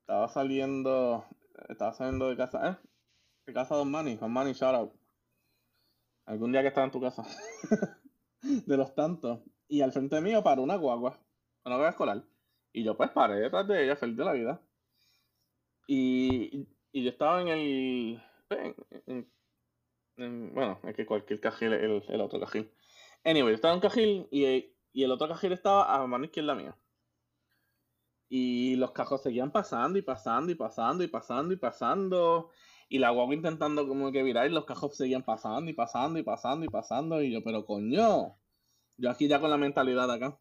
estaba 0.00 0.28
saliendo, 0.28 1.24
estaba 1.68 1.92
saliendo 1.94 2.28
de 2.28 2.36
casa, 2.36 2.70
¿eh? 2.70 2.76
De 3.46 3.52
casa 3.54 3.74
de 3.74 3.78
Don 3.78 3.90
Manny, 3.90 4.16
Don 4.16 4.32
Manny, 4.32 4.52
shout 4.52 4.74
out. 4.74 4.92
Algún 6.26 6.52
día 6.52 6.60
que 6.62 6.68
estaba 6.68 6.84
en 6.86 6.90
tu 6.92 7.00
casa. 7.00 7.24
de 8.42 8.76
los 8.76 8.94
tantos. 8.94 9.40
Y 9.68 9.80
al 9.80 9.92
frente 9.92 10.20
mío 10.20 10.42
paró 10.42 10.62
una 10.62 10.76
guagua, 10.76 11.18
una 11.64 11.76
guagua 11.76 11.90
escolar. 11.90 12.22
Y 12.72 12.84
yo 12.84 12.96
pues 12.96 13.10
paré 13.10 13.36
detrás 13.36 13.66
de 13.66 13.84
ella, 13.84 13.96
feliz 13.96 14.16
de 14.16 14.24
la 14.24 14.32
vida. 14.32 14.60
Y, 15.86 16.66
y 16.92 17.04
yo 17.04 17.10
estaba 17.10 17.40
en 17.40 17.48
el, 17.48 18.22
pues, 18.48 18.60
en- 18.60 18.76
en- 18.90 19.02
en- 19.06 19.32
bueno, 20.16 20.80
es 20.84 20.94
que 20.94 21.06
cualquier 21.06 21.40
cajil 21.40 21.72
es 21.74 21.82
el, 21.82 22.02
el 22.08 22.20
otro 22.20 22.40
cajil. 22.40 22.70
Anyway, 23.24 23.54
estaba 23.54 23.74
en 23.74 23.78
un 23.78 23.82
cajil 23.82 24.28
y, 24.30 24.74
y 24.92 25.04
el 25.04 25.10
otro 25.10 25.28
cajil 25.28 25.52
estaba 25.52 25.94
a 25.94 26.06
mano 26.06 26.24
izquierda 26.24 26.54
mía. 26.54 26.76
Y 28.28 28.76
los 28.76 28.92
cajos 28.92 29.22
seguían 29.22 29.52
pasando 29.52 29.98
y 29.98 30.02
pasando 30.02 30.50
y 30.52 30.54
pasando 30.56 31.04
y 31.04 31.08
pasando 31.08 31.54
y 31.54 31.56
pasando. 31.56 32.50
Y 32.88 32.98
la 32.98 33.10
guagua 33.10 33.34
intentando 33.34 33.86
como 33.88 34.12
que 34.12 34.22
virar 34.22 34.46
y 34.46 34.54
los 34.54 34.64
cajos 34.64 34.96
seguían 34.96 35.24
pasando 35.24 35.70
y 35.70 35.74
pasando 35.74 36.18
y 36.18 36.22
pasando 36.22 36.64
y 36.64 36.68
pasando. 36.68 37.22
Y 37.22 37.32
yo, 37.32 37.42
pero 37.44 37.64
coño, 37.64 38.36
yo 38.96 39.10
aquí 39.10 39.28
ya 39.28 39.40
con 39.40 39.50
la 39.50 39.58
mentalidad 39.58 40.10
acá. 40.10 40.38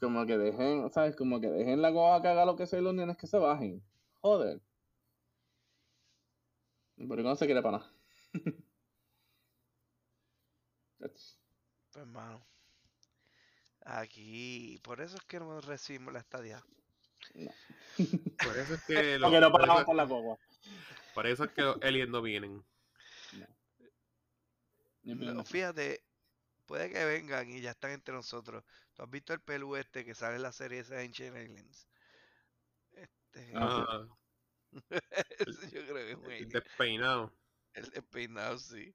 Como 0.00 0.26
que 0.26 0.38
dejen, 0.38 0.90
¿sabes? 0.90 1.16
Como 1.16 1.40
que 1.40 1.48
dejen 1.48 1.82
la 1.82 1.90
guagua 1.90 2.22
que 2.22 2.28
haga 2.28 2.44
lo 2.46 2.56
que 2.56 2.66
sea 2.66 2.80
y 2.80 2.82
los 2.82 2.94
nenes 2.94 3.16
que 3.16 3.26
se 3.26 3.38
bajen. 3.38 3.82
Joder. 4.20 4.60
Pero 6.96 7.22
no 7.22 7.36
se 7.36 7.44
quiere 7.46 7.62
para 7.62 7.78
nada. 7.78 7.92
pues 11.08 11.38
hermano. 11.94 12.46
Aquí, 13.84 14.78
por 14.82 15.00
eso 15.00 15.16
es 15.16 15.24
que 15.24 15.38
no 15.40 15.60
recibimos 15.60 16.12
la 16.12 16.20
estadía. 16.20 16.64
Por 18.42 18.56
eso 18.58 18.74
es 18.74 18.82
que 18.84 19.18
los, 19.18 19.30
Porque 19.30 19.40
no 19.40 19.50
por 19.50 19.62
eso, 19.64 19.84
por 19.84 19.96
la 19.96 20.04
guagua. 20.04 20.38
por 21.14 21.26
eso 21.26 21.44
es 21.44 21.52
que 21.52 21.62
los 21.62 21.82
aliens 21.82 22.10
no 22.10 22.22
vienen. 22.22 22.64
No, 25.04 25.44
fíjate, 25.44 26.04
puede 26.66 26.90
que 26.90 27.04
vengan 27.04 27.50
y 27.50 27.60
ya 27.60 27.72
están 27.72 27.92
entre 27.92 28.14
nosotros. 28.14 28.64
¿Tú 28.94 29.02
has 29.02 29.10
visto 29.10 29.32
el 29.32 29.40
pelu 29.40 29.76
este 29.76 30.04
que 30.04 30.14
sale 30.14 30.36
en 30.36 30.42
la 30.42 30.52
serie 30.52 30.80
esa 30.80 30.94
de 30.96 31.04
Ancient 31.04 31.36
Aliens? 31.36 31.88
Este, 32.92 33.52
Ah, 33.54 34.06
yo 35.72 35.86
creo 35.86 35.94
que 35.94 36.10
es 36.12 36.16
un 36.16 36.30
el 36.30 36.48
despeinado. 36.48 37.32
El 37.74 37.90
despeinado, 37.90 38.58
sí. 38.58 38.94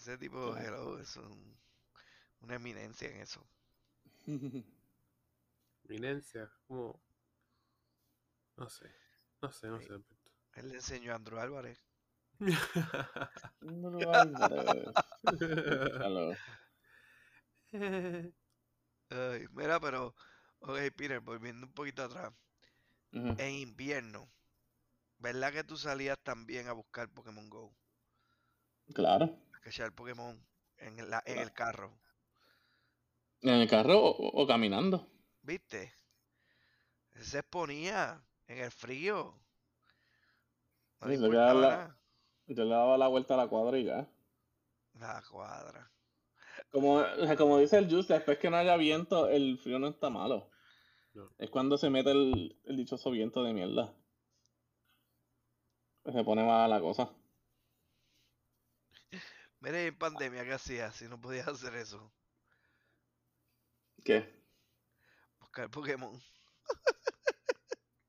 Ese 0.00 0.16
tipo, 0.16 0.52
Claro. 0.54 0.60
hello, 0.94 0.98
es 0.98 1.14
un- 1.16 1.58
una 2.40 2.54
eminencia 2.54 3.06
en 3.10 3.20
eso. 3.20 3.46
Eminencia, 5.84 6.50
como. 6.66 6.98
No 8.56 8.70
sé. 8.70 8.90
No 9.42 9.52
sé, 9.52 9.66
no 9.68 9.78
Sí. 9.78 9.88
sé. 9.88 9.94
Él 10.54 10.68
le 10.70 10.76
enseñó 10.76 11.12
a 11.12 11.16
Andrew 11.16 11.38
Álvarez. 11.38 11.84
No 13.60 13.90
lo 13.90 14.14
Álvarez. 14.14 14.88
Ay, 19.10 19.46
mira, 19.52 19.78
pero, 19.80 20.14
ok, 20.60 20.78
Peter, 20.96 21.20
volviendo 21.20 21.66
un 21.66 21.74
poquito 21.74 22.02
atrás. 22.04 22.32
En 23.12 23.54
invierno, 23.54 24.30
¿verdad 25.18 25.52
que 25.52 25.64
tú 25.64 25.76
salías 25.76 26.18
también 26.22 26.68
a 26.68 26.72
buscar 26.72 27.10
Pokémon 27.10 27.50
Go? 27.50 27.74
Claro. 28.94 29.36
A 29.60 29.64
cachar 29.64 29.92
Pokémon 29.94 30.42
en, 30.78 30.98
el- 30.98 31.10
la- 31.10 31.22
en 31.26 31.38
el 31.38 31.52
carro. 31.52 31.92
¿En 33.42 33.50
el 33.54 33.68
carro 33.68 33.98
o, 33.98 34.42
o 34.42 34.46
caminando? 34.46 35.06
¿Viste? 35.42 35.92
Se 37.20 37.40
exponía 37.40 38.22
en 38.46 38.58
el 38.58 38.70
frío. 38.70 39.34
No 41.00 41.08
Sí, 41.08 41.18
la-. 41.18 41.96
Yo 42.46 42.64
le 42.64 42.70
daba 42.70 42.98
la 42.98 43.08
vuelta 43.08 43.34
a 43.34 43.36
la 43.36 43.48
cuadra 43.48 43.78
y 43.78 43.84
ya. 43.84 44.08
La 44.94 45.22
cuadra. 45.30 45.90
Como, 46.70 47.02
sea, 47.02 47.36
como 47.36 47.58
dice 47.58 47.78
el 47.78 47.88
Juice, 47.90 48.12
después 48.12 48.38
que 48.38 48.50
no 48.50 48.56
haya 48.56 48.76
viento, 48.76 49.28
el 49.28 49.58
frío 49.58 49.78
no 49.78 49.88
está 49.88 50.10
malo. 50.10 50.50
No. 51.14 51.30
Es 51.38 51.50
cuando 51.50 51.76
se 51.78 51.90
mete 51.90 52.10
el, 52.10 52.58
el 52.64 52.76
dichoso 52.76 53.10
viento 53.10 53.42
de 53.44 53.52
mierda. 53.52 53.94
Se 56.04 56.24
pone 56.24 56.42
mala 56.44 56.66
la 56.68 56.80
cosa. 56.80 57.10
Mire, 59.60 59.86
en 59.86 59.98
pandemia, 59.98 60.44
¿qué 60.44 60.52
hacías 60.52 60.96
si 60.96 61.06
no 61.06 61.20
podías 61.20 61.48
hacer 61.48 61.74
eso? 61.74 62.12
¿Qué? 64.04 64.26
Buscar 65.38 65.70
Pokémon. 65.70 66.20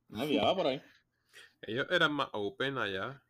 No, 0.07 0.27
guiaba 0.27 0.55
por 0.55 0.67
ahí. 0.67 0.81
Ellos 1.61 1.87
eran 1.89 2.13
más 2.13 2.29
open 2.33 2.77
allá. 2.77 3.21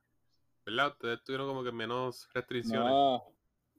¿Verdad? 0.65 0.87
Ustedes 0.89 1.23
tuvieron 1.23 1.47
como 1.47 1.63
que 1.63 1.71
menos 1.71 2.27
restricciones. 2.33 2.89
No, 2.89 3.23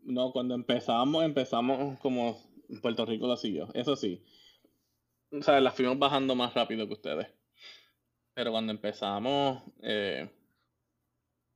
no, 0.03 0.33
cuando 0.33 0.55
empezamos, 0.55 1.25
empezamos 1.25 1.99
como 2.01 2.41
Puerto 2.81 3.07
Rico 3.07 3.27
lo 3.27 3.37
siguió. 3.37 3.69
Eso 3.75 3.97
sí. 3.97 4.25
O 5.31 5.43
sea, 5.43 5.61
las 5.61 5.75
fuimos 5.75 5.99
bajando 5.99 6.35
más 6.35 6.55
rápido 6.55 6.87
que 6.87 6.95
ustedes. 6.95 7.29
Pero 8.35 8.51
cuando 8.51 8.73
empezamos, 8.73 9.63
eh, 9.83 10.31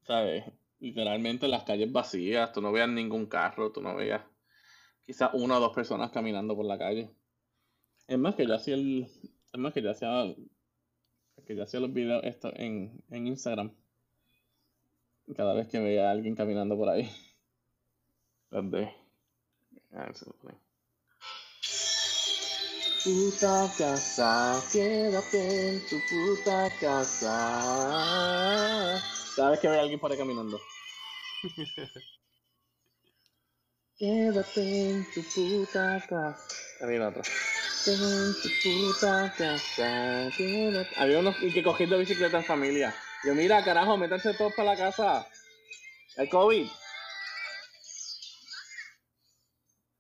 ¿sabes? 0.03 0.45
Literalmente 0.87 1.49
las 1.49 1.65
calles 1.65 1.91
vacías, 1.91 2.53
tú 2.53 2.63
no 2.63 2.71
veías 2.71 2.89
ningún 2.89 3.27
carro, 3.27 3.73
tú 3.73 3.81
no 3.81 3.97
veías 3.97 4.23
quizás 5.05 5.31
una 5.33 5.57
o 5.57 5.61
dos 5.61 5.75
personas 5.75 6.13
caminando 6.13 6.55
por 6.55 6.65
la 6.65 6.79
calle. 6.79 7.11
Es 8.07 8.17
más 8.17 8.37
que 8.37 8.47
yo 8.47 8.55
hacía 8.55 8.75
el, 8.75 9.03
es 9.53 9.59
más 9.59 9.73
que 9.73 9.83
yo 9.83 9.91
hacía, 9.91 10.33
que 11.45 11.57
yo 11.57 11.65
hacía 11.65 11.81
los 11.81 11.93
videos 11.93 12.23
esto 12.23 12.53
en, 12.55 13.03
en 13.11 13.27
Instagram. 13.27 13.75
cada 15.35 15.55
vez 15.55 15.67
que 15.67 15.81
vea 15.81 16.07
a 16.07 16.13
alguien 16.13 16.37
caminando 16.37 16.77
por 16.77 16.89
ahí. 16.89 17.11
¿Dónde? 18.53 18.95
Puta 23.03 23.73
casa, 23.77 24.63
quédate 24.73 25.69
en 25.69 25.81
tu 25.89 25.97
puta 26.09 26.71
casa. 26.81 27.33
Cada 29.35 29.51
vez 29.51 29.59
que 29.61 29.69
vea 29.69 29.81
a 29.81 29.83
alguien 29.83 29.99
por 29.99 30.13
ahí 30.13 30.19
caminando. 30.19 30.61
Quédate 33.99 34.91
en 34.91 35.07
tu 35.15 35.23
puta 35.23 36.05
casa. 36.07 36.37
Había 36.83 37.09
otro. 37.09 37.23
En 37.87 38.35
tu 38.43 38.49
puta 38.63 39.33
casa. 39.37 40.29
Quédate. 40.37 40.95
Había 40.99 41.21
unos 41.21 41.43
y 41.43 41.51
que 41.53 41.63
cogiendo 41.63 41.97
bicicleta 41.99 42.39
en 42.39 42.45
familia. 42.45 42.95
Yo, 43.25 43.35
mira, 43.35 43.65
carajo, 43.65 43.97
métanse 43.97 44.35
todos 44.35 44.53
para 44.55 44.73
la 44.73 44.77
casa. 44.77 45.27
El 46.17 46.29
COVID. 46.29 46.69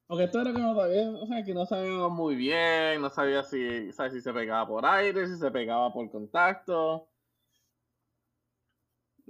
Porque 0.07 0.25
esto 0.25 0.41
era 0.41 0.53
como 0.53 0.75
todavía, 0.75 1.11
o 1.11 1.27
sea, 1.27 1.45
que 1.45 1.53
no 1.53 1.67
sabíamos 1.67 2.13
muy 2.13 2.37
bien, 2.37 3.01
no 3.01 3.11
sabía 3.11 3.43
si, 3.43 3.93
¿sabes? 3.93 4.13
si 4.13 4.21
se 4.21 4.33
pegaba 4.33 4.67
por 4.69 4.87
aire, 4.87 5.27
si 5.27 5.37
se 5.37 5.51
pegaba 5.51 5.93
por 5.93 6.09
contacto. 6.11 7.09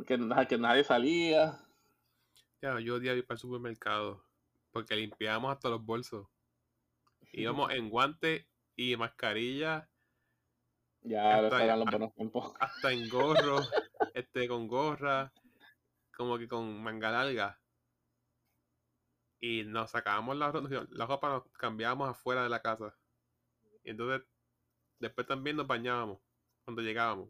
Que, 0.06 0.18
que 0.48 0.58
nadie 0.58 0.84
salía. 0.84 1.65
Ya, 2.62 2.80
yo 2.80 2.96
odiaba 2.96 3.18
ir 3.18 3.26
para 3.26 3.36
el 3.36 3.40
supermercado 3.40 4.24
porque 4.70 4.96
limpiábamos 4.96 5.52
hasta 5.52 5.68
los 5.68 5.84
bolsos. 5.84 6.26
Íbamos 7.32 7.70
en 7.72 7.90
guante 7.90 8.48
y 8.76 8.96
mascarilla. 8.96 9.88
Ya, 11.02 11.38
Hasta- 11.38 11.64
eran 11.64 11.80
los 11.80 11.90
buenos 11.90 12.14
tiempos. 12.14 12.52
hasta 12.60 12.92
en 12.92 13.08
gorro, 13.08 13.60
este, 14.14 14.48
con 14.48 14.66
gorra, 14.66 15.32
como 16.16 16.38
que 16.38 16.48
con 16.48 16.82
manga 16.82 17.10
larga. 17.10 17.60
Y 19.40 19.64
nos 19.64 19.90
sacábamos 19.90 20.36
la, 20.36 20.50
la 20.90 21.06
ropa, 21.06 21.28
nos 21.28 21.48
cambiábamos 21.52 22.08
afuera 22.08 22.42
de 22.42 22.48
la 22.48 22.60
casa. 22.62 22.96
Y 23.84 23.90
entonces, 23.90 24.26
después 24.98 25.26
también 25.26 25.56
nos 25.56 25.66
bañábamos 25.66 26.18
cuando 26.64 26.82
llegábamos. 26.82 27.28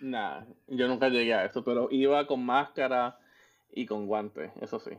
Nah, 0.00 0.44
yo 0.66 0.86
nunca 0.86 1.08
llegué 1.08 1.34
a 1.34 1.44
eso, 1.44 1.64
pero 1.64 1.88
iba 1.90 2.26
con 2.26 2.44
máscara 2.44 3.18
y 3.70 3.86
con 3.86 4.06
guantes, 4.06 4.52
eso 4.60 4.78
sí. 4.80 4.90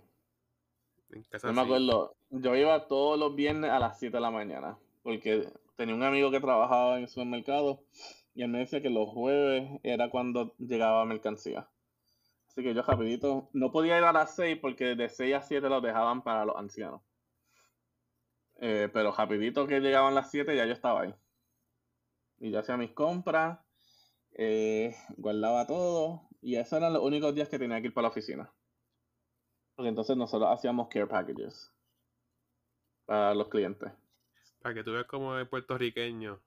En 1.11 1.23
casa 1.23 1.47
Yo 1.47 1.53
me 1.53 1.61
acuerdo, 1.61 2.15
yo 2.29 2.55
iba 2.55 2.87
todos 2.87 3.17
los 3.17 3.35
viernes 3.35 3.71
a 3.71 3.79
las 3.79 3.99
7 3.99 4.17
de 4.17 4.21
la 4.21 4.31
mañana, 4.31 4.77
porque 5.03 5.47
tenía 5.75 5.95
un 5.95 6.03
amigo 6.03 6.31
que 6.31 6.39
trabajaba 6.39 6.97
en 6.97 7.03
el 7.03 7.09
supermercado 7.09 7.83
y 8.35 8.43
él 8.43 8.49
me 8.49 8.59
decía 8.59 8.81
que 8.81 8.89
los 8.89 9.09
jueves 9.09 9.79
era 9.83 10.09
cuando 10.09 10.55
llegaba 10.57 11.05
mercancía. 11.05 11.67
Así 12.47 12.63
que 12.63 12.73
yo 12.73 12.81
rapidito, 12.81 13.49
no 13.53 13.71
podía 13.71 13.97
ir 13.97 14.03
a 14.03 14.13
las 14.13 14.35
6 14.35 14.59
porque 14.61 14.95
de 14.95 15.09
6 15.09 15.35
a 15.35 15.41
7 15.41 15.69
los 15.69 15.83
dejaban 15.83 16.23
para 16.23 16.45
los 16.45 16.55
ancianos. 16.55 17.01
Eh, 18.61 18.89
pero 18.91 19.13
rapidito 19.13 19.67
que 19.67 19.79
llegaban 19.79 20.15
las 20.15 20.29
7 20.31 20.55
ya 20.55 20.65
yo 20.65 20.73
estaba 20.73 21.01
ahí. 21.01 21.15
Y 22.39 22.51
yo 22.51 22.59
hacía 22.59 22.77
mis 22.77 22.91
compras, 22.91 23.59
eh, 24.33 24.95
guardaba 25.17 25.67
todo 25.67 26.29
y 26.41 26.55
esos 26.55 26.73
eran 26.73 26.93
los 26.93 27.03
únicos 27.03 27.33
días 27.35 27.49
que 27.49 27.59
tenía 27.59 27.81
que 27.81 27.87
ir 27.87 27.93
para 27.93 28.03
la 28.03 28.09
oficina. 28.09 28.51
Porque 29.79 29.87
entonces 29.91 30.17
nosotros 30.17 30.49
hacíamos 30.51 30.89
care 30.89 31.07
packages 31.07 31.73
para 33.05 33.33
los 33.33 33.47
clientes. 33.47 33.89
Para 34.61 34.75
que 34.75 34.83
tú 34.83 34.91
veas 34.91 35.05
como 35.05 35.37
es 35.37 35.47
puertorriqueño. 35.47 36.43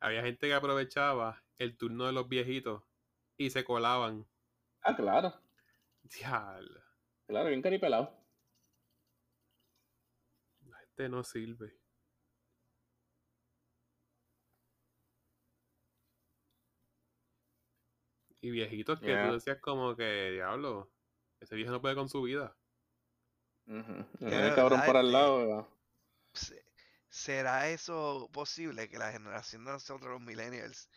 Había 0.00 0.22
gente 0.24 0.48
que 0.48 0.54
aprovechaba 0.54 1.40
el 1.58 1.76
turno 1.76 2.06
de 2.06 2.12
los 2.12 2.28
viejitos 2.28 2.82
y 3.36 3.50
se 3.50 3.62
colaban. 3.62 4.26
Ah, 4.82 4.96
claro, 4.96 5.32
Diablo, 6.02 6.80
claro, 7.28 7.50
bien 7.50 7.62
caripelado. 7.62 8.10
la 10.66 10.76
gente 10.78 11.08
no 11.08 11.22
sirve. 11.22 11.78
Y 18.40 18.50
viejitos 18.50 18.98
que 18.98 19.06
Yeah. 19.06 19.28
tú 19.28 19.34
decías 19.34 19.60
como 19.60 19.94
que, 19.94 20.32
diablo, 20.32 20.90
ese 21.42 21.56
viejo 21.56 21.72
no 21.72 21.80
puede 21.82 21.94
con 21.94 22.08
su 22.08 22.22
vida. 22.22 22.56
Ujú. 23.66 24.06
Que 24.24 24.36
El 24.36 24.52
cabrón 24.54 24.80
verdad, 24.80 24.86
por 24.86 24.96
al 24.96 25.06
este, 25.06 25.12
lado. 25.12 25.38
¿verdad? 25.38 25.66
Se- 26.34 26.64
¿Será 27.08 27.68
eso 27.70 28.28
posible 28.32 28.88
que 28.88 28.98
la 28.98 29.12
generación 29.12 29.64
de 29.64 29.72
nosotros, 29.72 30.10
los 30.12 30.20
millennials, 30.20 30.88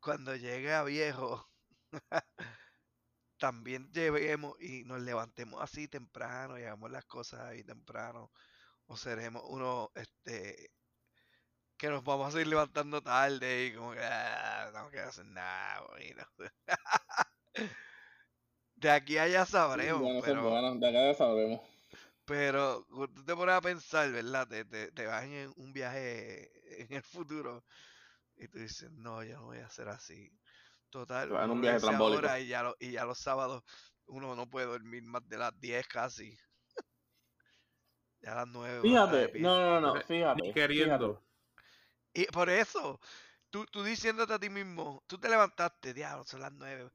cuando 0.00 0.36
llegue 0.36 0.74
a 0.74 0.84
viejo, 0.84 1.50
también 3.38 3.90
lleguemos 3.92 4.60
y 4.60 4.84
nos 4.84 5.00
levantemos 5.00 5.62
así 5.62 5.88
temprano 5.88 6.58
y 6.58 6.62
hagamos 6.64 6.90
las 6.90 7.04
cosas 7.06 7.40
ahí 7.40 7.64
temprano? 7.64 8.32
¿O 8.86 8.96
seremos 8.96 9.42
uno, 9.46 9.90
este, 9.94 10.72
que 11.76 11.88
nos 11.88 12.04
vamos 12.04 12.34
a 12.34 12.40
ir 12.40 12.46
levantando 12.46 13.00
tarde 13.02 13.66
y 13.66 13.74
como 13.74 13.92
que 13.92 14.00
"Ah, 14.02 14.70
no 14.74 14.90
quiero 14.90 15.08
hacer 15.08 15.26
nada, 15.26 15.80
bonito"? 15.88 16.26
De 18.80 18.90
aquí 18.90 19.18
a 19.18 19.24
allá 19.24 19.44
sabremos, 19.44 20.10
pero... 20.24 20.42
bueno, 20.50 20.74
de 20.76 20.88
acá 20.88 21.02
ya 21.06 21.14
sabemos. 21.14 21.60
Pero 22.24 22.84
tú 23.14 23.24
te 23.24 23.34
pones 23.34 23.54
a 23.54 23.60
pensar, 23.60 24.10
¿verdad? 24.12 24.46
Te, 24.48 24.64
te, 24.64 24.92
te 24.92 25.06
vas 25.06 25.24
en 25.24 25.52
un 25.56 25.72
viaje 25.72 26.50
en 26.84 26.92
el 26.92 27.02
futuro 27.02 27.64
y 28.36 28.48
tú 28.48 28.58
dices, 28.58 28.90
no, 28.92 29.22
yo 29.24 29.38
no 29.38 29.46
voy 29.46 29.58
a 29.58 29.66
hacer 29.66 29.88
así. 29.88 30.30
Total, 30.90 31.30
en 31.38 31.50
un 31.50 31.60
viaje 31.60 31.92
ahora 31.92 32.40
y 32.40 32.48
ya, 32.48 32.62
lo- 32.64 32.76
y 32.80 32.92
ya 32.92 33.04
los 33.04 33.18
sábados 33.20 33.64
uno 34.06 34.34
no 34.36 34.48
puede 34.50 34.66
dormir 34.66 35.02
más 35.04 35.28
de 35.28 35.38
las 35.38 35.58
10 35.60 35.86
casi. 35.88 36.36
Ya 38.22 38.32
a 38.32 38.34
las 38.36 38.48
9. 38.48 38.80
Fíjate, 38.82 39.32
no, 39.40 39.56
no, 39.58 39.80
no, 39.80 40.00
fíjate. 40.02 40.42
Ni 40.42 40.52
queriendo. 40.52 41.22
Y 42.12 42.26
por 42.26 42.50
eso, 42.50 43.00
tú, 43.50 43.64
tú 43.66 43.82
diciéndote 43.82 44.34
a 44.34 44.38
ti 44.38 44.50
mismo, 44.50 45.02
tú 45.06 45.18
te 45.18 45.28
levantaste, 45.28 45.94
diablo, 45.94 46.24
son 46.24 46.40
las 46.40 46.52
9 46.52 46.90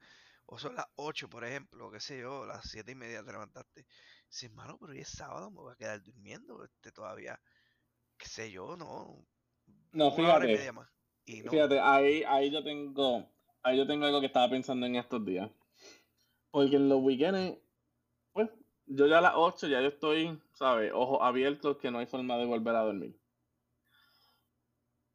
o 0.46 0.58
son 0.58 0.76
las 0.76 0.86
8, 0.96 1.30
por 1.30 1.46
ejemplo, 1.46 1.92
qué 1.92 2.00
sé 2.00 2.20
yo, 2.20 2.46
las 2.46 2.70
7 2.70 2.92
y 2.92 2.96
media 2.96 3.24
te 3.24 3.32
levantaste. 3.32 3.86
Dices, 4.28 4.44
hermano, 4.50 4.78
pero 4.80 4.94
hoy 4.94 5.00
es 5.00 5.10
sábado, 5.10 5.50
me 5.52 5.58
voy 5.58 5.74
a 5.74 5.76
quedar 5.76 6.02
durmiendo 6.02 6.64
este, 6.64 6.92
todavía, 6.92 7.40
qué 8.18 8.28
sé 8.28 8.52
yo, 8.52 8.76
no. 8.76 9.26
No, 9.92 10.12
fíjate. 10.12 10.72
Y 11.26 11.42
no, 11.42 11.52
Fíjate, 11.52 11.80
ahí, 11.80 12.24
ahí 12.28 12.52
yo 12.52 12.64
tengo, 12.64 13.30
ahí 13.62 13.78
yo 13.78 13.88
tengo 13.88 14.06
algo 14.06 14.20
que 14.20 14.28
estaba 14.28 14.50
pensando 14.50 14.86
en 14.86 14.96
estos 14.96 15.24
días. 15.26 15.50
Porque 16.52 16.76
en 16.76 16.90
los 16.90 17.02
weekends, 17.02 17.58
pues, 18.34 18.50
yo 18.86 19.08
ya 19.08 19.20
a 19.20 19.22
las 19.22 19.34
8 19.36 19.68
ya 19.68 19.82
yo 19.82 19.88
estoy, 19.88 20.40
¿sabes? 20.54 20.92
Ojos 20.94 21.20
abiertos 21.22 21.78
que 21.78 21.90
no 21.90 22.00
hay 22.00 22.06
forma 22.06 22.38
de 22.38 22.46
volver 22.46 22.76
a 22.76 22.82
dormir. 22.82 23.18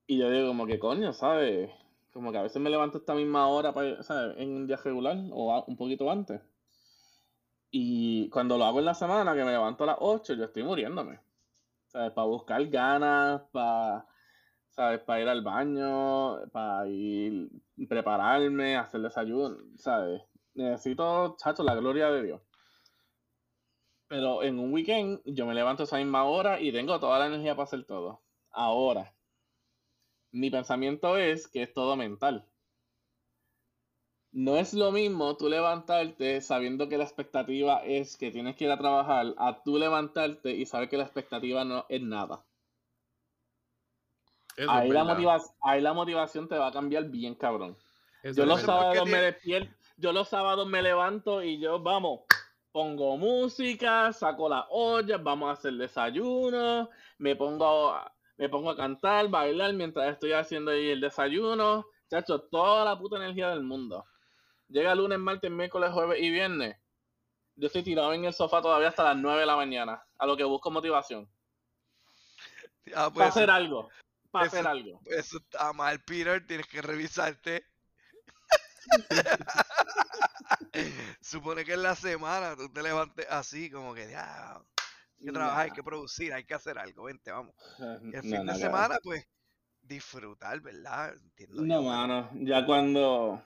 Y 0.07 0.19
yo 0.19 0.31
digo 0.31 0.49
como 0.49 0.67
que 0.67 0.79
coño, 0.79 1.12
¿sabes? 1.12 1.71
Como 2.18 2.33
que 2.33 2.38
a 2.38 2.42
veces 2.42 2.61
me 2.61 2.68
levanto 2.68 2.98
esta 2.98 3.14
misma 3.14 3.46
hora, 3.46 3.72
para, 3.72 4.02
¿sabes? 4.02 4.37
En 4.38 4.50
un 4.50 4.66
día 4.66 4.76
regular 4.76 5.16
o 5.31 5.64
un 5.68 5.76
poquito 5.76 6.11
antes. 6.11 6.40
Y 7.70 8.28
cuando 8.31 8.59
lo 8.59 8.64
hago 8.64 8.81
en 8.81 8.87
la 8.87 8.94
semana, 8.94 9.37
que 9.37 9.44
me 9.44 9.52
levanto 9.52 9.85
a 9.85 9.87
las 9.87 9.98
8, 10.00 10.35
yo 10.35 10.46
estoy 10.46 10.64
muriéndome. 10.64 11.20
¿Sabes? 11.87 12.11
Para 12.11 12.26
buscar 12.26 12.66
ganas, 12.66 13.42
para, 13.52 14.04
¿sabes? 14.68 14.98
Para 15.02 15.20
ir 15.20 15.28
al 15.28 15.42
baño, 15.42 16.40
para 16.50 16.88
ir, 16.88 17.50
prepararme, 17.88 18.76
hacer 18.76 19.00
desayuno, 19.00 19.57
¿sabes? 19.76 20.20
Necesito, 20.54 21.37
chacho, 21.37 21.62
la 21.62 21.76
gloria 21.76 22.11
de 22.11 22.24
Dios. 22.24 22.42
Pero 24.09 24.42
en 24.42 24.59
un 24.59 24.72
weekend 24.72 25.20
yo 25.24 25.46
me 25.46 25.54
levanto 25.54 25.85
esa 25.85 25.98
misma 25.98 26.24
hora 26.24 26.61
y 26.61 26.72
tengo 26.72 26.98
toda 26.98 27.20
la 27.20 27.26
energía 27.26 27.54
para 27.54 27.68
hacer 27.68 27.85
todo. 27.85 28.22
Ahora, 28.50 29.14
mi 30.33 30.51
pensamiento 30.51 31.17
es 31.17 31.49
que 31.49 31.62
es 31.64 31.73
todo 31.75 31.97
mental. 31.97 32.45
No 34.33 34.57
es 34.57 34.75
lo 34.75 34.93
mismo 34.93 35.37
tú 35.37 35.49
levantarte 35.49 36.41
sabiendo 36.41 36.88
que 36.88 36.99
la 36.99 37.05
expectativa 37.05 37.83
es 37.85 38.17
que 38.17 38.31
tienes 38.31 38.57
que 38.57 38.64
ir 38.64 38.71
a 38.71 38.79
trabajar, 38.79 39.35
a 39.38 39.62
tú 39.62 39.79
levantarte 39.79 40.51
y 40.53 40.67
saber 40.67 40.88
que 40.88 40.97
la 40.97 41.05
expectativa 41.05 41.64
no 41.64 41.87
es 41.88 42.03
nada. 42.03 42.45
Eso 44.57 44.71
Ahí 44.71 44.88
es 44.88 44.95
la, 44.95 45.05
verdad. 45.05 45.14
motiva- 45.14 45.43
ahí 45.62 45.81
la 45.81 45.93
motivación 45.93 46.49
te 46.49 46.59
va 46.59 46.69
a 46.69 46.73
cambiar 46.73 47.05
bien 47.05 47.35
cabrón. 47.35 47.77
Eso 48.23 48.41
Yo 48.41 48.47
los 48.47 48.61
sábados 48.61 49.07
me 49.07 49.21
despierto, 49.23 49.73
yo 49.97 50.12
los 50.12 50.29
sábados 50.29 50.67
me 50.69 50.83
levanto 50.83 51.43
y 51.43 51.59
yo, 51.61 51.81
vamos, 51.81 52.21
pongo 52.73 53.17
música, 53.17 54.12
saco 54.12 54.49
las 54.49 54.64
ollas, 54.71 55.23
vamos 55.23 55.49
a 55.49 55.53
hacer 55.53 55.75
desayuno, 55.75 56.91
me 57.19 57.37
pongo 57.37 57.91
a, 57.91 58.12
me 58.38 58.48
pongo 58.48 58.70
a 58.70 58.77
cantar, 58.77 59.29
bailar 59.29 59.72
mientras 59.74 60.12
estoy 60.12 60.33
haciendo 60.33 60.70
ahí 60.70 60.90
el 60.90 61.01
desayuno, 61.01 61.87
chacho, 62.09 62.40
toda 62.42 62.85
la 62.85 62.98
puta 62.98 63.16
energía 63.16 63.51
del 63.51 63.62
mundo. 63.62 64.07
Llega 64.68 64.94
lunes, 64.94 65.18
martes, 65.18 65.51
miércoles, 65.51 65.90
jueves 65.92 66.20
y 66.22 66.31
viernes. 66.31 66.77
Yo 67.57 67.66
estoy 67.66 67.83
tirado 67.83 68.12
en 68.12 68.24
el 68.24 68.33
sofá 68.33 68.62
todavía 68.62 68.88
hasta 68.88 69.03
las 69.05 69.16
9 69.16 69.40
de 69.40 69.46
la 69.46 69.57
mañana, 69.57 70.03
a 70.18 70.27
lo 70.27 70.37
que 70.37 70.44
busco 70.44 70.70
motivación. 70.70 71.29
ah, 72.94 73.11
pues 73.12 73.14
Para 73.14 73.27
hacer 73.29 73.51
algo, 73.51 73.88
para 74.31 74.46
eso- 74.46 74.57
hacer 74.57 74.66
algo. 74.68 75.01
eso 75.07 75.38
está 75.38 75.72
mal, 75.72 76.01
Peter, 76.05 76.46
tienes 76.46 76.66
que 76.68 76.81
revisarte. 76.81 77.64
supone 81.20 81.64
que 81.64 81.74
en 81.74 81.83
la 81.83 81.94
semana 81.96 82.57
tú 82.57 82.72
te 82.72 82.83
levantes 82.83 83.27
así, 83.29 83.70
como 83.70 83.92
que 83.94 84.09
ya, 84.11 84.61
hay 85.18 85.26
que 85.26 85.33
trabajar, 85.33 85.64
hay 85.64 85.70
que 85.70 85.83
producir, 85.83 86.33
hay 86.33 86.44
que 86.44 86.54
hacer 86.54 86.78
algo, 86.78 87.04
vente, 87.04 87.31
vamos. 87.31 87.54
Y 88.02 88.14
el 88.14 88.22
fin 88.22 88.46
de 88.46 88.54
semana, 88.54 88.98
pues, 89.02 89.26
disfrutar, 89.83 90.61
¿verdad? 90.61 91.14
Entiendo 91.14 91.62
no, 91.62 91.83
mano, 91.83 92.31
ya 92.35 92.64
cuando, 92.64 93.42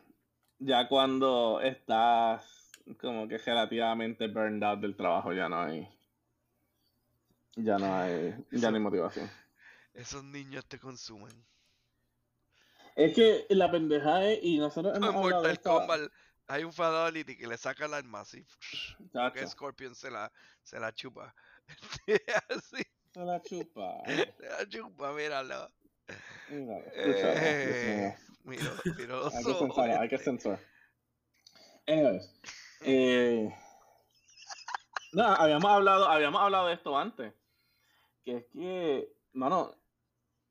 ya 0.59 0.89
cuando 0.89 1.61
estás 1.63 2.71
como 3.01 3.29
que 3.29 3.39
relativamente 3.39 4.27
burned 4.29 4.63
out 4.63 4.81
del 4.81 4.97
trabajo, 4.97 5.33
ya 5.33 5.49
no 5.49 5.63
hay, 5.63 5.89
ya 7.57 7.79
no 7.79 7.95
hay, 7.95 8.35
ya 8.51 8.71
no 8.71 8.77
hay 8.77 8.83
motivación. 8.83 9.31
Esos 9.95 10.25
niños 10.25 10.67
te 10.67 10.79
consumen. 10.79 11.33
Es 12.97 13.15
que 13.15 13.47
la 13.51 13.71
pendeja 13.71 14.25
es, 14.25 14.41
y 14.43 14.59
nosotros 14.59 14.97
hemos 14.97 15.15
hablado 15.15 15.43
de 15.43 16.11
hay 16.49 16.65
un 16.65 16.73
Fatality 16.73 17.37
que 17.37 17.47
le 17.47 17.57
saca 17.57 17.87
el 17.87 17.95
arma 17.95 18.21
así. 18.21 18.45
Que 19.35 19.47
Scorpion 19.47 19.95
se 19.95 20.11
la, 20.11 20.31
se 20.63 20.79
la 20.79 20.93
chupa. 20.93 21.35
así. 22.49 22.83
Se 23.13 23.21
la 23.21 23.41
chupa. 23.43 24.03
Se 24.07 24.49
la 24.49 24.69
chupa, 24.69 25.13
míralo. 25.13 25.69
Míralo, 26.51 26.83
eh, 26.95 28.15
mira, 28.45 28.73
mira 28.99 29.17
hay 29.33 29.45
que 29.45 29.55
censar, 29.55 29.91
hay 29.91 30.09
que 30.09 30.19
censar. 30.19 30.61
Anyways. 31.87 32.31
Eh, 32.83 33.55
no, 35.13 35.25
habíamos 35.25 35.71
hablado, 35.71 36.09
habíamos 36.09 36.41
hablado 36.41 36.69
de 36.69 36.75
esto 36.75 36.97
antes. 36.97 37.33
Que 38.25 38.37
es 38.39 38.45
que, 38.53 39.13
mano, 39.33 39.75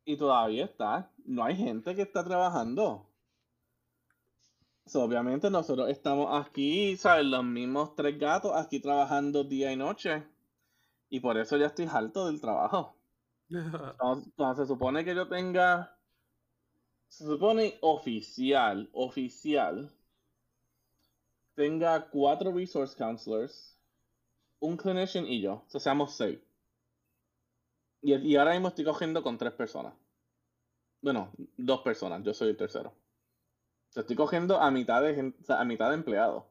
y 0.06 0.18
todavía 0.18 0.66
está. 0.66 1.12
No 1.26 1.44
hay 1.44 1.56
gente 1.56 1.96
que 1.96 2.04
está 2.04 2.24
trabajando 2.24 3.12
obviamente 4.96 5.50
nosotros 5.50 5.90
estamos 5.90 6.28
aquí, 6.46 6.98
¿sabes? 6.98 7.26
Los 7.26 7.44
mismos 7.44 7.96
tres 7.96 8.18
gatos 8.18 8.52
aquí 8.56 8.80
trabajando 8.80 9.44
día 9.44 9.72
y 9.72 9.76
noche. 9.76 10.24
Y 11.12 11.20
por 11.20 11.38
eso 11.38 11.58
ya 11.58 11.68
estoy 11.68 11.86
harto 11.86 12.26
del 12.26 12.42
trabajo. 12.42 12.96
Entonces, 13.50 14.58
se 14.58 14.66
supone 14.66 15.06
que 15.06 15.14
yo 15.14 15.28
tenga. 15.28 15.96
Se 17.10 17.26
supone 17.26 17.78
oficial, 17.82 18.90
oficial. 18.94 19.92
Tenga 21.56 22.10
cuatro 22.10 22.52
resource 22.52 22.94
counselors, 22.98 23.80
un 24.60 24.78
clinician 24.78 25.26
y 25.28 25.42
yo. 25.42 25.64
O 25.66 25.70
sea, 25.70 25.80
seamos 25.82 26.14
seis. 26.16 26.40
Y, 28.04 28.14
y 28.14 28.36
ahora 28.36 28.52
mismo 28.52 28.68
estoy 28.68 28.86
cogiendo 28.86 29.24
con 29.24 29.40
tres 29.40 29.54
personas. 29.54 29.94
Bueno, 31.02 31.32
dos 31.58 31.82
personas. 31.82 32.24
Yo 32.24 32.34
soy 32.34 32.50
el 32.50 32.58
tercero. 32.58 32.94
Estoy 33.96 34.16
cogiendo 34.16 34.60
a 34.60 34.72
mitad 34.72 35.02
de, 35.02 35.34
a 35.50 35.66
mitad 35.66 35.90
de 35.90 35.96
empleados. 35.96 36.46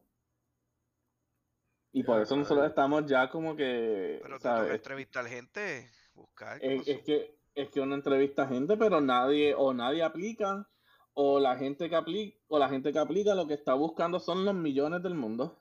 Y 1.92 2.04
por 2.04 2.20
eso 2.20 2.36
nosotros 2.36 2.68
estamos 2.68 3.06
ya 3.06 3.28
como 3.28 3.56
que. 3.56 4.20
Pero 4.22 4.38
tú 4.38 4.48
que 4.66 4.74
entrevistar 4.74 5.26
gente, 5.26 5.90
buscar. 6.14 6.62
Es, 6.62 6.84
que 7.02 7.36
es 7.54 7.68
que 7.70 7.80
uno 7.80 7.94
entrevista 7.94 8.46
gente, 8.46 8.76
pero 8.76 9.00
nadie, 9.00 9.54
o 9.54 9.74
nadie 9.74 10.02
aplica, 10.02 10.68
o 11.14 11.40
la 11.40 11.56
gente 11.56 11.88
que 11.90 11.96
aplica, 11.96 12.38
o 12.48 12.58
la 12.58 12.68
gente 12.68 12.92
que 12.92 12.98
aplica 12.98 13.34
lo 13.34 13.46
que 13.46 13.54
está 13.54 13.74
buscando 13.74 14.20
son 14.20 14.44
los 14.44 14.54
millones 14.54 15.02
del 15.02 15.14
mundo. 15.14 15.60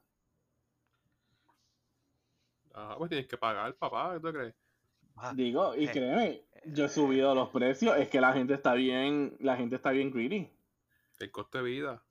Ah, 2.74 2.96
pues 2.98 3.10
tienes 3.10 3.28
que 3.28 3.38
pagar, 3.38 3.76
papá, 3.76 4.14
¿qué 4.14 4.20
tú 4.20 4.32
crees? 4.32 4.56
Ah, 5.16 5.34
Digo, 5.36 5.76
y 5.76 5.86
eh, 5.86 5.92
créeme, 5.92 6.46
yo 6.66 6.84
he 6.84 6.88
eh, 6.88 6.90
subido 6.90 7.34
los 7.36 7.50
precios, 7.50 7.98
es 7.98 8.08
que 8.08 8.22
la 8.22 8.34
gente 8.34 8.54
está 8.54 8.74
bien, 8.74 9.36
la 9.40 9.58
gente 9.58 9.76
está 9.76 9.90
bien 9.92 10.12
greedy. 10.12 10.50
El 11.20 11.32
coste 11.32 11.58
de 11.58 11.64
vida. 11.66 12.04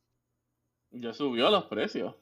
Yo 0.91 1.15
subió 1.15 1.49
los 1.51 1.65
precios. 1.65 2.15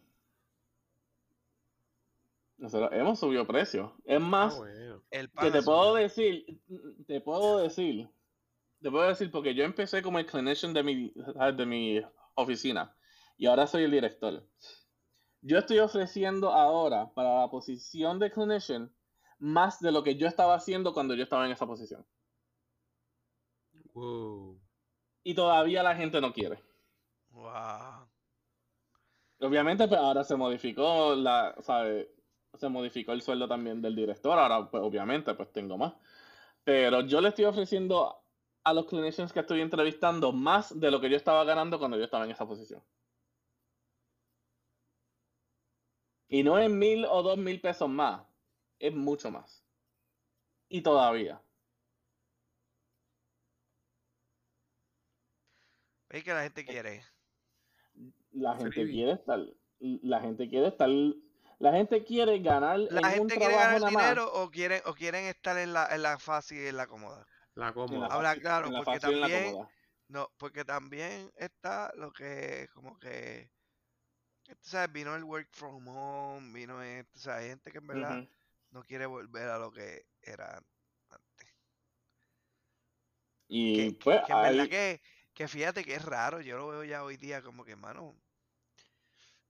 Nosotros 2.58 2.90
hemos 2.92 3.18
subido 3.18 3.46
precios. 3.46 3.92
Es 4.04 4.20
más, 4.20 4.60
ah, 4.60 5.40
que 5.40 5.50
te 5.50 5.62
puedo 5.62 5.94
decir, 5.94 6.60
te 7.06 7.20
puedo 7.20 7.58
decir, 7.58 8.08
te 8.80 8.90
puedo 8.90 9.08
decir 9.08 9.30
porque 9.30 9.54
yo 9.54 9.64
empecé 9.64 10.02
como 10.02 10.18
el 10.18 10.26
clinician 10.26 10.72
de 10.72 10.82
mi, 10.82 11.12
de 11.56 11.66
mi 11.66 12.00
oficina 12.34 12.96
y 13.36 13.46
ahora 13.46 13.66
soy 13.66 13.84
el 13.84 13.90
director. 13.90 14.42
Yo 15.42 15.58
estoy 15.58 15.78
ofreciendo 15.78 16.50
ahora 16.50 17.12
para 17.14 17.40
la 17.40 17.50
posición 17.50 18.18
de 18.18 18.30
clinician 18.30 18.92
más 19.38 19.80
de 19.80 19.92
lo 19.92 20.02
que 20.02 20.16
yo 20.16 20.26
estaba 20.26 20.54
haciendo 20.54 20.94
cuando 20.94 21.14
yo 21.14 21.22
estaba 21.22 21.44
en 21.44 21.52
esa 21.52 21.66
posición. 21.66 22.06
Y 25.22 25.34
todavía 25.34 25.82
la 25.82 25.94
gente 25.94 26.20
no 26.20 26.32
quiere. 26.32 26.62
Wow. 27.30 28.08
Obviamente, 29.40 29.86
pues 29.86 30.00
ahora 30.00 30.24
se 30.24 30.36
modificó 30.36 31.14
la, 31.14 31.54
¿sabe? 31.60 32.15
Se 32.56 32.68
modificó 32.68 33.12
el 33.12 33.22
sueldo 33.22 33.48
también 33.48 33.82
del 33.82 33.94
director. 33.96 34.38
Ahora, 34.38 34.70
pues 34.70 34.82
obviamente, 34.82 35.34
pues 35.34 35.52
tengo 35.52 35.76
más. 35.78 35.94
Pero 36.64 37.02
yo 37.02 37.20
le 37.20 37.28
estoy 37.28 37.44
ofreciendo 37.44 38.22
a 38.64 38.72
los 38.74 38.86
clinicians 38.86 39.32
que 39.32 39.40
estoy 39.40 39.60
entrevistando 39.60 40.32
más 40.32 40.78
de 40.78 40.90
lo 40.90 41.00
que 41.00 41.10
yo 41.10 41.16
estaba 41.16 41.44
ganando 41.44 41.78
cuando 41.78 41.96
yo 41.96 42.04
estaba 42.04 42.24
en 42.24 42.32
esa 42.32 42.46
posición. 42.46 42.82
Y 46.28 46.42
no 46.42 46.58
es 46.58 46.68
mil 46.68 47.04
o 47.04 47.22
dos 47.22 47.38
mil 47.38 47.60
pesos 47.60 47.88
más, 47.88 48.26
es 48.80 48.92
mucho 48.94 49.30
más. 49.30 49.64
Y 50.68 50.82
todavía. 50.82 51.40
Es 56.10 56.24
que 56.24 56.32
la 56.32 56.42
gente 56.42 56.64
quiere 56.64 57.02
la 58.36 58.54
gente 58.56 58.86
quiere 58.86 59.12
estar, 59.12 59.40
la 59.80 60.20
gente 60.20 60.48
quiere 60.48 60.68
estar, 60.68 60.88
la 61.58 61.72
gente 61.72 62.04
quiere 62.04 62.38
ganar. 62.40 62.78
La 62.78 63.10
gente 63.10 63.36
quiere 63.36 63.54
ganar 63.54 63.88
dinero 63.88 64.30
o 64.32 64.50
quieren, 64.50 64.82
o 64.84 64.94
quieren 64.94 65.24
estar 65.26 65.56
en 65.58 65.72
la, 65.72 65.88
en 65.94 66.02
la 66.02 66.18
fácil 66.18 66.58
y 66.58 66.66
en 66.66 66.76
la 66.76 66.86
cómoda. 66.86 67.26
La 67.54 67.72
cómoda. 67.72 68.08
Ahora, 68.08 68.36
claro, 68.36 68.70
porque 68.84 69.00
también, 69.00 69.56
no, 70.08 70.28
porque 70.36 70.64
también 70.64 71.32
está 71.36 71.92
lo 71.96 72.12
que, 72.12 72.68
como 72.74 72.98
que, 72.98 73.50
¿sabes? 74.60 74.92
Vino 74.92 75.16
el 75.16 75.24
work 75.24 75.48
from 75.52 75.88
home, 75.88 76.52
vino 76.52 76.82
esto, 76.82 77.12
o 77.16 77.20
sea, 77.20 77.36
hay 77.36 77.48
gente 77.48 77.72
que 77.72 77.78
en 77.78 77.86
verdad 77.86 78.28
no 78.70 78.82
quiere 78.82 79.06
volver 79.06 79.48
a 79.48 79.58
lo 79.58 79.72
que 79.72 80.06
era 80.22 80.62
antes. 81.08 81.54
Y 83.48 83.92
pues, 83.92 84.20
que, 84.26 84.32
en 84.32 84.42
verdad 84.42 84.68
que, 84.68 85.00
que 85.32 85.48
fíjate 85.48 85.84
que 85.84 85.94
es 85.94 86.04
raro, 86.04 86.42
yo 86.42 86.58
lo 86.58 86.68
veo 86.68 86.84
ya 86.84 87.02
hoy 87.02 87.16
día 87.16 87.40
como 87.40 87.64
que, 87.64 87.76
mano, 87.76 88.14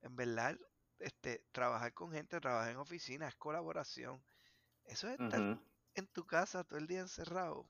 en 0.03 0.15
verdad, 0.15 0.57
este, 0.99 1.45
trabajar 1.53 1.93
con 1.93 2.13
gente, 2.13 2.41
trabajar 2.41 2.71
en 2.71 2.79
oficina, 2.79 3.29
es 3.29 3.37
colaboración. 3.37 4.23
Eso 4.85 5.09
es 5.09 5.19
estar 5.19 5.59
en 5.95 6.07
tu 6.09 6.27
casa 6.27 6.65
todo 6.65 6.79
el 6.79 6.87
día 6.87 7.01
encerrado. 7.01 7.69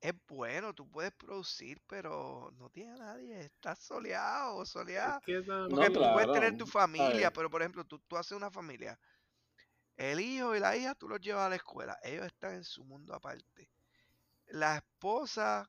Es 0.00 0.14
bueno, 0.28 0.72
tú 0.74 0.88
puedes 0.88 1.12
producir, 1.12 1.82
pero 1.88 2.52
no 2.56 2.70
tiene 2.70 2.92
a 2.92 2.96
nadie. 2.96 3.40
Estás 3.40 3.80
soleado, 3.80 4.64
soleado. 4.64 5.20
Porque 5.68 5.90
tú 5.90 6.00
puedes 6.12 6.32
tener 6.32 6.56
tu 6.56 6.66
familia, 6.66 7.32
pero 7.32 7.50
por 7.50 7.62
ejemplo, 7.62 7.84
tú, 7.84 7.98
tú 7.98 8.16
haces 8.16 8.32
una 8.32 8.50
familia. 8.50 8.98
El 9.96 10.20
hijo 10.20 10.54
y 10.54 10.60
la 10.60 10.76
hija 10.76 10.94
tú 10.94 11.08
los 11.08 11.20
llevas 11.20 11.46
a 11.46 11.48
la 11.48 11.56
escuela. 11.56 11.98
Ellos 12.04 12.26
están 12.26 12.54
en 12.54 12.64
su 12.64 12.84
mundo 12.84 13.12
aparte. 13.12 13.68
La 14.46 14.76
esposa 14.76 15.68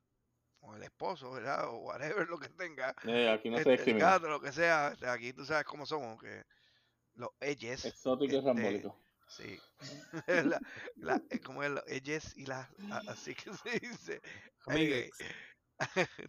o 0.62 0.76
el 0.76 0.84
esposo, 0.84 1.32
¿verdad? 1.32 1.68
O 1.70 1.78
whatever 1.78 2.28
lo 2.30 2.39
que 2.39 2.49
tenga. 2.49 2.95
Eh, 3.05 3.30
aquí 3.30 3.49
no 3.49 3.57
se 3.57 3.74
este, 3.74 3.91
El 3.91 3.99
gato, 3.99 4.28
lo 4.28 4.41
que 4.41 4.51
sea. 4.51 4.89
Este, 4.89 5.07
aquí 5.07 5.34
tú 5.34 5.45
sabes 5.45 5.66
cómo 5.66 5.86
somos, 5.86 6.22
que 6.22 6.43
los 7.16 7.30
ellos. 7.39 7.86
Exótico 7.86 8.36
y 8.36 8.39
rambólico. 8.41 8.97
Sí. 9.28 9.60
la, 10.97 11.22
como 11.45 11.64
es 11.64 11.72
los 11.72 11.84
ellos 11.88 12.36
y 12.36 12.45
las. 12.45 12.68
Así 13.07 13.36
que 13.36 13.53
se 13.64 13.80
dice. 13.80 14.22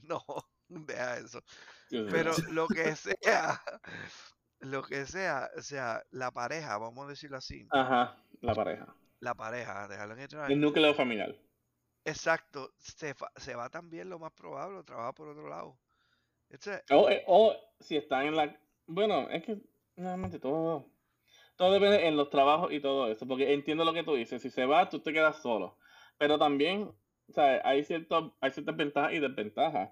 no, 0.03 0.25
deja 0.69 1.19
eso. 1.19 1.43
Pero 1.89 2.33
lo 2.51 2.69
que 2.69 2.95
sea, 2.95 3.61
lo 4.61 4.83
que 4.83 5.07
sea, 5.07 5.51
o 5.57 5.63
sea, 5.63 6.03
la 6.11 6.31
pareja, 6.31 6.79
vamos 6.79 7.07
a 7.07 7.11
decirlo 7.11 7.39
así. 7.39 7.67
Ajá, 7.71 8.23
la 8.41 8.55
pareja. 8.55 8.95
La 9.21 9.35
pareja, 9.35 9.87
déjalo 9.87 10.17
en 10.17 10.51
El 10.51 10.61
núcleo 10.61 10.95
familiar. 10.95 11.37
Exacto, 12.05 12.73
se, 12.79 13.15
se 13.37 13.55
va 13.55 13.69
también 13.69 14.09
lo 14.09 14.19
más 14.19 14.33
probable, 14.33 14.83
trabaja 14.85 15.13
por 15.13 15.29
otro 15.29 15.49
lado. 15.49 15.79
Eh, 16.51 17.25
o, 17.27 17.55
si 17.79 17.97
está 17.97 18.25
en 18.25 18.37
la... 18.37 18.59
Bueno, 18.87 19.29
es 19.31 19.45
que 19.45 19.59
realmente 19.97 20.39
todo... 20.39 20.91
Todo 21.57 21.73
depende 21.73 22.07
en 22.07 22.17
los 22.17 22.31
trabajos 22.31 22.73
y 22.73 22.81
todo 22.81 23.09
eso, 23.09 23.27
porque 23.27 23.53
entiendo 23.53 23.85
lo 23.85 23.93
que 23.93 24.03
tú 24.03 24.15
dices, 24.15 24.41
si 24.41 24.49
se 24.49 24.65
va, 24.65 24.89
tú 24.89 25.01
te 25.01 25.13
quedas 25.13 25.43
solo. 25.43 25.77
Pero 26.17 26.39
también, 26.39 26.85
o 27.29 27.33
sea, 27.35 27.61
hay, 27.65 27.85
cierto, 27.85 28.35
hay 28.41 28.51
ciertas 28.51 28.77
ventajas 28.77 29.13
y 29.13 29.19
desventajas. 29.19 29.91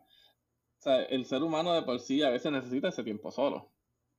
O 0.78 0.80
sea, 0.80 1.02
el 1.02 1.26
ser 1.26 1.42
humano 1.42 1.74
de 1.74 1.82
por 1.82 2.00
sí 2.00 2.22
a 2.22 2.30
veces 2.30 2.50
necesita 2.52 2.88
ese 2.88 3.04
tiempo 3.04 3.30
solo. 3.30 3.70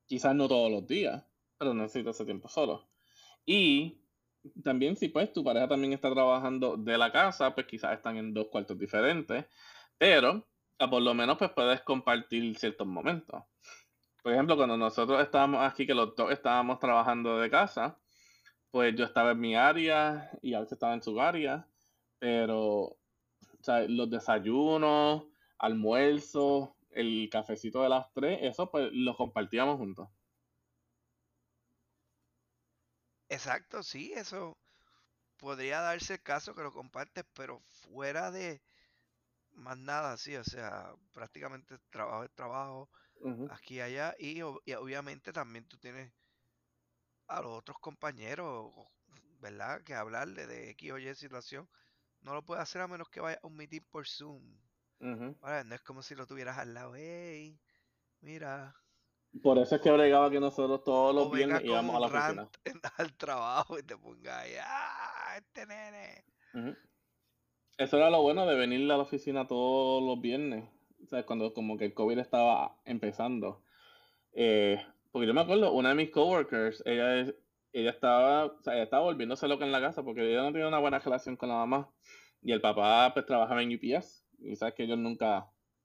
Quizás 0.05 0.35
no 0.35 0.47
todos 0.47 0.69
los 0.69 0.85
días, 0.85 1.25
pero 1.57 1.73
necesita 1.73 2.11
ese 2.11 2.25
tiempo 2.25 2.49
solo. 2.49 2.87
Y 3.47 3.99
también 4.63 4.95
si 4.95 5.09
pues 5.09 5.31
tu 5.33 5.43
pareja 5.43 5.67
también 5.67 5.93
está 5.93 6.11
trabajando 6.11 6.77
de 6.77 6.97
la 6.97 7.11
casa, 7.11 7.53
pues 7.53 7.67
quizás 7.67 7.93
están 7.93 8.17
en 8.17 8.33
dos 8.33 8.47
cuartos 8.47 8.77
diferentes, 8.77 9.45
pero 9.97 10.47
por 10.77 11.01
lo 11.01 11.13
menos 11.13 11.37
pues 11.37 11.51
puedes 11.51 11.81
compartir 11.81 12.57
ciertos 12.57 12.87
momentos. 12.87 13.43
por 14.23 14.33
ejemplo, 14.33 14.55
cuando 14.55 14.77
nosotros 14.77 15.21
estábamos 15.21 15.61
aquí, 15.61 15.85
que 15.85 15.93
los 15.93 16.15
dos 16.15 16.31
estábamos 16.31 16.79
trabajando 16.79 17.39
de 17.39 17.49
casa, 17.49 17.97
pues 18.71 18.95
yo 18.95 19.05
estaba 19.05 19.31
en 19.31 19.39
mi 19.39 19.55
área 19.55 20.29
y 20.41 20.53
a 20.53 20.59
veces 20.59 20.73
estaba 20.73 20.93
en 20.93 21.01
su 21.01 21.19
área, 21.19 21.67
pero 22.19 22.97
o 23.59 23.63
sea, 23.63 23.81
los 23.87 24.09
desayunos, 24.09 25.23
almuerzos, 25.57 26.69
el 26.91 27.29
cafecito 27.31 27.83
de 27.83 27.89
las 27.89 28.11
tres, 28.13 28.39
eso 28.41 28.69
pues 28.71 28.89
lo 28.93 29.15
compartíamos 29.15 29.77
juntos. 29.77 30.09
Exacto, 33.29 33.81
sí, 33.83 34.11
eso 34.13 34.57
podría 35.37 35.81
darse 35.81 36.15
el 36.15 36.23
caso 36.23 36.55
que 36.55 36.63
lo 36.63 36.73
compartes, 36.73 37.25
pero 37.35 37.59
fuera 37.61 38.31
de 38.31 38.61
más 39.51 39.77
nada, 39.77 40.17
sí, 40.17 40.35
o 40.37 40.43
sea, 40.45 40.93
prácticamente 41.13 41.79
trabajo 41.91 42.23
es 42.25 42.33
trabajo, 42.35 42.91
aquí 43.47 43.75
y 43.77 43.81
allá, 43.81 44.15
y, 44.19 44.37
ob- 44.41 44.61
y 44.65 44.73
obviamente 44.73 45.33
también 45.33 45.67
tú 45.67 45.77
tienes 45.79 46.13
a 47.27 47.41
los 47.41 47.51
otros 47.57 47.77
compañeros, 47.79 48.73
¿verdad? 49.39 49.81
Que 49.83 49.93
hablarle 49.95 50.47
de 50.47 50.69
X 50.71 50.91
o 50.91 50.97
Y 50.97 51.15
situación. 51.15 51.69
No 52.21 52.33
lo 52.33 52.43
puedes 52.45 52.63
hacer 52.63 52.81
a 52.81 52.87
menos 52.89 53.09
que 53.09 53.21
vaya 53.21 53.39
a 53.43 53.47
un 53.47 53.55
meeting 53.55 53.81
por 53.89 54.07
Zoom. 54.07 54.59
No 55.65 55.75
es 55.75 55.81
como 55.81 56.01
si 56.01 56.15
lo 56.15 56.25
tuvieras 56.27 56.57
al 56.57 56.73
lado, 56.73 56.93
hey, 56.95 57.61
mira, 58.21 58.75
Por 59.43 59.57
eso 59.59 59.75
es 59.75 59.81
que 59.81 59.91
bregaba 59.91 60.29
que 60.31 60.39
nosotros 60.39 60.83
todos 60.83 61.13
los 61.13 61.27
o 61.27 61.29
viernes 61.29 61.63
íbamos 61.63 61.95
a 61.95 61.99
la 61.99 62.07
oficina. 62.07 62.49
en- 62.65 62.81
al 62.97 63.13
trabajo 63.15 63.77
y 63.77 63.83
te 63.83 63.95
ponga 63.97 64.39
ahí, 64.39 64.53
ah, 64.61 65.35
este 65.37 65.65
nene. 65.65 66.25
Ujú. 66.53 66.75
Eso 67.77 67.97
era 67.97 68.09
lo 68.09 68.21
bueno 68.21 68.45
de 68.45 68.55
venir 68.57 68.81
a 68.91 68.97
la 68.97 69.03
oficina 69.03 69.47
todos 69.47 70.03
los 70.03 70.19
viernes. 70.19 70.67
O 71.03 71.07
sea, 71.07 71.25
cuando 71.25 71.53
como 71.53 71.77
que 71.77 71.85
el 71.85 71.93
COVID 71.93 72.17
estaba 72.19 72.75
empezando. 72.85 73.63
Eh, 74.33 74.83
porque 75.11 75.27
yo 75.27 75.33
me 75.33 75.41
acuerdo, 75.41 75.71
una 75.73 75.89
de 75.89 75.95
mis 75.95 76.09
coworkers, 76.11 76.83
ella, 76.85 77.19
es- 77.21 77.35
ella 77.71 77.91
estaba, 77.91 78.45
o 78.45 78.61
sea, 78.63 78.73
ella 78.73 78.83
estaba 78.83 79.03
volviéndose 79.03 79.47
loca 79.47 79.63
en 79.63 79.71
la 79.71 79.79
casa 79.79 80.03
porque 80.03 80.29
ella 80.29 80.41
no 80.41 80.51
tenía 80.51 80.67
una 80.67 80.79
buena 80.79 80.99
relación 80.99 81.37
con 81.37 81.49
la 81.49 81.55
mamá. 81.55 81.89
Y 82.41 82.51
el 82.51 82.61
papá 82.61 83.11
pues 83.13 83.25
trabajaba 83.25 83.61
en 83.61 83.73
UPS. 83.75 84.25
Y 84.39 84.55
sabes 84.55 84.73
que 84.73 84.83
ellos 84.83 84.97
nunca, 84.97 85.39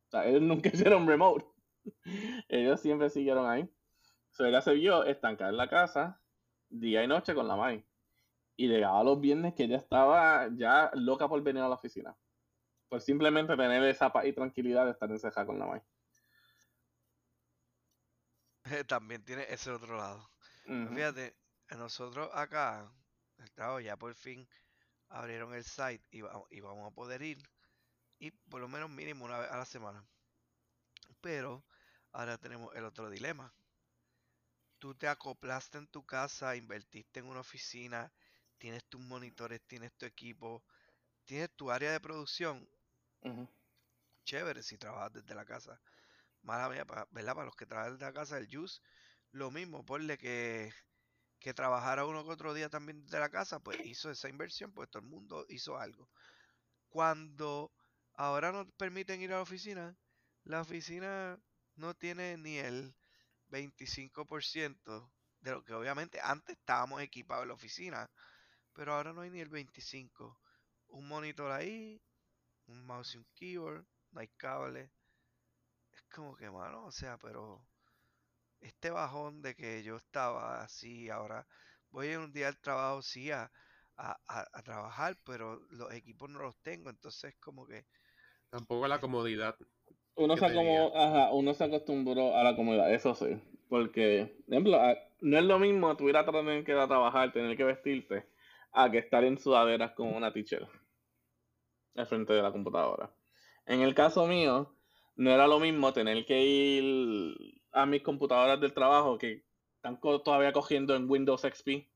o 0.06 0.10
sea, 0.10 0.26
ellos 0.26 0.40
nunca 0.42 0.70
hicieron 0.74 1.06
remote. 1.06 1.44
ellos 2.48 2.80
siempre 2.80 3.10
siguieron 3.10 3.48
ahí. 3.48 3.68
So, 4.30 4.44
ella 4.44 4.60
se 4.60 4.74
vio 4.74 5.04
estancada 5.04 5.50
en 5.50 5.56
la 5.56 5.68
casa 5.68 6.20
día 6.68 7.04
y 7.04 7.06
noche 7.06 7.34
con 7.34 7.48
la 7.48 7.56
mamá. 7.56 7.82
Y 8.56 8.68
llegaba 8.68 9.02
los 9.04 9.20
viernes 9.20 9.54
que 9.54 9.64
ella 9.64 9.76
estaba 9.76 10.48
ya 10.56 10.90
loca 10.94 11.28
por 11.28 11.42
venir 11.42 11.62
a 11.62 11.68
la 11.68 11.74
oficina. 11.74 12.16
Por 12.88 13.00
simplemente 13.00 13.56
tener 13.56 13.82
esa 13.84 14.12
paz 14.12 14.26
y 14.26 14.32
tranquilidad 14.32 14.84
de 14.84 14.92
estar 14.92 15.10
encerrada 15.10 15.46
con 15.46 15.58
la 15.58 15.66
mamá. 15.66 15.82
También 18.86 19.24
tiene 19.24 19.44
ese 19.48 19.70
otro 19.70 19.96
lado. 19.96 20.30
Fíjate, 20.64 21.36
nosotros 21.76 22.30
acá, 22.32 22.90
trabajo 23.54 23.80
ya 23.80 23.96
por 23.96 24.14
fin 24.14 24.48
abrieron 25.08 25.54
el 25.54 25.64
site 25.64 26.02
y, 26.10 26.22
y 26.50 26.60
vamos 26.60 26.90
a 26.90 26.94
poder 26.94 27.22
ir. 27.22 27.38
Y 28.18 28.30
por 28.30 28.60
lo 28.60 28.68
menos 28.68 28.90
mínimo 28.90 29.24
una 29.24 29.38
vez 29.38 29.50
a 29.50 29.58
la 29.58 29.64
semana. 29.64 30.04
Pero 31.20 31.64
ahora 32.14 32.38
tenemos 32.38 32.74
el 32.74 32.84
otro 32.84 33.10
dilema. 33.10 33.52
Tú 34.78 34.94
te 34.94 35.08
acoplaste 35.08 35.78
en 35.78 35.88
tu 35.88 36.06
casa, 36.06 36.56
invertiste 36.56 37.20
en 37.20 37.26
una 37.26 37.40
oficina, 37.40 38.12
tienes 38.56 38.84
tus 38.84 39.00
monitores, 39.00 39.60
tienes 39.66 39.92
tu 39.94 40.06
equipo, 40.06 40.64
tienes 41.24 41.50
tu 41.56 41.70
área 41.70 41.90
de 41.90 42.00
producción. 42.00 42.68
Chévere 44.24 44.62
si 44.62 44.78
trabajas 44.78 45.12
desde 45.12 45.34
la 45.34 45.44
casa. 45.44 45.80
Mala 46.42 46.68
mía, 46.68 46.84
¿verdad? 47.10 47.34
Para 47.34 47.46
los 47.46 47.56
que 47.56 47.66
trabajan 47.66 47.94
desde 47.94 48.06
la 48.06 48.12
casa, 48.12 48.38
el 48.38 48.48
Juice, 48.48 48.80
lo 49.32 49.50
mismo, 49.50 49.84
ponle 49.84 50.16
que, 50.16 50.72
que 51.40 51.52
trabajara 51.52 52.06
uno 52.06 52.24
que 52.24 52.30
otro 52.30 52.54
día 52.54 52.68
también 52.68 53.02
desde 53.02 53.18
la 53.18 53.30
casa, 53.30 53.58
pues 53.58 53.84
hizo 53.84 54.10
esa 54.10 54.28
inversión, 54.28 54.72
pues 54.72 54.88
todo 54.88 55.02
el 55.02 55.08
mundo 55.08 55.46
hizo 55.48 55.78
algo. 55.78 56.08
Cuando 56.90 57.72
ahora 58.12 58.52
nos 58.52 58.70
permiten 58.72 59.20
ir 59.20 59.32
a 59.32 59.36
la 59.36 59.42
oficina, 59.42 59.96
la 60.44 60.60
oficina 60.60 61.40
no 61.76 61.94
tiene 61.94 62.36
ni 62.38 62.58
el 62.58 62.96
25% 63.48 65.12
de 65.40 65.52
lo 65.52 65.64
que 65.64 65.74
obviamente 65.74 66.20
antes 66.22 66.56
estábamos 66.58 67.02
equipados 67.02 67.42
en 67.44 67.48
la 67.48 67.54
oficina, 67.54 68.10
pero 68.74 68.94
ahora 68.94 69.12
no 69.12 69.22
hay 69.22 69.30
ni 69.30 69.40
el 69.40 69.48
25%. 69.50 70.44
Un 70.88 71.08
monitor 71.08 71.50
ahí, 71.52 72.02
un 72.66 72.84
mouse 72.86 73.14
y 73.16 73.18
un 73.18 73.26
keyboard, 73.34 73.86
no 74.12 74.20
hay 74.20 74.28
cable. 74.28 74.92
Es 75.92 76.02
como 76.14 76.36
que, 76.36 76.50
mano, 76.50 76.84
o 76.86 76.92
sea, 76.92 77.18
pero 77.18 77.66
este 78.60 78.90
bajón 78.90 79.42
de 79.42 79.54
que 79.56 79.82
yo 79.84 79.96
estaba 79.96 80.62
así, 80.62 81.10
ahora 81.10 81.46
voy 81.90 82.14
un 82.16 82.32
día 82.32 82.48
al 82.48 82.60
trabajo, 82.60 83.02
sí, 83.02 83.30
a, 83.32 83.52
a, 83.96 84.12
a- 84.28 84.48
a 84.52 84.62
trabajar, 84.62 85.18
pero 85.24 85.56
los 85.70 85.92
equipos 85.92 86.30
no 86.30 86.40
los 86.40 86.58
tengo, 86.62 86.90
entonces 86.90 87.36
como 87.40 87.66
que 87.66 87.86
Tampoco 88.50 88.88
la 88.88 89.00
comodidad. 89.00 89.56
Uno 90.16 90.36
se, 90.36 90.46
acomo- 90.46 90.92
ajá, 90.94 91.32
uno 91.32 91.54
se 91.54 91.64
acostumbró 91.64 92.36
a 92.36 92.44
la 92.44 92.54
comodidad, 92.56 92.92
eso 92.92 93.14
sí. 93.14 93.40
Porque, 93.68 94.36
por 94.46 94.54
ejemplo, 94.54 94.80
no 95.20 95.38
es 95.38 95.44
lo 95.44 95.58
mismo 95.58 95.96
tú 95.96 96.08
ir 96.08 96.16
a 96.16 96.24
tener 96.24 96.64
que 96.64 96.72
ir 96.72 96.78
a 96.78 96.86
trabajar, 96.86 97.32
tener 97.32 97.56
que 97.56 97.64
vestirte, 97.64 98.26
a 98.72 98.90
que 98.90 98.98
estar 98.98 99.24
en 99.24 99.38
sudaderas 99.38 99.92
con 99.92 100.14
una 100.14 100.32
teacher 100.32 100.68
al 101.96 102.06
frente 102.06 102.32
de 102.32 102.42
la 102.42 102.52
computadora. 102.52 103.10
En 103.66 103.80
el 103.80 103.94
caso 103.94 104.26
mío, 104.26 104.74
no 105.16 105.30
era 105.30 105.46
lo 105.46 105.58
mismo 105.60 105.92
tener 105.92 106.24
que 106.26 106.40
ir 106.42 107.34
a 107.72 107.86
mis 107.86 108.02
computadoras 108.02 108.60
del 108.60 108.74
trabajo 108.74 109.18
que 109.18 109.44
están 109.76 109.96
co- 109.96 110.22
todavía 110.22 110.52
cogiendo 110.52 110.94
en 110.94 111.08
Windows 111.10 111.42
XP. 111.42 111.88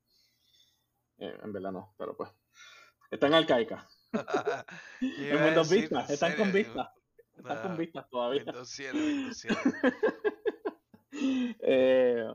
Eh, 1.19 1.37
en 1.43 1.53
verdad 1.53 1.71
no, 1.71 1.93
pero 1.97 2.15
pues. 2.15 2.29
Están 3.11 3.33
arcaicas. 3.33 3.85
En 5.01 5.43
Windows 5.43 5.69
decir, 5.69 5.89
Vista, 5.89 6.13
están 6.13 6.35
con 6.35 6.51
serio, 6.51 6.89
vistas. 7.39 7.57
Están 7.57 7.57
Ah, 7.57 7.61
con 7.69 7.77
vistas 7.77 8.09
todavía. 8.09 8.43
7, 8.63 8.97
Windows 8.97 9.37
7. 9.37 9.57
Eh, 11.61 12.25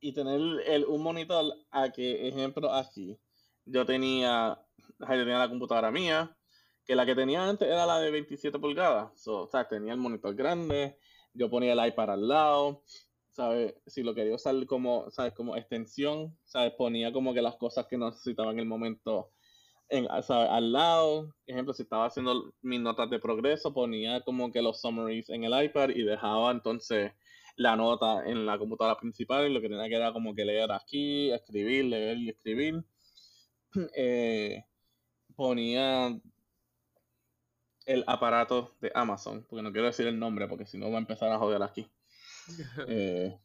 y 0.00 0.12
tener 0.12 0.40
el, 0.66 0.84
un 0.86 1.02
monitor 1.02 1.52
a 1.70 1.90
que, 1.90 2.28
ejemplo, 2.28 2.72
aquí, 2.72 3.18
yo 3.64 3.84
tenía, 3.84 4.58
yo 4.98 5.06
tenía 5.06 5.38
la 5.38 5.48
computadora 5.48 5.90
mía, 5.90 6.36
que 6.84 6.94
la 6.94 7.04
que 7.04 7.14
tenía 7.14 7.48
antes 7.48 7.68
era 7.68 7.86
la 7.86 7.98
de 8.00 8.10
27 8.10 8.58
pulgadas. 8.58 9.20
So, 9.20 9.42
o 9.42 9.48
sea, 9.48 9.68
tenía 9.68 9.92
el 9.92 9.98
monitor 9.98 10.34
grande, 10.34 10.98
yo 11.34 11.50
ponía 11.50 11.72
el 11.72 11.86
iPad 11.88 12.12
al 12.12 12.28
lado, 12.28 12.82
¿sabes? 13.30 13.74
Si 13.86 14.02
lo 14.02 14.14
quería 14.14 14.34
usar 14.34 14.54
como, 14.66 15.10
¿sabes? 15.10 15.32
Como 15.34 15.56
extensión, 15.56 16.36
¿sabes? 16.44 16.72
Ponía 16.74 17.12
como 17.12 17.34
que 17.34 17.42
las 17.42 17.56
cosas 17.56 17.86
que 17.86 17.98
necesitaba 17.98 18.52
en 18.52 18.60
el 18.60 18.66
momento 18.66 19.32
en, 19.88 20.06
al 20.10 20.72
lado. 20.72 21.34
Ejemplo, 21.46 21.72
si 21.74 21.82
estaba 21.82 22.06
haciendo 22.06 22.52
mis 22.62 22.80
notas 22.80 23.10
de 23.10 23.18
progreso, 23.18 23.72
ponía 23.72 24.20
como 24.22 24.52
que 24.52 24.62
los 24.62 24.80
summaries 24.80 25.28
en 25.30 25.44
el 25.44 25.64
iPad 25.64 25.90
y 25.90 26.02
dejaba 26.02 26.50
entonces 26.50 27.12
la 27.56 27.74
nota 27.76 28.24
en 28.24 28.46
la 28.46 28.56
computadora 28.58 28.98
principal 28.98 29.46
y 29.46 29.52
lo 29.52 29.60
que 29.60 29.68
tenía 29.68 29.88
que 29.88 29.96
era 29.96 30.12
como 30.12 30.34
que 30.34 30.44
leer 30.44 30.70
aquí, 30.70 31.30
escribir, 31.32 31.86
leer 31.86 32.18
y 32.18 32.30
escribir. 32.30 32.84
Eh, 33.94 34.64
ponía 35.36 36.18
el 37.84 38.04
aparato 38.06 38.74
de 38.80 38.90
Amazon, 38.94 39.44
porque 39.48 39.62
no 39.62 39.72
quiero 39.72 39.86
decir 39.86 40.06
el 40.06 40.18
nombre 40.18 40.48
porque 40.48 40.66
si 40.66 40.78
no 40.78 40.90
va 40.90 40.96
a 40.96 41.00
empezar 41.00 41.30
a 41.30 41.38
joder 41.38 41.62
aquí. 41.62 41.90
Eh, 42.88 43.38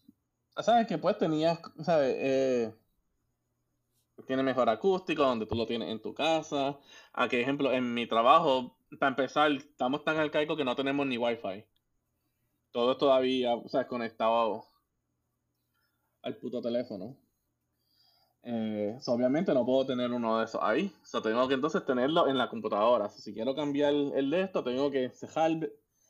¿Sabes? 0.58 0.88
Que 0.88 0.98
pues 0.98 1.18
tenías, 1.18 1.60
¿sabes? 1.84 2.16
Eh, 2.18 2.74
tiene 4.26 4.44
mejor 4.44 4.70
acústico, 4.70 5.24
donde 5.24 5.46
tú 5.46 5.56
lo 5.56 5.66
tienes 5.66 5.90
en 5.90 6.02
tu 6.02 6.14
casa. 6.14 6.80
A 7.14 7.28
que, 7.28 7.42
ejemplo, 7.42 7.72
en 7.72 7.94
mi 7.94 8.08
trabajo, 8.08 8.78
para 9.00 9.10
empezar, 9.10 9.52
estamos 9.52 10.04
tan 10.04 10.18
arcaicos 10.18 10.58
que 10.58 10.66
no 10.66 10.76
tenemos 10.76 11.06
ni 11.08 11.18
wifi. 11.18 11.66
Todo 12.72 12.94
es 12.94 12.98
todavía, 12.98 13.56
o 13.56 13.68
sea, 13.68 13.88
conectado 13.88 14.66
al 16.22 16.38
puto 16.38 16.62
teléfono. 16.62 17.16
Eh, 18.46 19.00
obviamente 19.08 19.54
no 19.54 19.66
puedo 19.66 19.86
tener 19.86 20.12
uno 20.12 20.40
de 20.40 20.46
esos 20.46 20.62
ahí. 20.62 20.92
So, 21.04 21.22
tengo 21.22 21.48
que 21.48 21.54
entonces 21.54 21.86
tenerlo 21.86 22.28
en 22.28 22.38
la 22.38 22.50
computadora. 22.50 23.10
Si 23.10 23.34
quiero 23.34 23.56
cambiar 23.56 23.94
el 23.94 24.30
de 24.30 24.42
esto, 24.42 24.64
tengo 24.64 24.92
que 24.92 25.10
cerrar 25.12 25.52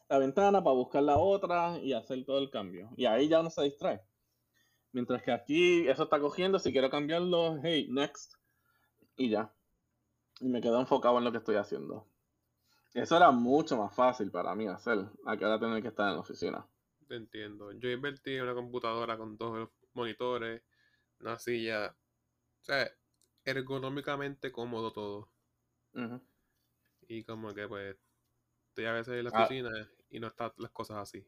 la 0.09 0.17
ventana 0.17 0.63
para 0.63 0.75
buscar 0.75 1.03
la 1.03 1.17
otra 1.17 1.77
y 1.79 1.93
hacer 1.93 2.23
todo 2.25 2.39
el 2.39 2.49
cambio. 2.49 2.89
Y 2.97 3.05
ahí 3.05 3.27
ya 3.27 3.39
uno 3.39 3.49
se 3.49 3.63
distrae. 3.63 4.01
Mientras 4.93 5.21
que 5.23 5.31
aquí 5.31 5.87
eso 5.89 6.03
está 6.03 6.19
cogiendo, 6.19 6.59
si 6.59 6.71
quiero 6.71 6.89
cambiarlo, 6.89 7.59
hey, 7.63 7.87
next. 7.89 8.35
Y 9.17 9.29
ya. 9.29 9.53
Y 10.39 10.47
me 10.47 10.61
quedo 10.61 10.79
enfocado 10.79 11.17
en 11.17 11.23
lo 11.25 11.31
que 11.31 11.39
estoy 11.39 11.55
haciendo. 11.55 12.07
Eso 12.93 13.17
era 13.17 13.31
mucho 13.31 13.75
más 13.75 13.93
fácil 13.95 14.29
para 14.31 14.53
mí 14.55 14.67
hacer, 14.67 14.99
a 15.25 15.35
que 15.35 15.43
ahora 15.45 15.59
tener 15.59 15.81
que 15.81 15.87
estar 15.89 16.07
en 16.09 16.13
la 16.15 16.21
oficina. 16.21 16.67
Te 17.07 17.15
entiendo. 17.15 17.71
Yo 17.73 17.89
invertí 17.89 18.35
en 18.35 18.43
una 18.43 18.53
computadora 18.53 19.17
con 19.17 19.35
dos 19.35 19.69
monitores, 19.93 20.61
una 21.19 21.39
silla. 21.39 21.95
O 22.61 22.63
sea, 22.65 22.87
ergonómicamente 23.43 24.51
cómodo 24.51 24.93
todo. 24.93 25.29
Y 27.07 27.23
como 27.23 27.53
que 27.53 27.67
pues 27.67 27.97
estoy 28.69 28.85
a 28.85 28.93
veces 28.93 29.15
en 29.15 29.23
la 29.25 29.31
Ah. 29.33 29.43
oficina 29.43 29.71
y 30.09 30.19
no 30.19 30.27
están 30.27 30.51
las 30.57 30.71
cosas 30.71 30.97
así. 30.97 31.25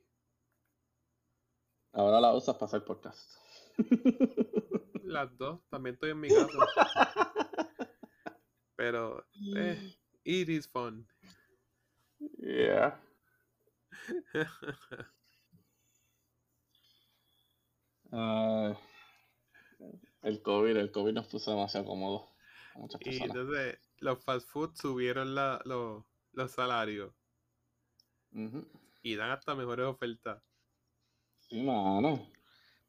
Ahora 1.96 2.20
la 2.20 2.34
usas 2.34 2.56
para 2.56 2.66
hacer 2.66 2.84
podcast. 2.84 3.38
Las 5.04 5.38
dos, 5.38 5.62
también 5.70 5.94
estoy 5.96 6.12
en 6.12 6.20
mi 6.20 6.28
casa. 6.28 7.34
Pero, 8.76 9.26
eh, 9.56 9.96
it 10.26 10.50
is 10.50 10.68
fun. 10.68 11.08
Yeah. 12.40 13.00
El 20.22 20.42
COVID, 20.42 20.76
el 20.78 20.92
COVID 20.92 21.14
nos 21.14 21.28
puso 21.28 21.52
demasiado 21.52 21.86
cómodo 21.86 22.28
muchas 22.76 23.00
Y 23.02 23.06
personas. 23.06 23.30
entonces 23.30 23.80
los 24.00 24.24
fast 24.24 24.50
food 24.50 24.76
subieron 24.76 25.34
la, 25.36 25.62
los, 25.66 26.04
los 26.34 26.52
salarios 26.52 27.14
y 29.02 29.16
dan 29.16 29.32
hasta 29.32 29.56
mejores 29.56 29.86
ofertas. 29.86 30.44
Sí, 31.50 31.62
mano. 31.64 32.20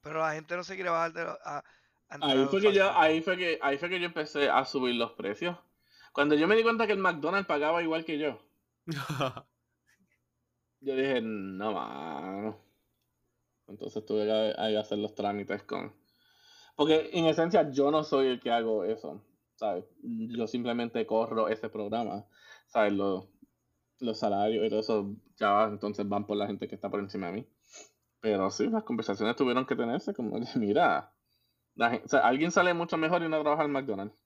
Pero 0.02 0.20
la 0.20 0.32
gente 0.32 0.56
no 0.56 0.64
se 0.64 0.74
quiere 0.74 0.90
bajar 0.90 1.12
de 1.12 1.24
lo- 1.24 1.38
a, 1.44 1.58
a 1.58 2.18
Ahí 2.20 2.46
fue 2.46 2.60
que 2.60 2.72
yo, 2.72 2.90
ahí 2.96 3.20
fue 3.20 3.36
que, 3.36 3.58
ahí 3.62 3.78
fue 3.78 3.88
que 3.88 4.00
yo 4.00 4.06
empecé 4.06 4.48
a 4.48 4.64
subir 4.64 4.94
los 4.94 5.12
precios. 5.12 5.56
Cuando 6.12 6.34
yo 6.34 6.48
me 6.48 6.56
di 6.56 6.62
cuenta 6.62 6.86
que 6.86 6.92
el 6.94 6.98
McDonald's 6.98 7.46
pagaba 7.48 7.82
igual 7.82 8.04
que 8.04 8.18
yo, 8.18 8.38
yo 10.80 10.94
dije, 10.96 11.20
no, 11.22 11.72
mano. 11.72 12.58
Entonces 13.68 14.04
tuve 14.06 14.24
que 14.26 14.76
hacer 14.78 14.98
los 14.98 15.14
trámites 15.14 15.62
con... 15.64 15.94
Porque 16.76 17.10
en 17.12 17.26
esencia 17.26 17.70
yo 17.70 17.90
no 17.90 18.04
soy 18.04 18.28
el 18.28 18.40
que 18.40 18.50
hago 18.52 18.84
eso, 18.84 19.22
¿sabes? 19.56 19.86
Yo 20.02 20.46
simplemente 20.46 21.06
corro 21.06 21.48
ese 21.48 21.68
programa, 21.70 22.26
¿sabes? 22.68 22.92
Los, 22.94 23.26
los 24.00 24.18
salarios 24.18 24.66
y 24.66 24.70
todo 24.70 24.80
eso 24.80 25.16
ya 25.36 25.64
entonces 25.64 26.08
van 26.08 26.26
por 26.26 26.36
la 26.38 26.46
gente 26.48 26.68
que 26.68 26.76
está 26.76 26.90
por 26.90 27.00
encima 27.00 27.28
de 27.28 27.32
mí. 27.34 27.48
Pero 28.26 28.50
sí, 28.50 28.68
las 28.68 28.82
conversaciones 28.82 29.36
tuvieron 29.36 29.66
que 29.66 29.76
tenerse 29.76 30.12
como, 30.12 30.40
de, 30.40 30.46
mira, 30.56 31.12
la 31.76 31.90
gen- 31.90 32.02
o 32.04 32.08
sea, 32.08 32.26
alguien 32.26 32.50
sale 32.50 32.74
mucho 32.74 32.96
mejor 32.96 33.22
y 33.22 33.28
no 33.28 33.40
trabaja 33.40 33.62
en 33.62 33.70
McDonald's. 33.70 34.16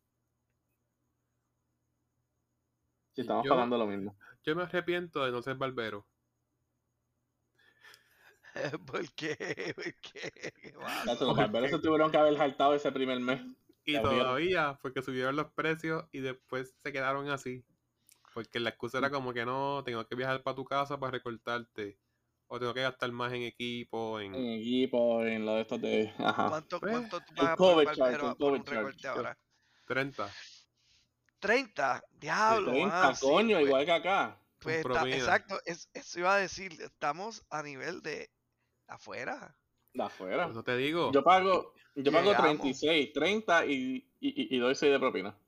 Si 3.14 3.20
estamos 3.20 3.44
Yo- 3.44 3.50
pagando 3.50 3.76
lo 3.76 3.86
mismo. 3.86 4.16
Yo 4.42 4.56
me 4.56 4.62
arrepiento 4.62 5.22
de 5.22 5.32
no 5.32 5.42
ser 5.42 5.56
barbero. 5.56 6.06
¿Por 8.86 9.06
qué? 9.12 9.36
¿Por 9.76 9.94
qué? 9.96 10.72
Los 10.72 11.18
¿Por 11.18 11.36
barberos 11.36 11.70
se 11.70 11.78
tuvieron 11.80 12.10
que 12.10 12.16
haber 12.16 12.38
saltado 12.38 12.72
ese 12.72 12.90
primer 12.92 13.20
mes. 13.20 13.42
Y 13.84 14.00
todavía, 14.00 14.78
porque 14.80 15.02
subieron 15.02 15.36
los 15.36 15.52
precios 15.52 16.06
y 16.10 16.20
después 16.20 16.74
se 16.82 16.90
quedaron 16.90 17.28
así. 17.28 17.62
Porque 18.32 18.60
la 18.60 18.70
excusa 18.70 18.96
era 18.96 19.10
como 19.10 19.34
que 19.34 19.44
no, 19.44 19.82
tengo 19.84 20.06
que 20.06 20.14
viajar 20.14 20.42
para 20.42 20.56
tu 20.56 20.64
casa 20.64 20.98
para 20.98 21.10
recortarte. 21.12 21.98
O 22.52 22.58
tengo 22.58 22.74
que 22.74 22.82
gastar 22.82 23.12
más 23.12 23.32
en 23.32 23.42
equipo, 23.42 24.18
en... 24.18 24.34
En 24.34 24.44
equipo, 24.58 25.24
en 25.24 25.46
lo 25.46 25.54
de 25.54 25.60
estos 25.60 25.80
de. 25.80 26.12
Ajá. 26.18 26.48
¿Cuánto, 26.48 26.80
Pues, 26.80 26.90
cuánto 26.92 27.20
tú 27.20 27.26
el 27.30 27.36
pagas 27.36 27.56
por 27.56 27.80
el 27.80 28.36
por 28.36 28.52
un 28.54 28.66
recorte 28.66 28.98
sí. 29.02 29.06
ahora? 29.06 29.38
30. 29.86 30.28
30, 31.38 32.04
diablo. 32.10 32.72
30, 32.72 33.08
ah, 33.08 33.14
sí, 33.14 33.24
coño, 33.24 33.56
pues- 33.56 33.66
igual 33.66 33.84
que 33.84 33.92
acá. 33.92 34.36
Pues 34.58 34.84
está- 34.84 35.08
exacto, 35.08 35.60
es- 35.64 35.88
eso 35.94 36.18
iba 36.18 36.34
a 36.34 36.38
decir, 36.38 36.72
estamos 36.82 37.44
a 37.50 37.62
nivel 37.62 38.02
de 38.02 38.28
afuera. 38.88 39.56
De 39.94 40.02
afuera. 40.02 40.42
Por 40.44 40.50
eso 40.52 40.64
te 40.64 40.76
digo. 40.76 41.12
Yo 41.12 41.22
pago, 41.22 41.72
yo 41.94 42.10
pago 42.10 42.30
Llegamos. 42.32 42.60
36, 42.60 43.12
30 43.12 43.64
y, 43.66 43.72
y, 44.18 44.28
y, 44.54 44.56
y 44.56 44.58
doy 44.58 44.74
6 44.74 44.90
de 44.90 44.98
propina. 44.98 45.38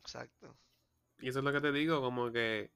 Exacto. 0.00 0.56
Y 1.20 1.28
eso 1.28 1.40
es 1.40 1.44
lo 1.44 1.52
que 1.52 1.60
te 1.60 1.72
digo, 1.72 2.00
como 2.00 2.32
que 2.32 2.72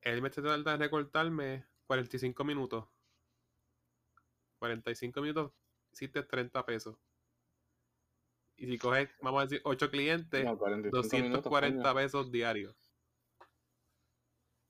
él 0.00 0.22
me 0.22 0.30
trata 0.30 0.56
de 0.72 0.76
recortarme 0.78 1.64
45 1.96 2.42
minutos. 2.44 2.84
45 4.60 5.20
minutos, 5.20 5.52
hiciste 5.92 6.22
30 6.22 6.64
pesos. 6.64 6.96
Y 8.56 8.66
si 8.66 8.78
coges, 8.78 9.10
vamos 9.20 9.40
a 9.42 9.44
decir, 9.44 9.60
8 9.64 9.90
clientes, 9.90 10.42
No, 10.44 10.56
45 10.56 11.16
minutos, 11.16 11.42
240 11.42 11.82
coño. 11.82 11.94
pesos 11.94 12.32
diarios. 12.32 12.74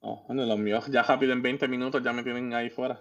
No, 0.01 0.25
bueno, 0.27 0.45
los 0.47 0.59
míos 0.59 0.87
ya 0.89 1.05
rápido 1.05 1.33
en 1.33 1.43
20 1.43 1.69
minutos 1.69 2.03
ya 2.03 2.13
me 2.13 2.25
tienen 2.25 2.53
ahí 2.55 2.71
fuera. 2.71 3.01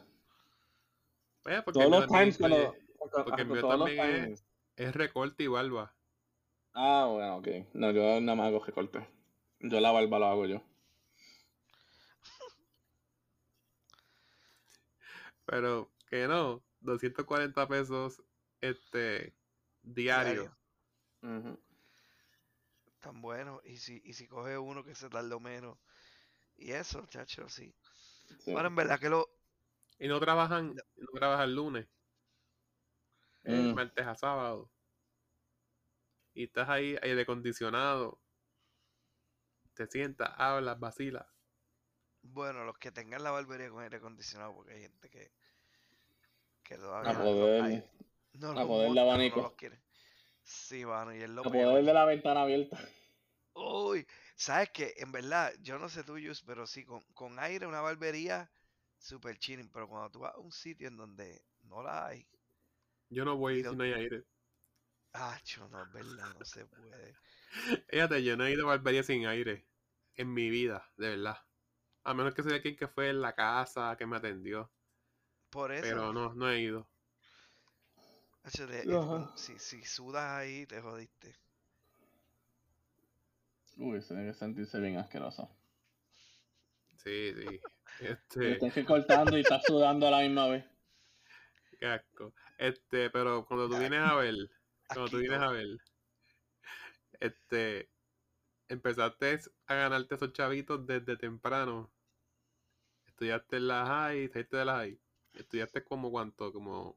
Pues, 1.42 1.64
porque 1.64 1.80
Todos 1.80 1.90
los 1.92 2.08
times 2.08 2.40
incluye- 2.40 2.68
con- 3.00 3.24
porque 3.24 3.42
el 3.42 3.48
con 3.48 3.58
mío 3.58 3.68
también 3.68 4.34
es- 4.34 4.46
es 4.76 4.94
recorte 4.96 5.44
y 5.44 5.48
barba. 5.48 5.96
Ah, 6.74 7.08
bueno, 7.10 7.38
ok. 7.38 7.48
No, 7.74 7.90
yo 7.92 8.22
nada 8.22 8.36
más 8.36 8.48
hago 8.50 8.64
recorte. 8.64 9.08
Yo 9.62 9.80
la 9.80 9.92
barba 9.92 10.20
lo 10.20 10.26
hago 10.28 10.46
yo. 10.46 10.62
Pero 15.52 15.92
que 16.10 16.30
no, 16.30 16.64
240 16.80 17.68
pesos 17.68 18.24
este 18.62 19.36
diario. 19.84 20.56
Ujú. 21.22 21.60
Tan 23.02 23.22
bueno. 23.22 23.60
Y 23.66 23.76
si, 23.76 24.02
y 24.06 24.14
si 24.14 24.30
coge 24.30 24.58
uno 24.58 24.82
que 24.86 24.96
se 24.96 25.10
tardó 25.10 25.42
menos. 25.42 25.78
Y 26.56 26.72
eso, 26.72 27.06
chacho, 27.08 27.50
sí. 27.50 27.76
Sí. 28.40 28.54
Bueno, 28.54 28.70
en 28.70 28.76
verdad 28.78 28.98
que 28.98 29.10
lo. 29.10 29.30
Y 30.00 30.08
no 30.08 30.22
trabajan, 30.22 30.74
no 30.74 31.20
trabajan 31.20 31.54
lunes. 31.54 31.86
Es 33.44 33.52
Mm. 33.54 33.76
martes 33.76 34.08
a 34.08 34.16
sábado. 34.16 34.72
Y 36.34 36.46
estás 36.46 36.70
ahí 36.70 36.96
aire 37.02 37.24
acondicionado. 37.24 38.22
Te 39.74 39.86
sientas, 39.88 40.32
hablas, 40.38 40.80
vacilas. 40.80 41.28
Bueno, 42.24 42.64
los 42.64 42.78
que 42.78 42.92
tengan 42.92 43.24
la 43.24 43.32
barbería 43.32 43.70
con 43.70 43.84
aire 43.84 43.98
acondicionado, 43.98 44.54
porque 44.54 44.76
hay 44.76 44.82
gente 44.84 45.10
que. 45.10 45.41
Que 46.72 46.78
todavía. 46.78 47.12
A 47.12 47.14
no- 47.14 47.24
poder, 47.24 47.62
hay- 47.64 47.84
no 48.34 48.50
a 48.52 48.66
poder 48.68 48.88
monta, 48.90 49.02
no 49.04 49.12
abanico. 49.12 49.42
los 49.42 49.54
quiere. 49.54 49.82
Sí, 50.44 50.86
mano, 50.86 51.16
y 51.16 51.22
es 51.22 51.30
lo 51.30 51.46
a 51.48 51.52
peor. 51.52 51.72
poder 51.72 51.86
de 51.86 51.94
la 51.94 52.06
ventana 52.06 52.42
abierta. 52.44 52.78
Uy, 53.54 54.06
sabes 54.36 54.70
que 54.72 54.94
en 54.98 55.12
verdad, 55.12 55.54
yo 55.62 55.80
no 55.80 55.88
sé 55.90 56.04
tú, 56.04 56.18
Yus, 56.18 56.42
pero 56.44 56.68
sí, 56.68 56.84
con, 56.86 57.02
con 57.14 57.40
aire, 57.40 57.66
una 57.68 57.80
barbería, 57.82 58.52
super 58.98 59.38
chilling. 59.38 59.70
Pero 59.70 59.88
cuando 59.88 60.10
tú 60.12 60.20
vas 60.20 60.34
a 60.36 60.40
un 60.40 60.52
sitio 60.52 60.88
en 60.88 60.98
donde 60.98 61.42
no 61.64 61.82
la 61.84 62.08
hay, 62.08 62.28
Yo 63.10 63.26
no 63.26 63.38
voy 63.38 63.64
si 63.64 63.76
no 63.76 63.84
hay 63.84 63.94
aire. 63.94 64.24
ah, 65.14 65.40
cho, 65.44 65.68
no 65.70 65.84
es 65.84 65.92
verdad, 65.94 66.34
no 66.38 66.46
se 66.46 66.66
puede. 66.66 67.16
Fíjate, 67.90 68.24
yo 68.24 68.38
no 68.38 68.46
he 68.46 68.52
ido 68.54 68.66
a 68.66 68.76
barbería 68.76 69.04
sin 69.04 69.26
aire. 69.26 69.66
En 70.16 70.34
mi 70.34 70.50
vida, 70.50 70.86
de 70.98 71.10
verdad. 71.10 71.38
A 72.04 72.14
menos 72.14 72.34
que 72.36 72.44
sea 72.44 72.62
quien 72.62 72.76
que 72.76 72.88
fue 72.88 73.10
en 73.10 73.22
la 73.22 73.34
casa, 73.36 73.96
que 73.98 74.06
me 74.06 74.18
atendió. 74.18 74.72
Por 75.52 75.72
eso, 75.72 75.90
Pero 75.90 76.14
no, 76.14 76.34
no 76.34 76.50
he 76.50 76.62
ido. 76.62 76.88
si, 79.36 79.60
si 79.60 79.84
sudas 79.84 80.24
ahí, 80.40 80.66
te 80.66 80.82
jodiste. 80.82 81.36
Uy, 83.76 84.02
se 84.02 84.14
debe 84.14 84.34
sentirse 84.34 84.80
bien 84.80 84.96
asqueroso. 84.98 85.50
Sí, 87.04 87.34
sí. 87.36 87.62
Este, 88.00 88.52
estás 88.54 88.74
que 88.74 88.86
cortando 88.86 89.38
y 89.38 89.42
estás 89.42 89.64
sudando 89.66 90.08
a 90.08 90.12
la 90.12 90.20
misma 90.22 90.48
vez. 90.48 90.66
qué 91.80 91.86
asco. 91.88 92.34
Este, 92.58 93.10
pero 93.10 93.46
cuando 93.46 93.70
tú 93.70 93.78
vienes 93.78 94.00
a 94.02 94.16
ver, 94.16 94.36
cuando 94.92 95.10
tú 95.12 95.18
vienes 95.18 95.40
a 95.40 95.50
Asquito. 95.50 95.52
ver, 95.52 95.68
este, 97.20 97.90
empezaste 98.70 99.40
a 99.68 99.76
ganarte 99.76 100.16
esos 100.16 100.34
chavitos 100.34 100.86
desde 100.88 101.18
temprano. 101.18 101.94
Estudiaste 103.06 103.58
en 103.58 103.68
la 103.68 103.86
high, 103.86 104.28
saliste 104.30 104.58
de 104.58 104.66
la 104.66 104.76
high. 104.78 105.01
Estudiaste 105.34 105.84
como 105.84 106.10
cuánto, 106.12 106.54
como, 106.54 106.96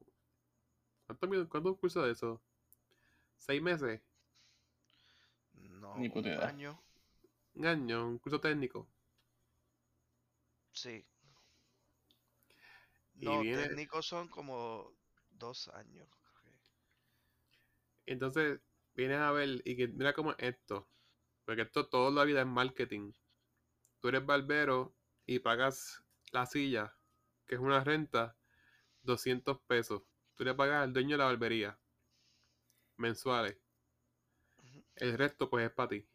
¿cuántos, 1.07 1.29
mi- 1.29 1.47
cuántos 1.47 1.77
cursos 1.79 2.05
de 2.05 2.11
eso? 2.11 2.41
¿Seis 3.37 3.61
meses? 3.61 4.01
No, 5.81 5.93
Ni 5.99 6.07
un 6.13 6.19
idea. 6.19 6.39
año, 6.39 6.79
¿Un 7.55 7.65
año? 7.65 8.07
¿Un 8.07 8.19
curso 8.19 8.39
técnico? 8.39 8.87
sí. 10.73 11.05
Y 13.19 13.25
No, 13.25 13.39
viene- 13.39 13.67
técnicos 13.67 14.05
son 14.05 14.29
como 14.29 14.93
dos 15.31 15.67
años. 15.69 16.07
creo 16.21 16.33
que. 16.41 16.59
Entonces, 18.07 18.61
vienes 18.95 19.19
a 19.19 19.31
ver 19.31 19.61
y 19.65 19.75
que 19.77 19.87
mira 19.87 20.13
cómo 20.13 20.31
es 20.31 20.37
esto. 20.39 20.87
Porque 21.45 21.63
esto 21.63 21.87
toda 21.87 22.11
la 22.11 22.23
vida 22.25 22.41
es 22.41 22.47
marketing. 22.47 23.13
Tú 24.01 24.09
eres 24.09 24.25
barbero 24.25 24.95
y 25.25 25.39
pagas 25.39 26.03
la 26.31 26.45
silla, 26.47 26.94
que 27.47 27.55
es 27.55 27.61
una 27.61 27.83
renta, 27.83 28.35
200 29.03 29.59
pesos. 29.61 30.03
Tú 30.35 30.43
le 30.43 30.53
pagas 30.53 30.83
al 30.83 30.93
dueño 30.93 31.11
de 31.11 31.17
la 31.17 31.25
barbería. 31.25 31.79
Mensuales. 32.97 33.57
El 34.95 35.17
resto 35.17 35.49
pues 35.49 35.65
es 35.65 35.71
para 35.71 35.89
ti. 35.89 36.07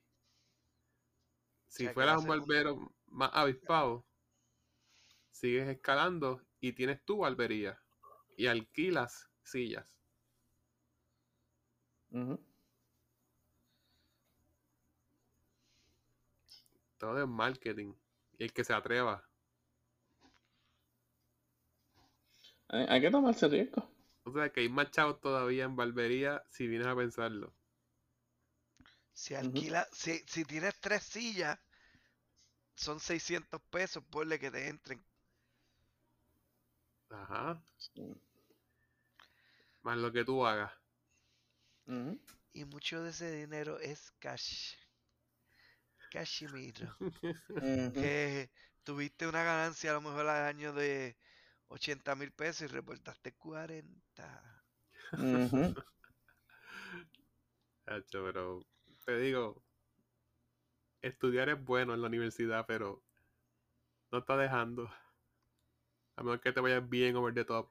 Si 1.69 1.89
fueras 1.89 2.21
un 2.21 2.27
barbero 2.27 2.93
más 3.07 3.31
avispado, 3.33 4.05
sigues 5.31 5.69
escalando 5.69 6.43
y 6.59 6.73
tienes 6.73 7.05
tu 7.05 7.19
barbería. 7.19 7.81
Y 8.37 8.47
alquilas 8.47 9.31
sillas. 9.43 9.97
Todo 16.99 17.23
es 17.23 17.29
marketing. 17.29 17.95
Y 18.39 18.45
el 18.45 18.53
que 18.53 18.65
se 18.65 18.73
atreva. 18.73 19.30
Hay, 22.71 22.87
hay 22.89 23.01
que 23.01 23.11
tomarse 23.11 23.49
riesgo. 23.49 23.89
O 24.25 24.33
sea 24.33 24.51
que 24.51 24.61
hay 24.61 24.69
más 24.69 24.91
chavos 24.91 25.21
todavía 25.21 25.65
en 25.65 25.77
barbería 25.77 26.43
si 26.49 26.67
vienes 26.67 26.87
a 26.87 26.97
pensarlo. 26.97 27.53
Si 29.13 29.35
alquila, 29.35 29.87
si, 29.93 30.23
si 30.27 30.45
tienes 30.45 30.75
tres 30.81 31.03
sillas, 31.03 31.59
son 32.75 33.01
600 33.01 33.61
pesos, 33.71 34.03
ponle 34.11 34.39
que 34.39 34.51
te 34.51 34.69
entren. 34.69 35.05
Ajá. 37.11 37.63
Sí. 37.77 38.15
Más 39.83 39.99
lo 39.99 40.13
que 40.13 40.25
tú 40.25 40.47
hagas. 40.47 40.73
Y 42.53 42.65
mucho 42.65 43.03
de 43.03 43.11
ese 43.11 43.33
dinero 43.33 43.79
es 43.81 44.13
cash. 44.21 44.75
Cashimiro. 46.11 46.97
Ujú. 47.49 47.93
Que 47.93 48.51
tuviste 48.85 49.27
una 49.27 49.43
ganancia 49.43 49.91
a 49.91 49.95
lo 49.95 50.01
mejor 50.01 50.27
al 50.29 50.47
año 50.47 50.73
de 50.73 51.17
80 51.71 52.15
mil 52.17 52.33
pesos 52.33 52.63
y 52.63 52.67
reportaste 52.67 53.33
40. 53.35 54.65
Ujú. 55.13 55.75
Hacho, 57.87 58.25
pero 58.25 58.61
te 59.05 59.19
digo, 59.19 59.65
estudiar 61.03 61.49
es 61.49 61.65
bueno 61.65 61.95
en 61.95 62.03
la 62.03 62.09
universidad, 62.09 62.67
pero 62.67 63.03
no 64.13 64.19
está 64.19 64.37
dejando. 64.37 64.91
A 66.17 66.23
menos 66.23 66.41
que 66.41 66.53
te 66.53 66.61
vayas 66.61 66.89
bien 66.89 67.17
over 67.17 67.33
the 67.33 67.45
top. 67.45 67.71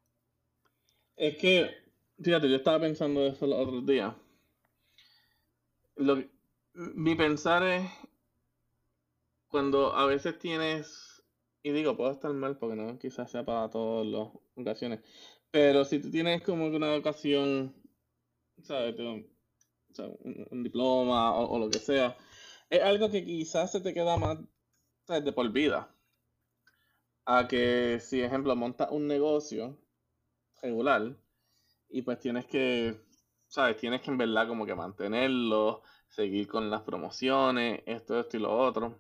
Es 1.16 1.38
que, 1.38 1.70
fíjate, 2.22 2.50
yo 2.50 2.56
estaba 2.56 2.80
pensando 2.80 3.28
eso 3.28 3.46
los 3.46 3.60
otros 3.60 3.86
días. 3.86 4.16
Lo 5.96 6.24
mi 6.74 7.16
pensar 7.16 7.64
es 7.64 7.92
cuando 9.50 9.94
a 9.94 10.06
veces 10.06 10.38
tienes, 10.40 11.09
y 11.64 11.72
digo, 11.72 11.98
puedo 11.98 12.12
estar 12.12 12.32
mal 12.34 12.58
porque 12.58 12.76
no 12.76 12.98
quizás 13.00 13.32
sea 13.32 13.46
para 13.46 13.70
todas 13.70 14.06
las 14.08 14.30
ocasiones, 14.56 15.02
pero 15.52 15.86
si 15.86 16.00
tú 16.00 16.12
tienes 16.12 16.42
como 16.44 16.68
una 16.68 16.94
educación, 16.94 17.74
¿sabes? 18.64 18.96
O 19.00 19.94
sea, 19.94 20.06
un, 20.08 20.48
un 20.52 20.64
diploma 20.64 21.36
o, 21.36 21.58
lo 21.60 21.70
que 21.70 21.80
sea, 21.80 22.16
es 22.70 22.82
algo 22.82 23.10
que 23.10 23.26
quizás 23.26 23.72
se 23.72 23.82
te 23.82 23.94
queda 23.94 24.18
más 24.18 24.38
de 25.08 25.32
por 25.34 25.52
vida. 25.52 25.94
A 27.26 27.48
que 27.48 28.00
si, 28.00 28.22
ejemplo, 28.22 28.56
montas 28.56 28.90
un 28.92 29.08
negocio 29.08 29.78
regular 30.62 31.16
y 31.90 32.02
pues 32.02 32.20
tienes 32.20 32.46
que, 32.46 33.00
¿sabes? 33.48 33.78
Tienes 33.78 34.02
que 34.02 34.12
en 34.12 34.18
verdad 34.18 34.48
como 34.48 34.66
que 34.66 34.76
mantenerlo, 34.76 35.82
seguir 36.10 36.48
con 36.48 36.70
las 36.70 36.82
promociones, 36.82 37.82
esto, 37.86 38.20
esto 38.20 38.38
y 38.38 38.40
lo 38.40 38.56
otro. 38.58 39.00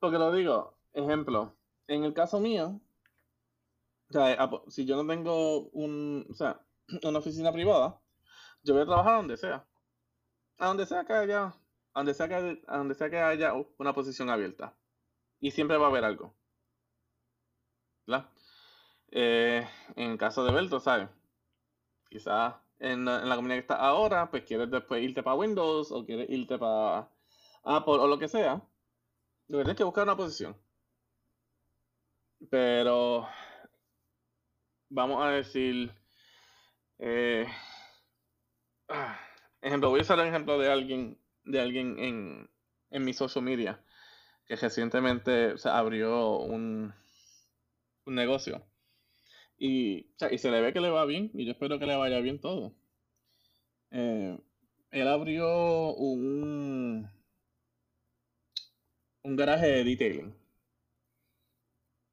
Porque 0.00 0.18
lo 0.18 0.32
digo, 0.32 0.77
ejemplo, 0.92 1.56
en 1.86 2.04
el 2.04 2.12
caso 2.14 2.40
mío, 2.40 2.80
apo- 4.38 4.64
si 4.70 4.84
yo 4.86 4.96
no 4.96 5.06
tengo 5.06 5.68
un, 5.70 6.26
o 6.30 6.34
sea, 6.34 6.60
una 7.02 7.18
oficina 7.18 7.52
privada, 7.52 8.00
yo 8.62 8.74
voy 8.74 8.82
a 8.82 8.86
trabajar 8.86 9.16
donde 9.16 9.36
sea. 9.36 9.66
A 10.58 10.68
donde 10.68 10.86
sea 10.86 11.04
que 11.04 11.12
haya, 11.14 11.46
a 11.94 11.98
donde 12.00 12.14
sea 12.14 12.28
que, 12.28 12.62
a 12.66 12.78
donde 12.78 12.94
sea 12.94 13.10
que 13.10 13.18
haya 13.20 13.54
una 13.78 13.94
posición 13.94 14.30
abierta. 14.30 14.76
Y 15.40 15.50
siempre 15.52 15.76
va 15.78 15.86
a 15.86 15.90
haber 15.90 16.04
algo. 16.04 16.34
¿Verdad? 18.06 18.28
Eh, 19.12 19.66
en 19.96 20.12
el 20.12 20.18
caso 20.18 20.44
de 20.44 20.52
Belto, 20.52 20.80
¿sabes? 20.80 21.08
Quizás 22.10 22.54
en, 22.80 23.04
la- 23.04 23.36
comunidad 23.36 23.56
que 23.56 23.60
está 23.60 23.76
ahora, 23.76 24.30
pues 24.30 24.44
quieres 24.44 24.70
después 24.70 25.02
irte 25.02 25.22
para 25.22 25.36
Windows 25.36 25.92
o 25.92 26.04
quieres 26.04 26.28
irte 26.30 26.58
para 26.58 27.10
Apple 27.64 27.94
o 27.94 28.06
lo 28.06 28.18
que 28.18 28.28
sea. 28.28 28.62
Lo 29.48 29.58
que 29.58 29.64
tienes 29.64 29.76
que 29.76 29.84
buscar 29.84 30.04
una 30.04 30.16
posición. 30.16 30.56
Pero 32.50 33.28
vamos 34.90 35.22
a 35.24 35.30
decir, 35.30 35.90
eh, 36.98 37.46
ah, 38.88 39.18
ejemplo, 39.62 39.90
voy 39.90 40.00
a 40.00 40.02
usar 40.02 40.18
el 40.20 40.28
ejemplo 40.28 40.58
de 40.58 40.70
alguien, 40.70 41.18
de 41.44 41.60
alguien 41.60 41.98
en, 41.98 42.50
en 42.90 43.04
mi 43.04 43.12
social 43.12 43.44
media 43.44 43.82
que 44.46 44.56
recientemente 44.56 45.52
o 45.54 45.58
sea, 45.58 45.78
abrió 45.78 46.38
un, 46.38 46.94
un 48.06 48.14
negocio. 48.14 48.64
Y, 49.58 50.02
o 50.14 50.18
sea, 50.18 50.32
y 50.32 50.38
se 50.38 50.50
le 50.50 50.60
ve 50.62 50.72
que 50.72 50.80
le 50.80 50.90
va 50.90 51.04
bien, 51.06 51.30
y 51.34 51.44
yo 51.46 51.52
espero 51.52 51.78
que 51.78 51.86
le 51.86 51.96
vaya 51.96 52.20
bien 52.20 52.40
todo. 52.40 52.74
Eh, 53.90 54.38
él 54.92 55.08
abrió 55.08 55.92
un, 55.94 57.06
un 59.22 59.36
garaje 59.36 59.66
de 59.68 59.84
detailing. 59.84 60.34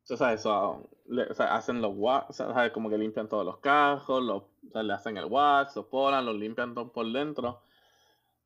O 0.10 0.18
sea, 0.18 0.34
eso, 0.34 0.89
le- 1.08 1.24
o 1.32 1.34
sea, 1.34 1.56
hacen 1.56 1.82
los 1.82 1.93
wax, 1.95 2.30
o 2.30 2.34
sea, 2.34 2.53
¿sabes? 2.53 2.72
como 2.72 2.89
que 2.89 2.97
limpian 2.97 3.28
todos 3.28 3.45
los 3.45 3.58
cajos, 3.60 4.24
le 4.74 4.93
hacen 4.93 5.18
el 5.18 5.26
wax, 5.26 5.76
los 5.76 5.86
polan, 5.88 6.26
los 6.26 6.36
limpian 6.36 6.74
todo 6.76 6.91
por 6.91 7.12
dentro. 7.12 7.62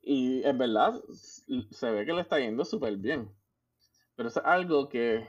Y 0.02 0.44
en 0.46 0.58
verdad 0.58 1.02
se 1.72 1.92
ve 1.92 2.06
que 2.06 2.14
le 2.14 2.22
está 2.22 2.40
yendo 2.40 2.66
súper 2.66 2.98
bien. 2.98 3.32
Pero 4.16 4.30
es 4.30 4.38
algo 4.38 4.90
que, 4.90 5.28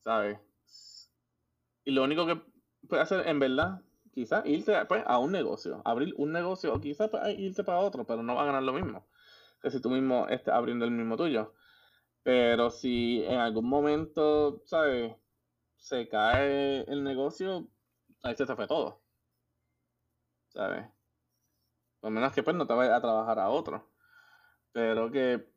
¿sabes? 0.00 0.38
Y 1.84 1.92
lo 1.92 2.04
único 2.04 2.26
que 2.26 2.40
puede 2.88 3.02
hacer, 3.02 3.26
en 3.26 3.38
verdad, 3.38 3.80
quizás 4.12 4.44
irte 4.46 4.72
pues, 4.86 5.02
a 5.06 5.18
un 5.18 5.32
negocio, 5.32 5.80
abrir 5.84 6.14
un 6.16 6.32
negocio, 6.32 6.74
o 6.74 6.80
quizás 6.80 7.08
pues, 7.10 7.38
irte 7.38 7.64
para 7.64 7.78
otro, 7.78 8.04
pero 8.06 8.22
no 8.22 8.34
va 8.34 8.42
a 8.42 8.46
ganar 8.46 8.62
lo 8.62 8.72
mismo 8.72 9.06
que 9.62 9.70
si 9.72 9.80
tú 9.82 9.90
mismo 9.90 10.28
estés 10.28 10.54
abriendo 10.54 10.84
el 10.86 10.92
mismo 10.92 11.16
tuyo. 11.18 11.54
Pero 12.24 12.70
si 12.70 13.24
en 13.24 13.40
algún 13.40 13.68
momento, 13.68 14.62
¿sabes? 14.66 15.14
Se 15.86 16.08
cae 16.08 16.80
el 16.90 17.04
negocio, 17.04 17.68
ahí 18.24 18.34
se 18.34 18.44
te 18.44 18.56
fue 18.56 18.66
todo. 18.66 19.00
¿Sabes? 20.48 20.84
Por 22.00 22.10
menos 22.10 22.32
que 22.32 22.42
pues 22.42 22.56
no 22.56 22.66
te 22.66 22.74
vayas 22.74 22.94
a 22.94 23.00
trabajar 23.00 23.38
a 23.38 23.50
otro. 23.50 23.88
Pero 24.72 25.12
que, 25.12 25.48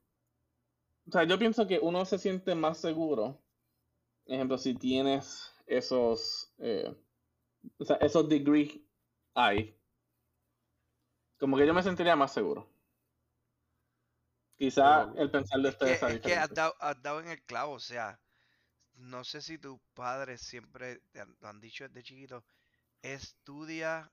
o 1.08 1.12
sea, 1.12 1.24
yo 1.24 1.40
pienso 1.40 1.66
que 1.66 1.80
uno 1.80 2.06
se 2.06 2.20
siente 2.20 2.54
más 2.54 2.78
seguro, 2.78 3.42
ejemplo, 4.28 4.60
si 4.60 4.76
tienes 4.76 5.52
esos, 5.66 6.54
eh, 6.60 6.96
o 7.80 7.86
sea, 7.86 7.96
esos 7.96 8.30
degrees 8.30 8.80
ahí. 9.34 9.76
Como 11.40 11.58
que 11.58 11.66
yo 11.66 11.74
me 11.74 11.82
sentiría 11.82 12.16
más 12.16 12.32
seguro. 12.32 12.70
Quizá 14.60 15.12
el 15.16 15.32
pensar 15.32 15.60
de 15.62 15.70
Es 15.70 15.76
que, 15.76 15.86
ustedes 15.86 16.14
es 16.14 16.22
que 16.22 16.36
has, 16.36 16.54
dado, 16.54 16.76
has 16.80 17.02
dado 17.02 17.20
en 17.20 17.30
el 17.30 17.42
clavo, 17.42 17.74
o 17.74 17.80
sea, 17.80 18.20
no 19.00 19.24
sé 19.24 19.42
si 19.42 19.58
tus 19.58 19.80
padres 19.94 20.42
siempre 20.42 21.00
te 21.12 21.22
han, 21.22 21.36
lo 21.40 21.48
han 21.48 21.60
dicho 21.60 21.88
desde 21.88 22.04
chiquito, 22.04 22.44
estudia, 23.02 24.12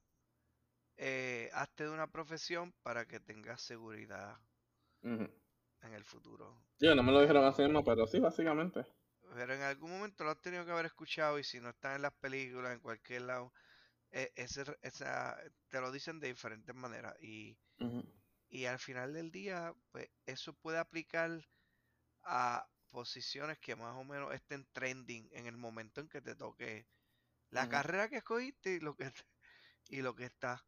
eh, 0.97 1.51
hazte 1.53 1.85
de 1.85 1.91
una 1.91 2.07
profesión 2.07 2.73
para 2.83 3.07
que 3.07 3.21
tengas 3.21 3.61
seguridad 3.63 4.39
en 5.03 5.93
el 5.93 6.05
futuro. 6.05 6.65
Yo 6.79 6.95
no 6.95 7.03
me 7.03 7.13
lo 7.13 7.21
dijeron 7.21 7.45
así 7.45 7.63
mismo, 7.63 7.85
pero 7.85 8.07
sí, 8.07 8.19
básicamente. 8.19 8.85
Pero 9.35 9.55
en 9.55 9.63
algún 9.63 9.91
momento 9.91 10.25
lo 10.25 10.31
has 10.31 10.41
tenido 10.41 10.65
que 10.65 10.71
haber 10.71 10.87
escuchado 10.87 11.39
y 11.39 11.45
si 11.45 11.61
no 11.61 11.71
están 11.71 11.97
en 11.97 12.03
las 12.03 12.15
películas, 12.15 12.73
en 12.73 12.81
cualquier 12.81 13.23
lado, 13.23 13.53
eh, 14.11 14.33
ese 14.37 14.65
esa, 14.83 15.37
te 15.69 15.81
lo 15.81 15.91
dicen 15.91 16.21
de 16.21 16.29
diferentes 16.29 16.75
maneras 16.75 17.15
y, 17.21 17.59
y 18.49 18.65
al 18.67 18.79
final 18.79 19.13
del 19.13 19.31
día, 19.31 19.75
pues 19.91 20.09
eso 20.27 20.55
puede 20.55 20.79
aplicar 20.79 21.45
a 22.23 22.67
posiciones 22.97 23.59
que 23.59 23.77
más 23.77 23.95
o 23.95 24.05
menos 24.05 24.33
estén 24.33 24.67
trending 24.73 25.29
en 25.33 25.45
el 25.47 25.59
momento 25.59 26.01
en 26.01 26.09
que 26.09 26.23
te 26.23 26.35
toque 26.35 26.87
la 27.51 27.69
carrera 27.69 28.09
que 28.09 28.17
escogiste 28.19 28.71
y 28.77 28.81
lo 28.81 28.97
que 28.97 29.13
y 29.91 30.03
lo 30.03 30.15
que 30.17 30.25
está. 30.25 30.65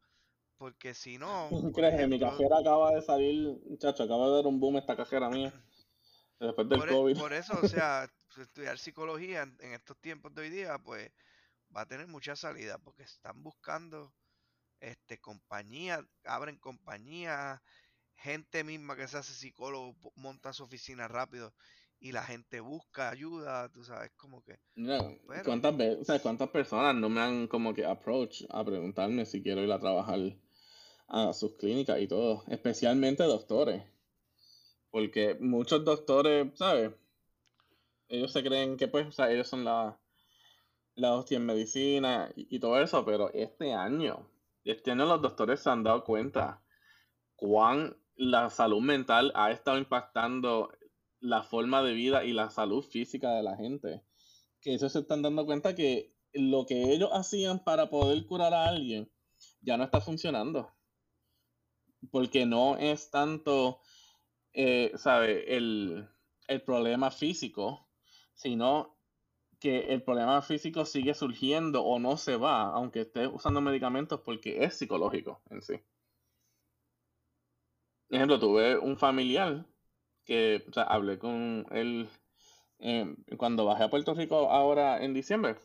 Porque 0.59 0.95
si 0.95 1.19
no, 1.19 1.51
¿Crees 1.75 1.97
que 1.97 2.07
mi 2.07 2.19
ejemplo, 2.19 2.21
cajera 2.21 2.59
acaba 2.59 2.93
de 2.95 3.03
salir, 3.03 3.59
muchacho, 3.69 4.03
acaba 4.03 4.27
de 4.29 4.35
dar 4.37 4.47
un 4.47 4.61
boom 4.61 4.77
esta 4.77 4.97
cajera 4.97 5.29
mía 5.31 5.53
después 6.41 6.69
del 6.69 6.81
por, 6.81 6.89
e- 6.91 7.03
COVID? 7.03 7.17
por 7.17 7.33
eso, 7.33 7.59
o 7.59 7.65
sea, 7.65 8.09
estudiar 8.37 8.79
psicología 8.79 9.43
en, 9.43 9.57
en 9.61 9.73
estos 9.73 9.99
tiempos 10.01 10.35
de 10.35 10.43
hoy 10.43 10.51
día, 10.51 10.79
pues 10.79 11.11
va 11.77 11.83
a 11.83 11.87
tener 11.89 12.07
mucha 12.09 12.37
salida 12.37 12.79
porque 12.79 13.03
están 13.05 13.43
buscando 13.43 14.15
este 14.81 15.19
compañías, 15.21 16.05
abren 16.25 16.59
compañías, 16.59 17.61
gente 18.17 18.65
misma 18.65 18.97
que 18.97 19.09
se 19.09 19.19
hace 19.19 19.35
psicólogo 19.35 19.97
monta 20.17 20.53
su 20.53 20.65
oficina 20.65 21.09
rápido 21.09 21.55
y 22.01 22.13
la 22.13 22.23
gente 22.23 22.61
busca 22.61 23.11
ayuda, 23.11 23.69
tú 23.73 23.83
sabes, 23.85 24.13
como 24.17 24.43
que 24.45 24.59
Pero- 24.75 25.45
¿cuántas 25.45 25.77
veces, 25.77 25.99
o 26.01 26.05
sea, 26.05 26.21
cuántas 26.21 26.49
personas 26.51 26.95
no 26.95 27.09
me 27.09 27.21
han 27.21 27.49
como 27.49 27.75
que 27.75 27.85
approach 27.85 28.43
a 28.51 28.65
preguntarme 28.65 29.27
si 29.27 29.43
quiero 29.43 29.63
ir 29.63 29.73
a 29.73 29.81
trabajar 29.81 30.19
a 31.09 31.33
sus 31.33 31.57
clínicas 31.57 32.01
y 32.01 32.07
todo, 32.07 32.45
especialmente 32.49 33.23
doctores, 33.25 33.83
porque 34.91 35.37
muchos 35.41 35.85
doctores, 35.85 36.57
¿sabes? 36.57 36.93
Ellos 38.09 38.33
se 38.33 38.43
creen 38.43 38.77
que 38.77 38.89
pues, 38.89 39.07
o 39.07 39.13
sea, 39.13 39.31
ellos 39.31 39.49
son 39.49 39.65
la, 39.65 39.99
la 40.95 41.15
hostia 41.15 41.37
en 41.37 41.47
medicina 41.47 42.31
y, 42.37 42.55
y 42.57 42.61
todo 42.61 42.81
eso, 42.81 43.05
pero 43.05 43.31
este 43.33 43.73
año, 43.75 44.31
este 44.65 44.91
año 44.93 45.07
los 45.07 45.21
doctores 45.23 45.61
se 45.61 45.71
han 45.71 45.83
dado 45.83 46.05
cuenta 46.05 46.63
cuán 47.37 47.97
la 48.17 48.51
salud 48.51 48.81
mental 48.83 49.31
ha 49.35 49.51
estado 49.51 49.79
impactando 49.79 50.73
la 51.21 51.43
forma 51.43 51.83
de 51.83 51.93
vida 51.93 52.25
y 52.25 52.33
la 52.33 52.51
salud 52.51 52.83
física 52.83 53.33
de 53.33 53.43
la 53.43 53.57
gente. 53.57 54.03
Que 54.61 54.75
ellos 54.75 54.93
se 54.93 55.01
están 55.01 55.23
dando 55.23 55.47
cuenta 55.47 55.75
que 55.75 56.15
lo 56.33 56.67
que 56.67 56.93
ellos 56.93 57.11
hacían 57.13 57.65
para 57.65 57.91
poder 57.91 58.27
curar 58.27 58.55
a 58.55 58.67
alguien 58.69 59.11
ya 59.61 59.77
no 59.77 59.85
está 59.85 60.01
funcionando. 60.01 60.73
Porque 62.11 62.47
no 62.47 62.77
es 62.77 63.11
tanto, 63.11 63.81
eh, 64.53 64.93
¿sabe? 64.97 65.57
El, 65.57 66.09
el 66.47 66.63
problema 66.63 67.11
físico, 67.11 67.89
sino 68.35 68.97
que 69.59 69.93
el 69.93 70.03
problema 70.03 70.41
físico 70.43 70.85
sigue 70.85 71.15
surgiendo 71.15 71.83
o 71.83 71.99
no 71.99 72.17
se 72.17 72.37
va, 72.37 72.73
aunque 72.73 73.01
esté 73.01 73.27
usando 73.27 73.61
medicamentos, 73.61 74.21
porque 74.21 74.63
es 74.65 74.75
psicológico 74.75 75.43
en 75.51 75.63
sí. 75.63 75.75
Por 78.09 78.17
ejemplo, 78.17 78.39
tuve 78.39 78.79
un 78.79 78.97
familiar 78.97 79.67
que 80.29 80.63
o 80.69 80.73
sea, 80.73 80.83
hablé 80.85 81.19
con 81.19 81.67
él 81.71 82.09
eh, 82.81 83.17
cuando 83.39 83.65
bajé 83.65 83.85
a 83.85 83.91
Puerto 83.91 84.15
Rico 84.15 84.51
ahora 84.51 85.03
en 85.03 85.15
diciembre. 85.15 85.57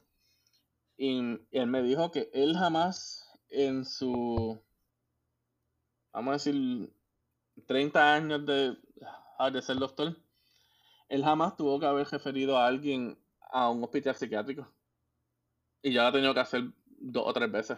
Y 0.97 1.17
él 1.51 1.67
me 1.67 1.83
dijo 1.83 2.11
que 2.11 2.29
él 2.33 2.55
jamás 2.57 3.29
en 3.49 3.83
su, 3.83 4.57
vamos 6.13 6.29
a 6.29 6.33
decir, 6.33 6.93
30 7.67 8.13
años 8.13 8.45
de, 8.45 8.77
ah, 9.37 9.51
de 9.51 9.61
ser 9.61 9.77
doctor, 9.77 10.15
él 11.09 11.23
jamás 11.23 11.57
tuvo 11.57 11.79
que 11.79 11.85
haber 11.85 12.07
referido 12.07 12.57
a 12.57 12.65
alguien 12.65 13.17
a 13.51 13.69
un 13.69 13.83
hospital 13.83 14.15
psiquiátrico. 14.15 14.67
Y 15.81 15.91
ya 15.93 16.03
lo 16.03 16.07
ha 16.07 16.11
tenido 16.13 16.33
que 16.33 16.39
hacer 16.39 16.63
dos 16.85 17.23
o 17.27 17.33
tres 17.33 17.51
veces. 17.51 17.77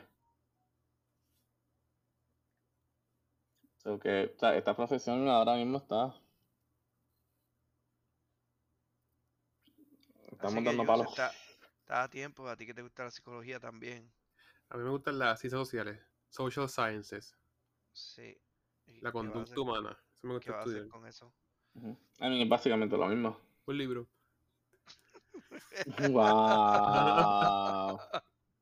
So 3.77 3.99
que 3.99 4.33
o 4.35 4.39
sea, 4.39 4.55
esta 4.55 4.75
profesión 4.75 5.27
ahora 5.29 5.55
mismo 5.55 5.77
está. 5.79 6.13
Estamos 10.47 10.67
Así 10.67 10.77
dando 10.77 10.85
palos. 10.85 11.07
Está, 11.09 11.31
está 11.79 12.03
a 12.03 12.09
tiempo, 12.09 12.47
a 12.47 12.55
ti 12.55 12.65
que 12.67 12.73
te 12.75 12.83
gusta 12.83 13.05
la 13.05 13.11
psicología 13.11 13.59
también. 13.59 14.11
A 14.69 14.77
mí 14.77 14.83
me 14.83 14.91
gustan 14.91 15.17
las 15.17 15.39
ciencias 15.39 15.59
sociales, 15.59 15.99
social 16.29 16.69
sciences, 16.69 17.35
Sí. 17.93 18.37
¿Y 18.87 19.01
la 19.01 19.11
conducta 19.11 19.59
humana. 19.59 19.91
Eso 19.91 20.27
me 20.27 20.39
¿Qué 20.39 20.45
gusta 20.51 20.51
vas 20.51 20.59
a 20.59 20.61
hacer 20.61 20.75
estudiar. 20.83 20.89
con 20.91 21.07
eso? 21.07 21.33
Ujú. 21.73 21.97
A 22.19 22.29
mí 22.29 22.43
es 22.43 22.49
básicamente 22.49 22.95
lo 22.97 23.07
mismo. 23.07 23.39
Un 23.65 23.77
libro. 23.77 24.07
Wow. 26.11 27.99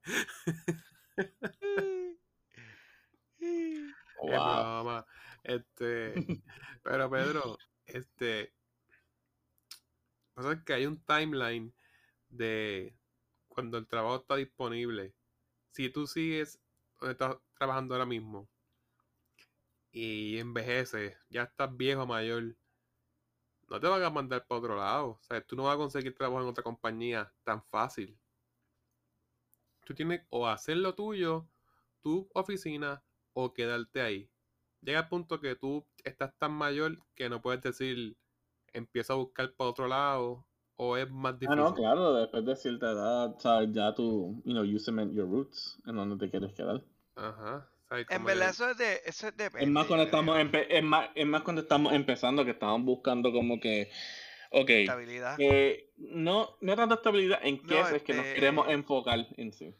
Wow. 4.21 5.03
Este, 5.43 6.13
pero 6.81 7.09
Pedro, 7.09 7.57
este, 7.85 8.53
pasa 10.33 10.53
es 10.53 10.63
que 10.63 10.73
hay 10.73 10.85
un 10.85 11.03
timeline 11.03 11.73
de 12.29 12.95
cuando 13.47 13.77
el 13.77 13.87
trabajo 13.87 14.17
está 14.17 14.35
disponible. 14.35 15.13
Si 15.71 15.89
tú 15.89 16.07
sigues 16.07 16.59
donde 16.99 17.13
estás 17.13 17.37
trabajando 17.57 17.93
ahora 17.93 18.05
mismo 18.05 18.47
y 19.91 20.37
envejeces, 20.39 21.17
ya 21.29 21.43
estás 21.43 21.75
viejo 21.75 22.05
mayor, 22.05 22.55
no 23.69 23.79
te 23.79 23.87
van 23.87 24.03
a 24.03 24.09
mandar 24.09 24.45
para 24.47 24.59
otro 24.59 24.75
lado. 24.75 25.07
O 25.09 25.19
sea, 25.21 25.41
tú 25.45 25.55
no 25.55 25.63
vas 25.63 25.75
a 25.75 25.77
conseguir 25.77 26.15
trabajo 26.15 26.41
en 26.41 26.47
otra 26.47 26.63
compañía 26.63 27.31
tan 27.43 27.63
fácil. 27.65 28.17
Tú 29.85 29.93
tienes 29.93 30.21
o 30.29 30.47
hacer 30.47 30.77
lo 30.77 30.95
tuyo, 30.95 31.47
tu 32.01 32.29
oficina, 32.33 33.03
o 33.33 33.53
quedarte 33.53 34.01
ahí. 34.01 34.29
Llega 34.81 35.01
el 35.01 35.07
punto 35.07 35.39
que 35.39 35.55
tú 35.55 35.85
estás 36.03 36.37
tan 36.37 36.51
mayor 36.53 36.99
que 37.15 37.29
no 37.29 37.41
puedes 37.41 37.61
decir, 37.61 38.17
empiezo 38.73 39.13
a 39.13 39.15
buscar 39.17 39.53
para 39.53 39.69
otro 39.69 39.87
lado, 39.87 40.45
o 40.75 40.97
es 40.97 41.09
más 41.09 41.33
Ah, 41.33 41.37
difícil. 41.39 41.55
no, 41.63 41.73
claro, 41.73 42.13
después 42.15 42.45
de 42.45 42.55
cierta 42.55 42.91
edad, 42.91 43.35
sabes, 43.39 43.69
ya 43.71 43.93
tú, 43.93 44.41
you 44.45 44.53
know, 44.53 44.63
you 44.63 44.79
cement 44.79 45.13
your 45.13 45.29
roots 45.29 45.79
en 45.85 45.95
donde 45.95 46.17
te 46.25 46.29
quieres 46.31 46.53
quedar. 46.53 46.83
Ajá. 47.15 47.69
¿sabes? 47.89 48.07
En 48.09 48.23
verdad, 48.25 48.49
eso 48.49 48.69
es 48.71 48.77
de. 48.77 49.01
Eso 49.05 49.27
es 49.27 49.37
depende, 49.37 49.65
Es 49.65 49.69
más 49.69 49.85
cuando 49.85 50.05
estamos 50.05 50.37
empe- 50.37 50.65
es 50.69 50.83
más, 50.83 51.09
es 51.13 51.25
más 51.27 51.43
cuando 51.43 51.61
estamos 51.61 51.93
empezando 51.93 52.43
que 52.43 52.51
estamos 52.51 52.83
buscando 52.83 53.31
como 53.31 53.59
que, 53.59 53.91
ok, 54.51 54.69
Estabilidad. 54.69 55.35
eh, 55.39 55.91
no, 55.97 56.57
no 56.61 56.75
tanta 56.75 56.95
estabilidad 56.95 57.39
en 57.43 57.61
qué 57.61 57.75
No, 57.79 57.87
es, 57.87 57.93
es 57.93 58.03
que 58.03 58.13
nos 58.13 58.25
este- 58.25 58.35
queremos 58.39 58.67
enfocar 58.69 59.27
en 59.37 59.51
sí. 59.53 59.75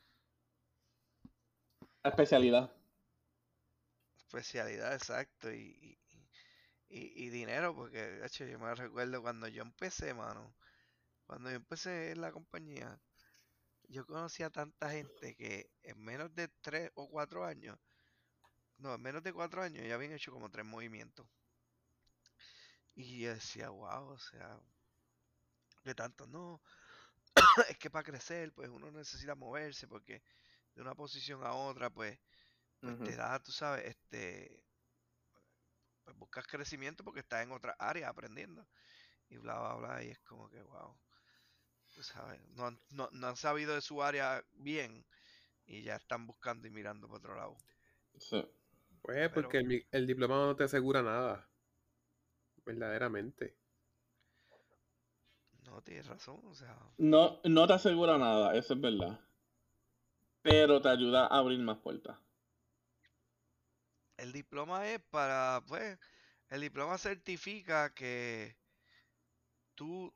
Especialidad. 2.03 2.71
Especialidad, 4.17 4.93
exacto. 4.93 5.51
Y, 5.51 5.97
y, 6.99 7.25
y- 7.25 7.29
dinero, 7.29 7.75
porque, 7.75 8.21
hecho, 8.25 8.45
yo 8.45 8.59
me 8.59 8.73
recuerdo 8.75 9.21
cuando 9.21 9.47
yo 9.47 9.63
empecé, 9.63 10.13
mano. 10.13 10.55
Cuando 11.27 11.49
yo 11.51 11.57
empecé 11.57 12.11
en 12.11 12.21
la 12.21 12.31
compañía, 12.31 12.99
yo 13.89 14.05
conocí 14.07 14.43
a 14.43 14.51
tanta 14.51 14.89
gente 14.91 15.35
que 15.35 15.71
en 15.83 15.99
menos 16.03 16.33
de 16.35 16.49
tres 16.61 16.91
o 16.95 17.09
cuatro 17.09 17.45
años, 17.45 17.79
no, 18.77 18.93
en 18.93 19.01
menos 19.01 19.23
de 19.23 19.33
cuatro 19.33 19.63
años 19.63 19.83
ya 19.87 19.95
habían 19.95 20.13
hecho 20.13 20.31
como 20.31 20.51
tres 20.51 20.65
movimientos. 20.65 21.27
Y 22.95 23.19
yo 23.19 23.33
decía, 23.35 23.69
wow, 23.69 24.09
o 24.13 24.17
sea, 24.19 24.59
de 25.83 25.95
tanto 25.95 26.27
no. 26.27 26.61
es 27.69 27.77
que 27.77 27.89
para 27.89 28.03
crecer, 28.03 28.53
pues 28.53 28.69
uno 28.69 28.91
necesita 28.91 29.35
moverse, 29.35 29.87
porque 29.87 30.23
de 30.75 30.81
una 30.81 30.95
posición 30.95 31.45
a 31.45 31.53
otra, 31.53 31.89
pues 31.89 32.19
pues 32.83 32.97
te 33.03 33.15
da, 33.15 33.39
tú 33.41 33.51
sabes, 33.51 33.85
este, 33.85 34.63
pues 36.03 36.17
buscas 36.17 36.47
crecimiento 36.47 37.03
porque 37.03 37.21
estás 37.21 37.43
en 37.43 37.51
otra 37.51 37.75
área 37.79 38.09
aprendiendo 38.09 38.67
y 39.29 39.37
bla, 39.37 39.59
bla, 39.59 39.75
bla, 39.75 40.03
y 40.03 40.09
es 40.09 40.19
como 40.19 40.49
que, 40.49 40.61
wow, 40.61 40.95
tú 41.95 42.03
sabes, 42.03 42.41
no, 42.49 42.67
han- 42.67 42.79
no, 42.89 43.09
no 43.11 43.27
han 43.27 43.37
sabido 43.37 43.73
de 43.73 43.81
su 43.81 44.03
área 44.03 44.43
bien 44.53 45.05
y 45.65 45.81
ya 45.83 45.95
están 45.95 46.27
buscando 46.27 46.67
y 46.67 46.71
mirando 46.71 47.07
por 47.07 47.17
otro 47.17 47.35
lado. 47.35 47.57
Sí. 48.17 48.45
Pues 49.01 49.17
pero- 49.29 49.33
porque 49.33 49.57
el, 49.59 49.87
el 49.91 50.07
diploma 50.07 50.35
no 50.45 50.55
te 50.55 50.63
asegura 50.65 51.01
nada. 51.01 51.49
Verdaderamente. 52.65 53.57
No, 55.65 55.81
tienes 55.81 56.07
razón, 56.07 56.39
o 56.45 56.53
sea, 56.53 56.77
No, 56.97 57.39
no 57.43 57.67
te 57.67 57.73
asegura 57.73 58.17
nada, 58.17 58.55
eso 58.55 58.73
es 58.73 58.81
verdad. 58.81 59.19
Pero 60.41 60.81
te 60.81 60.89
ayuda 60.89 61.25
a 61.27 61.37
abrir 61.39 61.59
más 61.59 61.77
puertas. 61.79 62.17
El 64.23 64.31
diploma 64.31 64.89
es 64.89 65.01
para, 65.11 65.61
pues, 65.67 65.99
el 66.49 66.61
diploma 66.61 66.97
certifica 66.97 67.93
que 67.93 68.55
tú 69.75 70.13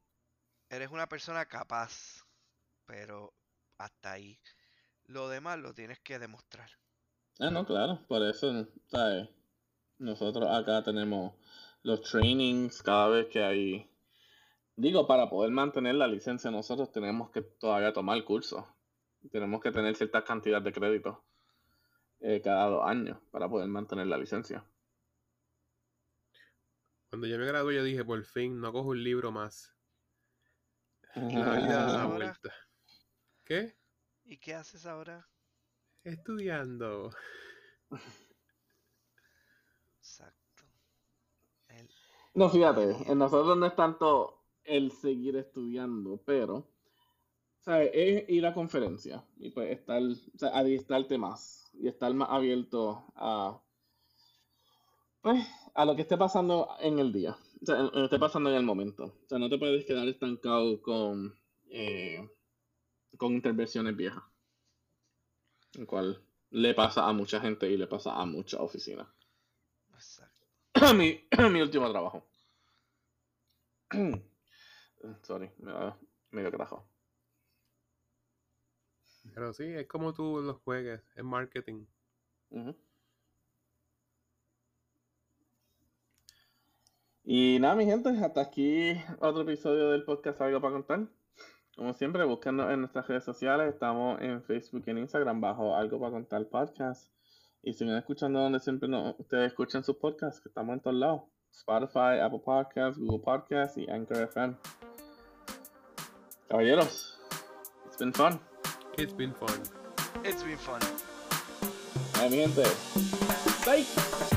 eres 0.70 0.90
una 0.92 1.08
persona 1.08 1.46
capaz, 1.46 2.26
pero 2.86 3.34
hasta 3.78 4.14
ahí. 4.14 4.40
Lo 5.06 5.28
demás 5.28 5.60
lo 5.60 5.74
tienes 5.74 6.00
que 6.00 6.20
demostrar. 6.20 6.70
Ah, 7.40 7.52
no, 7.52 7.66
claro, 7.66 8.06
por 8.08 8.24
eso, 8.24 8.68
¿sabes? 8.88 9.30
Nosotros 10.00 10.50
acá 10.50 10.84
tenemos 10.84 11.34
los 11.84 12.02
trainings 12.02 12.82
cada 12.82 13.10
vez 13.10 13.28
que 13.28 13.44
hay. 13.44 13.92
Digo, 14.76 15.06
para 15.06 15.30
poder 15.30 15.52
mantener 15.52 15.96
la 15.96 16.08
licencia, 16.08 16.50
nosotros 16.50 16.92
tenemos 16.92 17.30
que 17.32 17.42
todavía 17.42 17.94
tomar 17.94 18.16
el 18.18 18.26
curso. 18.26 18.68
Tenemos 19.32 19.62
que 19.62 19.72
tener 19.72 19.96
cierta 19.96 20.24
cantidad 20.24 20.62
de 20.62 20.72
créditos 20.72 21.18
eh, 22.20 22.42
cada 22.42 22.68
dos 22.70 22.84
años 22.88 23.20
para 23.32 23.50
poder 23.50 23.68
mantener 23.68 24.08
la 24.08 24.18
licencia. 24.18 24.66
Cuando 27.10 27.28
yo 27.28 27.38
me 27.38 27.46
gradué, 27.46 27.76
yo 27.76 27.84
dije, 27.84 28.04
por 28.04 28.24
fin, 28.24 28.60
no 28.60 28.72
cojo 28.72 28.90
un 28.90 29.04
libro 29.04 29.32
más. 29.32 29.74
La 31.16 31.56
vida 31.56 31.92
da 31.92 32.06
vuelta. 32.06 32.54
¿Qué? 33.46 33.78
¿Y 34.26 34.38
qué 34.38 34.56
haces 34.56 34.86
ahora? 34.86 35.26
Estudiando. 36.04 37.12
Exacto. 40.00 40.64
El- 41.70 41.90
No, 42.34 42.50
fíjate, 42.50 42.96
en 43.12 43.18
nosotros 43.18 43.58
no 43.58 43.66
es 43.66 43.76
tanto 43.76 44.44
el 44.64 44.92
seguir 44.92 45.38
estudiando, 45.38 46.22
pero, 46.26 46.68
¿sabes? 47.68 47.92
Es 47.94 48.30
ir 48.30 48.46
a 48.48 48.54
conferencias 48.56 49.22
y 49.38 49.52
pues 49.52 49.72
estar, 49.72 50.02
o 50.02 50.38
sea, 50.40 50.50
adiestrarte 50.58 51.18
más 51.20 51.70
y 51.74 51.88
estar 51.90 52.14
más 52.16 52.30
abierto 52.32 53.04
a, 53.16 53.62
pues, 55.22 55.46
a 55.76 55.86
lo 55.86 55.96
que 55.96 56.04
esté 56.04 56.18
pasando 56.18 56.70
en 56.80 57.00
el 57.00 57.12
día, 57.12 57.32
o 57.62 57.66
sea, 57.66 57.78
en- 57.80 57.86
lo 57.86 57.92
que 57.92 58.04
esté 58.06 58.20
pasando 58.20 58.50
en 58.50 58.56
el 58.56 58.64
momento. 58.64 59.06
O 59.06 59.28
sea, 59.28 59.38
no 59.38 59.50
te 59.50 59.58
puedes 59.58 59.86
quedar 59.86 60.08
estancado 60.08 60.82
con, 60.82 61.36
eh, 61.70 62.28
con 63.18 63.34
intervenciones 63.34 63.96
viejas, 63.98 64.24
el 65.76 65.86
cual 65.88 66.22
le 66.50 66.74
pasa 66.74 67.08
a 67.08 67.14
mucha 67.14 67.40
gente 67.40 67.70
y 67.72 67.78
le 67.78 67.88
pasa 67.88 68.14
a 68.20 68.26
muchas 68.26 68.60
oficinas. 68.60 69.08
Exacto. 69.94 70.48
mi, 70.98 71.22
mi 71.52 71.62
último 71.62 71.90
trabajo. 71.92 72.28
Sorry, 75.24 75.52
me 75.60 75.72
da 75.72 75.98
medio 76.32 76.52
carajo. 76.52 76.86
Pero 79.38 79.54
sí, 79.54 79.66
es 79.66 79.86
como 79.86 80.16
tú 80.16 80.42
los 80.42 80.58
juegues, 80.64 81.00
es 81.16 81.24
marketing. 81.24 81.86
Y 87.24 87.60
nada, 87.60 87.76
mi 87.76 87.86
gente, 87.86 88.10
hasta 88.10 88.42
aquí 88.42 89.00
otro 89.20 89.44
episodio 89.44 89.92
del 89.92 90.04
podcast 90.06 90.42
Algo 90.42 90.60
para 90.60 90.74
contar. 90.74 91.08
Como 91.76 91.94
siempre, 91.94 92.24
búsquenos 92.24 92.72
en 92.72 92.80
nuestras 92.80 93.08
redes 93.08 93.26
sociales. 93.26 93.72
Estamos 93.72 94.20
en 94.24 94.42
Facebook 94.42 94.82
y 94.88 94.90
en 94.90 94.98
Instagram 94.98 95.40
bajo 95.40 95.76
Algo 95.76 96.00
para 96.00 96.14
Contar 96.14 96.48
Podcast. 96.48 97.14
Y 97.62 97.74
sigan 97.74 97.96
escuchando 97.96 98.40
donde 98.40 98.60
siempre 98.60 98.90
no, 98.90 99.16
ustedes 99.20 99.52
escuchan 99.52 99.84
sus 99.84 99.98
podcasts, 99.98 100.42
que 100.42 100.50
estamos 100.50 100.74
en 100.74 100.80
todos 100.80 100.96
lados. 100.96 101.22
Spotify, 101.52 102.22
Apple 102.24 102.42
Podcasts, 102.44 103.00
Google 103.00 103.24
Podcasts 103.24 103.78
y 103.78 103.88
Anchor 103.88 104.18
FM. 104.18 104.56
Caballeros, 106.50 107.20
it's 107.86 108.00
been 108.00 108.12
fun. 108.12 108.40
It's 108.98 109.14
been 109.14 109.32
fun. 109.32 109.62
It's 110.24 110.42
been 110.42 110.58
fun. 110.58 110.82
Ay, 112.20 112.30
mi 112.30 112.38
gente. 112.38 112.66
Bye. 113.64 114.37